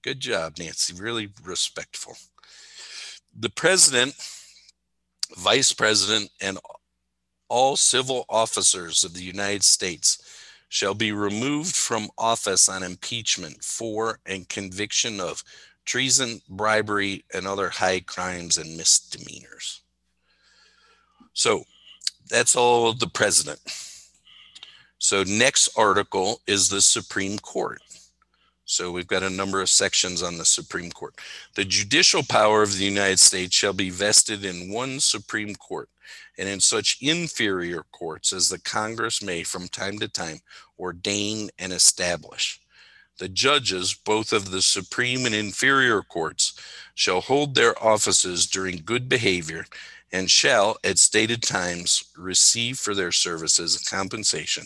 Good 0.03 0.19
job, 0.19 0.59
Nancy. 0.59 0.93
Really 0.93 1.30
respectful. 1.43 2.15
The 3.38 3.49
president, 3.49 4.13
vice 5.38 5.74
president, 5.74 6.30
and 6.39 6.59
all 7.49 7.76
civil 7.76 8.26
officers 8.30 9.03
of 9.03 9.15
the 9.15 9.24
United 9.24 9.63
States 9.63 10.21
shall 10.69 10.93
be 10.93 11.11
removed 11.11 11.76
from 11.76 12.09
office 12.15 12.69
on 12.69 12.84
impeachment 12.84 13.63
for 13.63 14.19
and 14.28 14.47
conviction 14.49 15.19
of 15.19 15.43
treason, 15.84 16.41
bribery, 16.47 17.26
and 17.34 17.47
other 17.47 17.69
high 17.69 18.01
crimes 18.01 18.59
and 18.59 18.78
misdemeanors. 18.78 19.82
So 21.34 21.63
that's 22.34 22.55
all 22.55 22.93
the 22.93 23.07
president. 23.07 23.59
So 24.97 25.23
next 25.23 25.69
article 25.77 26.41
is 26.47 26.67
the 26.67 26.81
Supreme 26.81 27.38
Court. 27.38 27.79
So 28.65 28.91
we've 28.91 29.07
got 29.07 29.21
a 29.21 29.29
number 29.29 29.61
of 29.61 29.69
sections 29.69 30.23
on 30.23 30.39
the 30.39 30.45
Supreme 30.45 30.89
Court. 30.89 31.13
The 31.53 31.63
judicial 31.63 32.23
power 32.23 32.63
of 32.63 32.75
the 32.75 32.86
United 32.86 33.19
States 33.19 33.53
shall 33.53 33.73
be 33.73 33.91
vested 33.91 34.43
in 34.43 34.73
one 34.73 34.99
Supreme 34.99 35.53
Court 35.53 35.89
and 36.39 36.49
in 36.49 36.59
such 36.59 36.97
inferior 37.01 37.84
courts 37.91 38.34
as 38.34 38.49
the 38.49 38.59
Congress 38.59 39.21
may 39.21 39.43
from 39.43 39.67
time 39.67 39.99
to 39.99 40.07
time 40.07 40.39
ordain 40.79 41.51
and 41.59 41.71
establish. 41.71 42.59
The 43.19 43.29
judges, 43.29 43.93
both 43.93 44.34
of 44.34 44.49
the 44.49 44.63
Supreme 44.63 45.27
and 45.27 45.36
inferior 45.36 46.01
courts, 46.01 46.59
shall 46.95 47.21
hold 47.21 47.53
their 47.53 47.81
offices 47.84 48.47
during 48.47 48.81
good 48.84 49.07
behavior 49.07 49.65
and 50.14 50.32
shall, 50.32 50.78
at 50.84 50.97
stated 50.97 51.43
times, 51.43 52.05
receive 52.16 52.80
for 52.80 52.95
their 52.95 53.11
services 53.11 53.78
compensation 53.80 54.64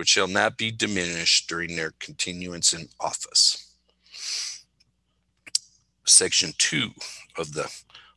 which 0.00 0.08
shall 0.08 0.28
not 0.28 0.56
be 0.56 0.70
diminished 0.70 1.46
during 1.46 1.76
their 1.76 1.92
continuance 1.98 2.72
in 2.72 2.88
office. 2.98 3.74
Section 6.06 6.54
2 6.56 6.90
of 7.36 7.52
the 7.52 7.70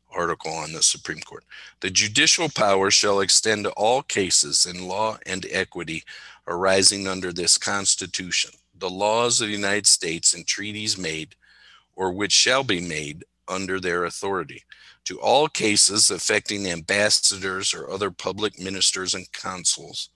article 0.10 0.54
on 0.54 0.72
the 0.72 0.82
Supreme 0.82 1.20
Court. 1.20 1.44
The 1.82 1.90
judicial 1.90 2.48
power 2.48 2.90
shall 2.90 3.20
extend 3.20 3.66
to 3.66 3.72
all 3.72 4.02
cases 4.02 4.66
in 4.66 4.88
law 4.88 5.18
and 5.26 5.46
equity 5.52 6.06
arising 6.48 7.06
under 7.06 7.34
this 7.34 7.58
Constitution, 7.58 8.52
the 8.74 8.90
laws 8.90 9.42
of 9.42 9.48
the 9.48 9.54
United 9.54 9.88
States 9.88 10.34
and 10.34 10.48
treaties 10.48 10.98
made 10.98 11.36
or 11.98 12.14
which 12.14 12.32
shall 12.32 12.64
be 12.64 12.80
made 12.80 13.26
under 13.50 13.80
their 13.80 14.06
authority, 14.06 14.64
to 15.06 15.20
all 15.20 15.48
cases 15.48 16.12
affecting 16.12 16.68
ambassadors 16.68 17.74
or 17.74 17.90
other 17.90 18.12
public 18.12 18.60
ministers 18.60 19.14
and 19.14 19.32
consuls, 19.32 20.10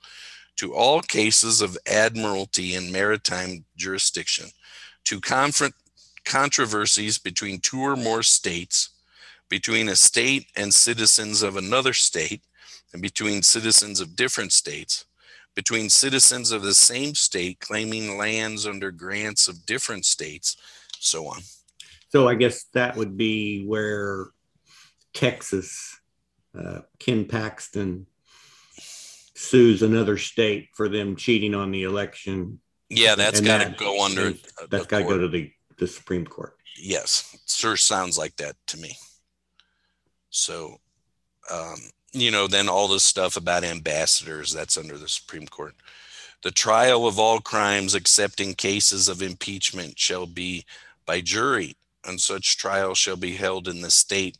to 0.55 0.73
all 0.73 1.01
cases 1.01 1.61
of 1.61 1.77
admiralty 1.85 2.75
and 2.75 2.91
maritime 2.91 3.65
jurisdiction, 3.75 4.47
to 5.03 5.21
controversies 6.23 7.17
between 7.17 7.59
two 7.59 7.79
or 7.79 7.95
more 7.95 8.23
states, 8.23 8.89
between 9.49 9.89
a 9.89 9.95
state 9.95 10.47
and 10.55 10.73
citizens 10.73 11.41
of 11.41 11.57
another 11.57 11.93
state, 11.93 12.41
and 12.93 13.01
between 13.01 13.41
citizens 13.41 13.99
of 13.99 14.15
different 14.15 14.51
states, 14.53 15.05
between 15.55 15.89
citizens 15.89 16.51
of 16.51 16.61
the 16.61 16.73
same 16.73 17.13
state 17.13 17.59
claiming 17.59 18.17
lands 18.17 18.65
under 18.65 18.91
grants 18.91 19.47
of 19.47 19.65
different 19.65 20.05
states, 20.05 20.55
so 20.99 21.27
on. 21.27 21.41
So 22.09 22.27
I 22.27 22.35
guess 22.35 22.65
that 22.73 22.95
would 22.95 23.17
be 23.17 23.65
where 23.65 24.27
Texas, 25.13 25.99
uh, 26.57 26.81
Ken 26.99 27.25
Paxton 27.25 28.07
sues 29.35 29.81
another 29.83 30.17
state 30.17 30.69
for 30.75 30.89
them 30.89 31.15
cheating 31.15 31.53
on 31.53 31.71
the 31.71 31.83
election. 31.83 32.59
Yeah, 32.89 33.15
that's 33.15 33.41
got 33.41 33.61
to 33.61 33.69
that, 33.69 33.77
go 33.77 34.03
under. 34.03 34.33
That's 34.69 34.85
got 34.85 34.99
to 34.99 35.03
go 35.03 35.17
to 35.17 35.27
the, 35.27 35.51
the 35.77 35.87
Supreme 35.87 36.25
Court. 36.25 36.55
Yes, 36.77 37.37
sure 37.47 37.77
sounds 37.77 38.17
like 38.17 38.35
that 38.37 38.55
to 38.67 38.77
me. 38.77 38.95
So, 40.29 40.79
um, 41.51 41.75
you 42.13 42.31
know, 42.31 42.47
then 42.47 42.69
all 42.69 42.87
this 42.87 43.03
stuff 43.03 43.37
about 43.37 43.63
ambassadors, 43.63 44.53
that's 44.53 44.77
under 44.77 44.97
the 44.97 45.09
Supreme 45.09 45.47
Court. 45.47 45.75
The 46.43 46.51
trial 46.51 47.07
of 47.07 47.19
all 47.19 47.39
crimes, 47.39 47.95
except 47.95 48.39
in 48.39 48.53
cases 48.53 49.09
of 49.09 49.21
impeachment, 49.21 49.97
shall 49.97 50.27
be 50.27 50.65
by 51.05 51.21
jury, 51.21 51.75
and 52.05 52.21
such 52.21 52.57
trial 52.57 52.93
shall 52.93 53.17
be 53.17 53.35
held 53.35 53.67
in 53.67 53.81
the 53.81 53.91
state 53.91 54.37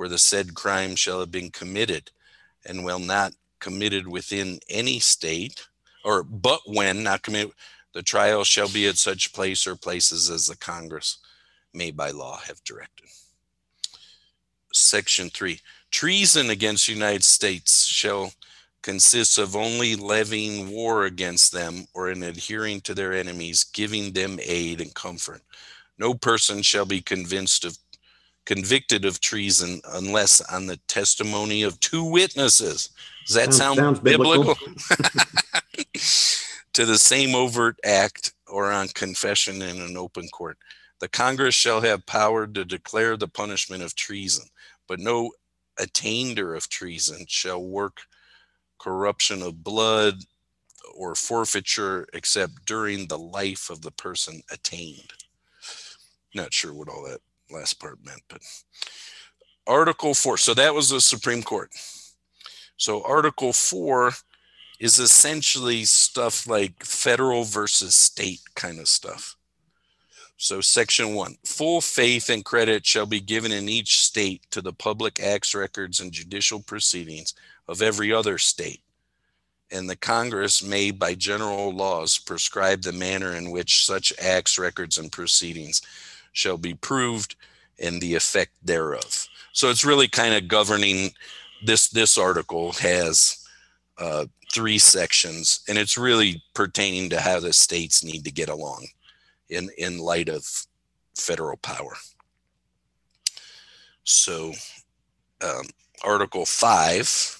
where 0.00 0.08
the 0.08 0.18
said 0.18 0.54
crime 0.54 0.96
shall 0.96 1.20
have 1.20 1.30
been 1.30 1.50
committed, 1.50 2.10
and 2.64 2.82
will 2.82 2.98
not 2.98 3.34
committed 3.58 4.08
within 4.08 4.58
any 4.70 4.98
state, 4.98 5.68
or 6.02 6.22
but 6.22 6.62
when 6.64 7.02
not 7.02 7.22
committed, 7.22 7.52
the 7.92 8.02
trial 8.02 8.42
shall 8.42 8.70
be 8.70 8.86
at 8.86 8.96
such 8.96 9.34
place 9.34 9.66
or 9.66 9.76
places 9.76 10.30
as 10.30 10.46
the 10.46 10.56
Congress 10.56 11.18
may 11.74 11.90
by 11.90 12.10
law 12.10 12.38
have 12.46 12.64
directed. 12.64 13.08
Section 14.72 15.28
three, 15.28 15.60
treason 15.90 16.48
against 16.48 16.86
the 16.86 16.94
United 16.94 17.22
States 17.22 17.84
shall 17.84 18.32
consist 18.80 19.36
of 19.36 19.54
only 19.54 19.96
levying 19.96 20.70
war 20.70 21.04
against 21.04 21.52
them 21.52 21.84
or 21.92 22.10
in 22.10 22.22
adhering 22.22 22.80
to 22.80 22.94
their 22.94 23.12
enemies, 23.12 23.64
giving 23.64 24.14
them 24.14 24.38
aid 24.42 24.80
and 24.80 24.94
comfort. 24.94 25.42
No 25.98 26.14
person 26.14 26.62
shall 26.62 26.86
be 26.86 27.02
convinced 27.02 27.66
of 27.66 27.76
convicted 28.50 29.04
of 29.04 29.20
treason 29.20 29.80
unless 29.92 30.40
on 30.40 30.66
the 30.66 30.76
testimony 30.88 31.62
of 31.62 31.78
two 31.78 32.02
witnesses. 32.02 32.90
Does 33.24 33.36
that 33.36 33.54
sound, 33.54 33.76
sound 33.78 34.02
biblical? 34.02 34.56
biblical? 34.56 34.74
to 36.72 36.84
the 36.84 36.98
same 36.98 37.36
overt 37.36 37.78
act 37.84 38.32
or 38.48 38.72
on 38.72 38.88
confession 38.88 39.62
in 39.62 39.80
an 39.80 39.96
open 39.96 40.28
court. 40.30 40.58
The 40.98 41.06
Congress 41.06 41.54
shall 41.54 41.80
have 41.82 42.04
power 42.06 42.48
to 42.48 42.64
declare 42.64 43.16
the 43.16 43.28
punishment 43.28 43.84
of 43.84 43.94
treason, 43.94 44.46
but 44.88 44.98
no 44.98 45.30
attainder 45.78 46.56
of 46.56 46.68
treason 46.68 47.26
shall 47.28 47.62
work 47.62 47.98
corruption 48.80 49.42
of 49.42 49.62
blood 49.62 50.24
or 50.96 51.14
forfeiture 51.14 52.08
except 52.14 52.66
during 52.66 53.06
the 53.06 53.18
life 53.18 53.70
of 53.70 53.82
the 53.82 53.92
person 53.92 54.42
attained. 54.50 55.12
Not 56.34 56.52
sure 56.52 56.74
what 56.74 56.88
all 56.88 57.04
that 57.04 57.20
last 57.52 57.74
part 57.74 57.98
meant, 58.04 58.22
but 58.28 58.42
Article 59.66 60.14
4. 60.14 60.36
So 60.38 60.54
that 60.54 60.74
was 60.74 60.90
the 60.90 61.00
Supreme 61.00 61.42
Court. 61.42 61.70
So 62.76 63.02
Article 63.04 63.52
4 63.52 64.12
is 64.80 64.98
essentially 64.98 65.84
stuff 65.84 66.46
like 66.46 66.82
federal 66.84 67.44
versus 67.44 67.94
state 67.94 68.40
kind 68.54 68.80
of 68.80 68.88
stuff. 68.88 69.36
So, 70.42 70.62
Section 70.62 71.14
1 71.14 71.36
Full 71.44 71.82
faith 71.82 72.30
and 72.30 72.42
credit 72.42 72.86
shall 72.86 73.04
be 73.04 73.20
given 73.20 73.52
in 73.52 73.68
each 73.68 74.00
state 74.00 74.42
to 74.52 74.62
the 74.62 74.72
public 74.72 75.20
acts, 75.20 75.54
records, 75.54 76.00
and 76.00 76.10
judicial 76.10 76.60
proceedings 76.60 77.34
of 77.68 77.82
every 77.82 78.10
other 78.10 78.38
state. 78.38 78.80
And 79.70 79.88
the 79.88 79.96
Congress 79.96 80.62
may, 80.62 80.92
by 80.92 81.14
general 81.14 81.72
laws, 81.72 82.16
prescribe 82.16 82.80
the 82.80 82.92
manner 82.92 83.36
in 83.36 83.50
which 83.50 83.84
such 83.84 84.14
acts, 84.18 84.58
records, 84.58 84.96
and 84.96 85.12
proceedings 85.12 85.82
shall 86.32 86.56
be 86.56 86.74
proved 86.74 87.36
and 87.78 88.00
the 88.00 88.14
effect 88.14 88.52
thereof. 88.62 89.28
So 89.52 89.70
it's 89.70 89.84
really 89.84 90.08
kind 90.08 90.34
of 90.34 90.48
governing 90.48 91.10
this 91.64 91.88
this 91.88 92.16
article 92.16 92.72
has 92.72 93.44
uh, 93.98 94.26
three 94.52 94.78
sections 94.78 95.60
and 95.68 95.76
it's 95.76 95.98
really 95.98 96.42
pertaining 96.54 97.10
to 97.10 97.20
how 97.20 97.40
the 97.40 97.52
states 97.52 98.02
need 98.02 98.24
to 98.24 98.32
get 98.32 98.48
along 98.48 98.86
in 99.48 99.70
in 99.76 99.98
light 99.98 100.28
of 100.28 100.66
federal 101.16 101.56
power. 101.58 101.96
So 104.04 104.52
um, 105.42 105.64
article 106.02 106.46
5 106.46 107.39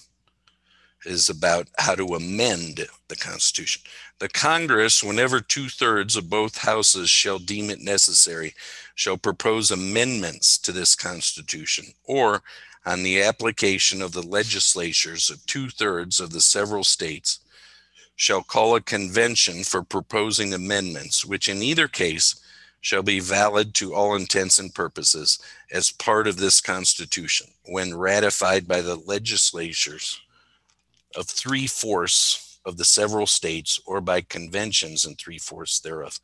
is 1.05 1.29
about 1.29 1.67
how 1.77 1.95
to 1.95 2.15
amend 2.15 2.87
the 3.07 3.15
Constitution. 3.15 3.81
The 4.19 4.29
Congress, 4.29 5.03
whenever 5.03 5.39
two 5.39 5.67
thirds 5.67 6.15
of 6.15 6.29
both 6.29 6.59
houses 6.59 7.09
shall 7.09 7.39
deem 7.39 7.69
it 7.69 7.81
necessary, 7.81 8.53
shall 8.95 9.17
propose 9.17 9.71
amendments 9.71 10.57
to 10.59 10.71
this 10.71 10.95
Constitution, 10.95 11.85
or 12.03 12.43
on 12.85 13.03
the 13.03 13.21
application 13.21 14.01
of 14.01 14.11
the 14.11 14.21
legislatures 14.21 15.29
of 15.29 15.45
two 15.45 15.69
thirds 15.69 16.19
of 16.19 16.31
the 16.31 16.41
several 16.41 16.83
states, 16.83 17.39
shall 18.15 18.43
call 18.43 18.75
a 18.75 18.81
convention 18.81 19.63
for 19.63 19.81
proposing 19.83 20.53
amendments, 20.53 21.25
which 21.25 21.49
in 21.49 21.63
either 21.63 21.87
case 21.87 22.35
shall 22.79 23.03
be 23.03 23.19
valid 23.19 23.73
to 23.75 23.93
all 23.93 24.15
intents 24.15 24.59
and 24.59 24.73
purposes 24.73 25.39
as 25.71 25.91
part 25.91 26.27
of 26.27 26.37
this 26.37 26.61
Constitution 26.61 27.47
when 27.65 27.95
ratified 27.97 28.67
by 28.67 28.81
the 28.81 28.95
legislatures 28.95 30.19
of 31.15 31.27
three 31.27 31.67
fourths 31.67 32.59
of 32.65 32.77
the 32.77 32.85
several 32.85 33.25
states 33.25 33.79
or 33.85 34.01
by 34.01 34.21
conventions 34.21 35.05
in 35.05 35.15
three 35.15 35.37
fourths 35.37 35.79
thereof. 35.79 36.19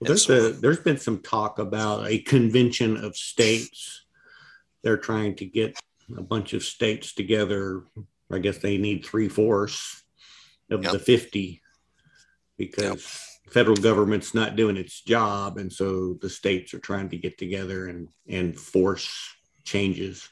Well, 0.00 0.08
there's, 0.08 0.26
so, 0.26 0.46
a, 0.46 0.52
there's 0.52 0.80
been 0.80 0.98
some 0.98 1.20
talk 1.20 1.58
about 1.58 2.06
a 2.06 2.18
convention 2.18 2.96
of 2.96 3.16
states. 3.16 4.04
They're 4.82 4.96
trying 4.96 5.36
to 5.36 5.46
get 5.46 5.78
a 6.16 6.22
bunch 6.22 6.52
of 6.54 6.62
states 6.62 7.14
together. 7.14 7.84
I 8.32 8.38
guess 8.38 8.58
they 8.58 8.78
need 8.78 9.04
three 9.04 9.28
fourths 9.28 10.02
of 10.70 10.82
yep. 10.82 10.92
the 10.92 10.98
50 10.98 11.60
because 12.56 12.82
yep. 13.44 13.52
federal 13.52 13.76
government's 13.76 14.34
not 14.34 14.56
doing 14.56 14.76
its 14.76 15.02
job. 15.02 15.58
And 15.58 15.72
so 15.72 16.14
the 16.20 16.30
states 16.30 16.72
are 16.72 16.78
trying 16.78 17.08
to 17.10 17.16
get 17.16 17.36
together 17.38 17.88
and, 17.88 18.08
and 18.28 18.58
force 18.58 19.10
changes. 19.64 20.28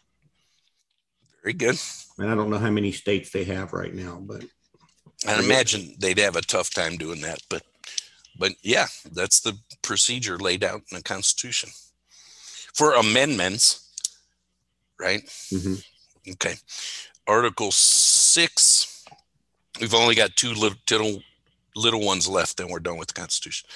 Very 1.42 1.54
good. 1.54 1.76
And 2.18 2.30
I 2.30 2.34
don't 2.34 2.50
know 2.50 2.58
how 2.58 2.70
many 2.70 2.92
states 2.92 3.30
they 3.30 3.44
have 3.44 3.72
right 3.72 3.94
now, 3.94 4.18
but 4.20 4.44
I 5.26 5.38
imagine 5.38 5.94
they'd 5.98 6.18
have 6.18 6.36
a 6.36 6.42
tough 6.42 6.72
time 6.74 6.96
doing 6.96 7.20
that. 7.22 7.40
But 7.48 7.62
but 8.38 8.52
yeah, 8.62 8.86
that's 9.12 9.40
the 9.40 9.58
procedure 9.82 10.38
laid 10.38 10.62
out 10.64 10.82
in 10.90 10.96
the 10.96 11.02
Constitution. 11.02 11.70
for 12.74 12.94
amendments, 12.94 13.88
right? 15.00 15.22
Mhm. 15.50 15.82
Okay. 16.34 16.54
Article 17.26 17.72
six. 17.72 19.04
We've 19.80 19.94
only 19.94 20.14
got 20.14 20.36
two 20.36 20.52
little, 20.54 20.78
little 20.90 21.22
little 21.74 22.00
ones 22.00 22.28
left, 22.28 22.60
and 22.60 22.70
we're 22.70 22.78
done 22.80 22.96
with 22.98 23.08
the 23.08 23.14
Constitution. 23.20 23.68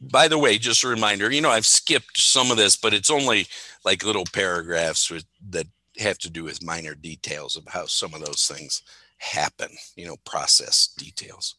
By 0.00 0.28
the 0.28 0.38
way, 0.38 0.58
just 0.58 0.84
a 0.84 0.88
reminder, 0.88 1.30
you 1.30 1.40
know, 1.40 1.50
I've 1.50 1.66
skipped 1.66 2.18
some 2.18 2.50
of 2.50 2.56
this, 2.56 2.76
but 2.76 2.92
it's 2.94 3.10
only 3.10 3.46
like 3.84 4.04
little 4.04 4.24
paragraphs 4.32 5.10
with, 5.10 5.24
that 5.50 5.66
have 5.98 6.18
to 6.18 6.30
do 6.30 6.44
with 6.44 6.62
minor 6.62 6.94
details 6.94 7.56
of 7.56 7.66
how 7.68 7.86
some 7.86 8.14
of 8.14 8.24
those 8.24 8.46
things 8.46 8.82
happen, 9.18 9.68
you 9.96 10.06
know, 10.06 10.16
process 10.24 10.94
details. 10.96 11.56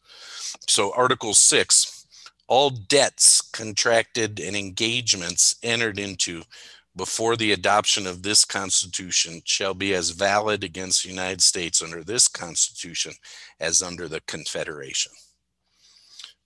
So, 0.67 0.93
Article 0.95 1.33
six 1.33 1.99
all 2.49 2.71
debts 2.71 3.41
contracted 3.41 4.39
and 4.39 4.55
engagements 4.55 5.55
entered 5.61 5.99
into 5.99 6.41
before 6.95 7.37
the 7.37 7.51
adoption 7.51 8.07
of 8.07 8.23
this 8.23 8.43
Constitution 8.43 9.41
shall 9.45 9.75
be 9.75 9.93
as 9.93 10.09
valid 10.09 10.63
against 10.63 11.03
the 11.03 11.09
United 11.09 11.41
States 11.41 11.81
under 11.81 12.03
this 12.03 12.27
Constitution 12.27 13.13
as 13.59 13.83
under 13.83 14.07
the 14.07 14.21
Confederation. 14.21 15.11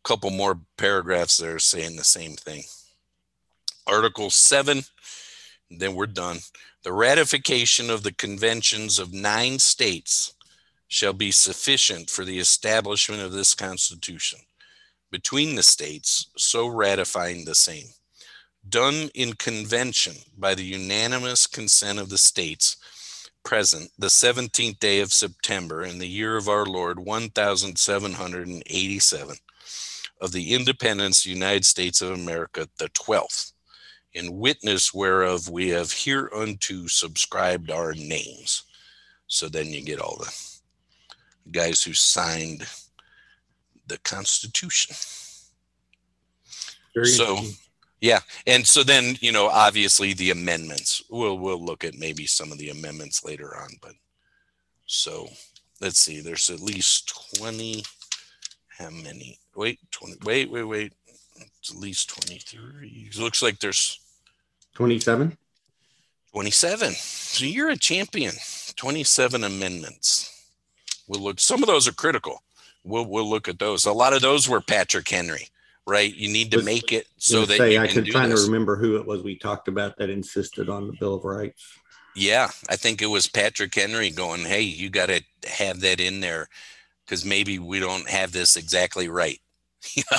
A 0.06 0.08
Couple 0.08 0.30
more 0.30 0.60
paragraphs 0.78 1.38
there 1.38 1.58
saying 1.58 1.96
the 1.96 2.04
same 2.04 2.34
thing. 2.34 2.64
Article 3.88 4.30
7, 4.30 4.82
then 5.80 5.96
we're 5.96 6.08
done. 6.08 6.40
The 6.84 6.94
ratification 6.94 7.90
of 7.90 8.04
the 8.04 8.14
conventions 8.14 9.00
of 9.00 9.14
nine 9.14 9.60
states 9.60 10.34
shall 10.88 11.14
be 11.14 11.32
sufficient 11.32 12.10
for 12.10 12.26
the 12.26 12.40
establishment 12.40 13.22
of 13.22 13.32
this 13.32 13.56
Constitution. 13.56 14.40
Between 15.12 15.56
the 15.56 15.64
states, 15.64 16.28
so 16.38 16.68
ratifying 16.68 17.46
the 17.46 17.56
same. 17.56 17.86
Done 18.68 19.10
in 19.14 19.34
convention 19.34 20.16
by 20.38 20.56
the 20.56 20.66
unanimous 20.66 21.48
consent 21.48 22.00
of 22.00 22.10
the 22.10 22.18
states 22.18 22.78
present 23.44 23.92
the 23.98 24.08
17th 24.08 24.80
day 24.80 25.00
of 25.00 25.14
September 25.14 25.84
in 25.84 26.00
the 26.00 26.08
year 26.08 26.36
of 26.38 26.50
our 26.50 26.66
Lord 26.66 27.00
1787 27.00 29.36
of 30.22 30.32
the 30.32 30.54
independence 30.54 31.20
of 31.20 31.24
the 31.24 31.34
United 31.34 31.66
States 31.66 32.02
of 32.02 32.12
America 32.12 32.70
the 32.78 32.90
12th 32.90 33.53
in 34.14 34.38
witness 34.38 34.94
whereof 34.94 35.50
we 35.50 35.70
have 35.70 35.92
hereunto 35.92 36.88
subscribed 36.88 37.72
our 37.72 37.94
names 37.94 38.64
so 39.28 39.50
then 39.50 39.68
you 39.68 39.82
get 39.82 40.00
all 40.00 40.18
the 40.18 40.32
guys 41.52 41.84
who 41.84 41.94
signed 41.94 42.66
the 43.88 43.98
constitution 44.00 44.96
Very 46.94 47.08
So- 47.08 47.40
Yeah, 48.02 48.20
and 48.46 48.68
so 48.68 48.84
then 48.84 49.16
you 49.22 49.32
know, 49.32 49.48
obviously 49.48 50.14
the 50.14 50.32
amendments. 50.32 51.02
We'll 51.10 51.38
we'll 51.40 51.64
look 51.64 51.84
at 51.86 51.96
maybe 51.96 52.26
some 52.28 52.52
of 52.52 52.58
the 52.58 52.70
amendments 52.70 53.24
later 53.24 53.56
on, 53.58 53.70
but 53.82 53.94
so 54.86 55.30
let's 55.80 56.00
see. 56.00 56.20
There's 56.20 56.50
at 56.50 56.60
least 56.60 57.08
twenty. 57.38 57.84
How 58.78 58.90
many? 58.90 59.40
Wait, 59.56 59.80
twenty. 59.92 60.18
Wait, 60.26 60.52
wait, 60.52 60.64
wait. 60.64 60.94
It's 61.60 61.72
at 61.72 61.78
least 61.80 62.10
twenty-three. 62.10 63.10
It 63.10 63.18
looks 63.18 63.42
like 63.42 63.60
there's 63.60 64.00
27. 64.76 65.38
twenty-seven. 66.32 66.92
So 66.94 67.46
you're 67.46 67.70
a 67.70 67.78
champion. 67.78 68.34
Twenty-seven 68.76 69.44
amendments. 69.44 70.30
We'll 71.08 71.22
look. 71.22 71.40
Some 71.40 71.62
of 71.62 71.68
those 71.68 71.88
are 71.88 71.94
critical. 71.94 72.44
We'll 72.84 73.06
we'll 73.06 73.30
look 73.30 73.48
at 73.48 73.60
those. 73.60 73.86
A 73.86 73.94
lot 73.94 74.14
of 74.14 74.22
those 74.22 74.50
were 74.50 74.62
Patrick 74.62 75.08
Henry, 75.08 75.48
right? 75.86 76.14
You 76.14 76.32
need 76.32 76.52
to 76.52 76.64
make 76.64 76.92
it 76.92 77.08
so 77.18 77.46
that 77.46 77.58
say, 77.58 77.74
you 77.74 77.80
I 77.80 77.88
can 77.88 78.04
could 78.04 78.14
this. 78.14 78.42
to 78.42 78.52
remember 78.52 78.76
who 78.76 78.98
it 78.98 79.06
was 79.06 79.24
we 79.24 79.38
talked 79.38 79.68
about 79.68 79.98
that 79.98 80.10
insisted 80.10 80.70
on 80.70 80.88
the 80.88 80.94
Bill 80.94 81.16
of 81.16 81.24
Rights. 81.24 81.64
Yeah, 82.16 82.50
I 82.70 82.76
think 82.76 83.02
it 83.02 83.08
was 83.08 83.28
Patrick 83.28 83.74
Henry 83.74 84.12
going, 84.12 84.42
"Hey, 84.42 84.62
you 84.62 84.90
got 84.90 85.08
to 85.08 85.22
have 85.48 85.80
that 85.82 86.00
in 86.00 86.20
there 86.20 86.48
because 87.06 87.26
maybe 87.26 87.60
we 87.60 87.80
don't 87.80 88.10
have 88.10 88.32
this 88.32 88.56
exactly 88.56 89.08
right." 89.08 89.40
you 89.94 90.04
know, 90.12 90.18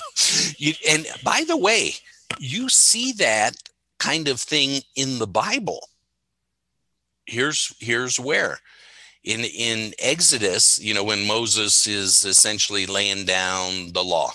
you, 0.56 0.74
and 0.88 1.06
by 1.22 1.44
the 1.46 1.56
way, 1.56 1.92
you 2.38 2.68
see 2.68 3.12
that 3.12 3.54
kind 3.98 4.28
of 4.28 4.40
thing 4.40 4.82
in 4.96 5.18
the 5.18 5.26
Bible. 5.26 5.88
Here's 7.26 7.74
here's 7.80 8.20
where 8.20 8.58
in 9.24 9.40
in 9.40 9.94
Exodus, 9.98 10.78
you 10.78 10.92
know, 10.94 11.04
when 11.04 11.26
Moses 11.26 11.86
is 11.86 12.24
essentially 12.24 12.86
laying 12.86 13.24
down 13.24 13.92
the 13.92 14.04
law, 14.04 14.32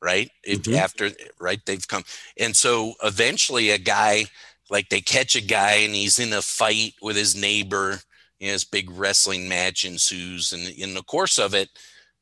right? 0.00 0.30
Mhm. 0.46 0.76
after 0.76 1.10
right, 1.40 1.60
they've 1.66 1.86
come, 1.86 2.04
and 2.36 2.56
so 2.56 2.94
eventually 3.02 3.70
a 3.70 3.78
guy 3.78 4.26
like 4.70 4.88
they 4.88 5.00
catch 5.00 5.34
a 5.34 5.40
guy 5.40 5.72
and 5.72 5.94
he's 5.94 6.18
in 6.18 6.32
a 6.32 6.42
fight 6.42 6.94
with 7.02 7.16
his 7.16 7.34
neighbor. 7.34 8.00
You 8.38 8.48
know, 8.48 8.52
this 8.52 8.64
big 8.64 8.88
wrestling 8.90 9.48
match 9.48 9.84
ensues, 9.84 10.52
and 10.52 10.68
in 10.68 10.94
the 10.94 11.02
course 11.02 11.38
of 11.38 11.54
it, 11.54 11.70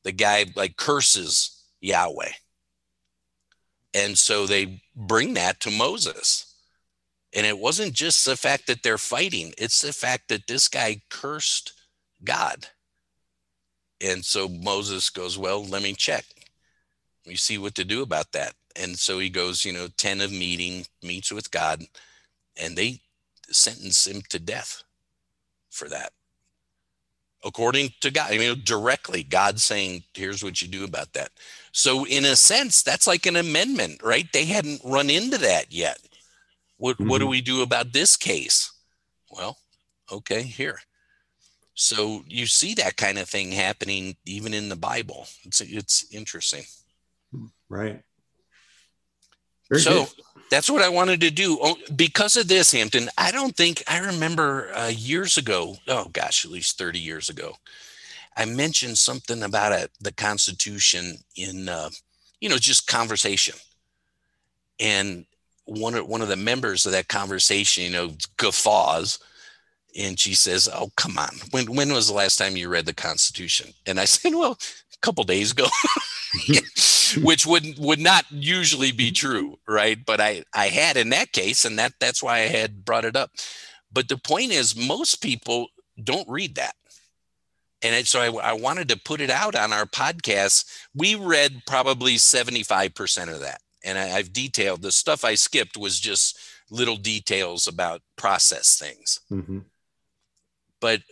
the 0.05 0.13
guy 0.13 0.47
like 0.57 0.77
curses 0.77 1.63
Yahweh. 1.81 2.33
And 3.97 4.19
so 4.19 4.47
they 4.47 4.83
bring 4.95 5.33
that 5.35 5.59
to 5.61 5.71
Moses. 5.71 6.55
And 7.35 7.47
it 7.47 7.59
wasn't 7.59 7.95
just 7.95 8.27
the 8.27 8.37
fact 8.37 8.67
that 8.67 8.83
they're 8.83 8.99
fighting, 8.99 9.55
it's 9.57 9.81
the 9.81 9.93
fact 9.93 10.29
that 10.29 10.47
this 10.47 10.69
guy 10.69 11.01
cursed 11.09 11.73
God. 12.23 12.67
And 14.03 14.23
so 14.23 14.49
Moses 14.49 15.09
goes, 15.09 15.39
Well, 15.39 15.65
let 15.65 15.83
me 15.83 15.95
check. 15.95 16.27
We 17.27 17.37
see 17.37 17.57
what 17.57 17.75
to 17.77 17.85
do 17.85 18.03
about 18.03 18.33
that. 18.33 18.53
And 18.77 18.99
so 18.99 19.19
he 19.19 19.31
goes, 19.31 19.65
you 19.65 19.73
know, 19.73 19.89
tent 19.97 20.21
of 20.21 20.31
meeting, 20.31 20.85
meets 21.03 21.33
with 21.33 21.51
God, 21.51 21.83
and 22.61 22.77
they 22.77 23.01
sentence 23.49 24.07
him 24.07 24.21
to 24.29 24.39
death 24.39 24.85
for 25.71 25.89
that. 25.89 26.13
According 27.45 27.91
to 28.01 28.11
God, 28.11 28.33
I 28.33 28.39
mean, 28.39 28.61
directly, 28.65 29.23
God 29.23 29.61
saying, 29.61 30.05
here's 30.15 30.45
what 30.45 30.61
you 30.61 30.69
do 30.69 30.85
about 30.85 31.15
that. 31.15 31.31
So, 31.79 32.07
in 32.07 32.25
a 32.25 32.37
sense, 32.37 32.83
that's 32.83 33.07
like 33.07 33.27
an 33.27 33.37
amendment, 33.37 34.01
right? 34.03 34.27
They 34.33 34.47
hadn't 34.47 34.81
run 34.83 35.11
into 35.11 35.37
that 35.37 35.71
yet. 35.71 35.99
What, 36.79 36.99
what 36.99 37.19
do 37.19 37.27
Mhm. 37.27 37.31
we 37.31 37.41
do 37.43 37.61
about 37.61 37.93
this 37.93 38.17
case? 38.17 38.73
Well, 39.31 39.59
okay, 40.11 40.43
here. 40.43 40.81
So 41.75 42.25
you 42.27 42.47
see 42.47 42.73
that 42.75 42.97
kind 42.97 43.19
of 43.19 43.29
thing 43.29 43.53
happening 43.53 44.17
even 44.25 44.55
in 44.55 44.71
the 44.71 44.77
Bible. 44.77 45.29
It's 45.45 45.61
it's 45.61 46.07
interesting. 46.11 46.65
Right. 47.69 48.03
Very 49.69 49.83
so 49.83 50.05
good. 50.07 50.25
that's 50.51 50.71
what 50.71 50.81
I 50.81 50.89
wanted 50.89 51.21
to 51.21 51.31
do. 51.31 51.59
Oh, 51.61 51.77
because 51.95 52.37
of 52.37 52.49
this, 52.49 52.73
Hampton, 52.73 53.11
I 53.19 53.31
don't 53.33 53.55
think 53.55 53.83
I 53.87 53.99
remember 53.99 54.73
uh, 54.75 54.89
years 54.89 55.37
ago. 55.37 55.77
Oh 55.89 56.09
gosh, 56.09 56.47
at 56.47 56.51
least 56.51 56.79
thirty 56.79 57.01
years 57.01 57.29
ago, 57.29 57.59
I 58.37 58.45
mentioned 58.45 58.99
something 58.99 59.43
about 59.43 59.73
it, 59.73 59.91
the 60.01 60.13
Constitution 60.13 61.19
in, 61.37 61.69
uh, 61.69 61.91
you 62.41 62.49
know, 62.49 62.59
just 62.59 62.87
conversation, 62.87 63.57
and 64.79 65.25
one 65.65 65.95
of 65.95 66.07
one 66.07 66.23
of 66.23 66.29
the 66.29 66.37
members 66.37 66.87
of 66.87 66.93
that 66.93 67.09
conversation, 67.09 67.85
you 67.85 67.91
know, 67.91 68.13
guffaws, 68.37 69.19
and 69.99 70.19
she 70.19 70.35
says, 70.35 70.69
"Oh, 70.73 70.91
come 70.97 71.19
on! 71.19 71.31
When 71.51 71.75
when 71.75 71.93
was 71.93 72.09
the 72.09 72.15
last 72.15 72.37
time 72.37 72.57
you 72.57 72.69
read 72.69 72.87
the 72.87 72.95
Constitution?" 72.95 73.73
And 73.87 73.99
I 73.99 74.05
said, 74.05 74.35
"Well, 74.35 74.53
a 74.53 74.99
couple 75.01 75.25
days 75.25 75.53
ago." 75.53 75.67
which 77.23 77.47
would 77.47 77.79
would 77.79 78.01
not 78.01 78.25
usually 78.31 78.93
be 78.93 79.11
true 79.11 79.59
right 79.69 80.05
but 80.05 80.21
i 80.21 80.43
i 80.55 80.67
had 80.67 80.97
in 80.97 81.11
that 81.11 81.33
case 81.33 81.65
and 81.65 81.79
that 81.79 81.93
that's 82.01 82.23
why 82.23 82.37
i 82.39 82.49
had 82.49 82.85
brought 82.85 83.05
it 83.05 83.17
up 83.17 83.31
but 83.93 84.09
the 84.09 84.17
point 84.17 84.51
is 84.51 84.77
most 84.77 85.23
people 85.23 85.69
don't 86.03 86.29
read 86.29 86.57
that 86.57 86.75
and 87.95 88.07
so 88.07 88.21
I, 88.21 88.51
I 88.51 88.53
wanted 88.53 88.89
to 88.89 88.99
put 88.99 89.21
it 89.21 89.31
out 89.31 89.55
on 89.55 89.73
our 89.73 89.87
podcast 89.87 90.65
we 90.95 91.15
read 91.15 91.63
probably 91.67 92.15
75% 92.17 93.33
of 93.33 93.41
that 93.41 93.61
and 93.85 93.99
I, 93.99 94.13
i've 94.17 94.33
detailed 94.33 94.83
the 94.83 94.93
stuff 94.93 95.25
i 95.25 95.35
skipped 95.35 95.77
was 95.77 96.01
just 96.01 96.39
little 96.71 96.97
details 96.97 97.67
about 97.67 98.03
process 98.17 98.79
things 98.79 99.21
Mhm. 99.31 99.65
but 100.81 101.03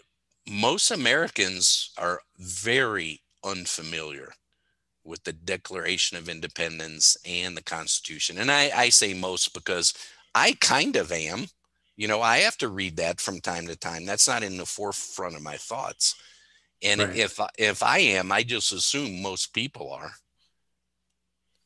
most 0.47 0.91
Americans 0.91 1.91
are 1.97 2.21
very 2.39 3.23
unfamiliar 3.43 4.35
with 5.03 5.25
the 5.25 5.33
Declaration 5.33 6.19
of 6.19 6.29
Independence 6.29 7.17
and 7.25 7.57
the 7.57 7.63
Constitution. 7.63 8.39
And 8.39 8.51
I, 8.51 8.71
I 8.75 8.89
say 8.91 9.15
most 9.15 9.55
because 9.55 9.95
I 10.35 10.53
kind 10.61 10.97
of 10.97 11.13
am. 11.13 11.47
You 11.97 12.09
know, 12.09 12.21
I 12.21 12.39
have 12.39 12.59
to 12.59 12.69
read 12.69 12.97
that 12.97 13.21
from 13.21 13.41
time 13.41 13.67
to 13.69 13.77
time. 13.77 14.05
That's 14.05 14.29
not 14.29 14.43
in 14.43 14.57
the 14.57 14.67
forefront 14.67 15.37
of 15.37 15.43
my 15.43 15.57
thoughts. 15.57 16.15
And 16.85 17.01
Right. 17.01 17.17
if 17.17 17.41
I- 17.41 17.51
if 17.59 17.83
I 17.83 17.99
am, 17.99 18.31
I 18.31 18.43
just 18.43 18.71
assume 18.71 19.23
most 19.23 19.55
people 19.55 19.91
are. 19.91 20.17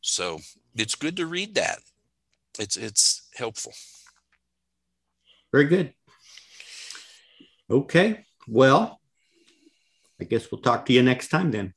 So 0.00 0.40
it's 0.74 0.94
good 0.94 1.16
to 1.16 1.26
read 1.26 1.54
that. 1.54 1.82
It's 2.58 2.76
it's 2.76 3.28
helpful. 3.34 3.74
Very 5.52 5.66
good. 5.66 5.94
Okay. 7.68 8.26
Well, 8.46 9.00
I 10.20 10.24
guess 10.24 10.50
we'll 10.50 10.62
talk 10.62 10.86
to 10.86 10.92
you 10.92 11.02
next 11.02 11.28
time 11.28 11.50
then. 11.50 11.74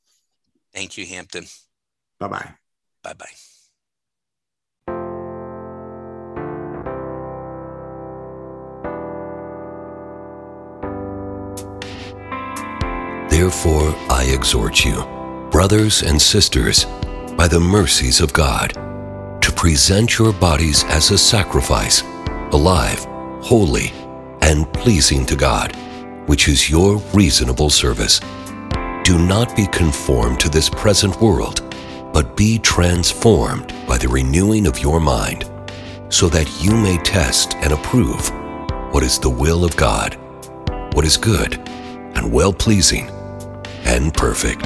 Thank 0.73 0.97
you, 0.97 1.05
Hampton. 1.05 1.47
Bye 2.19 2.27
bye. 2.27 2.55
Bye 3.01 3.13
bye. 3.13 3.35
Therefore, 13.41 13.95
I 14.07 14.25
exhort 14.25 14.85
you, 14.85 15.01
brothers 15.49 16.03
and 16.03 16.21
sisters, 16.21 16.85
by 17.35 17.47
the 17.47 17.59
mercies 17.59 18.21
of 18.21 18.31
God, 18.33 18.73
to 19.41 19.51
present 19.53 20.19
your 20.19 20.31
bodies 20.31 20.83
as 20.83 21.09
a 21.09 21.17
sacrifice, 21.17 22.03
alive, 22.51 23.03
holy, 23.41 23.93
and 24.43 24.71
pleasing 24.73 25.25
to 25.25 25.35
God, 25.35 25.75
which 26.27 26.47
is 26.47 26.69
your 26.69 26.97
reasonable 27.15 27.71
service. 27.71 28.19
Do 29.03 29.17
not 29.17 29.55
be 29.55 29.65
conformed 29.65 30.39
to 30.41 30.49
this 30.49 30.69
present 30.69 31.19
world, 31.19 31.75
but 32.13 32.37
be 32.37 32.59
transformed 32.59 33.73
by 33.87 33.97
the 33.97 34.07
renewing 34.07 34.67
of 34.67 34.77
your 34.77 34.99
mind, 34.99 35.49
so 36.09 36.29
that 36.29 36.61
you 36.61 36.77
may 36.77 36.99
test 36.99 37.55
and 37.55 37.73
approve 37.73 38.29
what 38.93 39.01
is 39.01 39.17
the 39.17 39.31
will 39.31 39.65
of 39.65 39.75
God, 39.75 40.15
what 40.93 41.05
is 41.05 41.17
good 41.17 41.55
and 42.13 42.31
well 42.31 42.53
pleasing 42.53 43.09
and 43.85 44.13
perfect. 44.13 44.61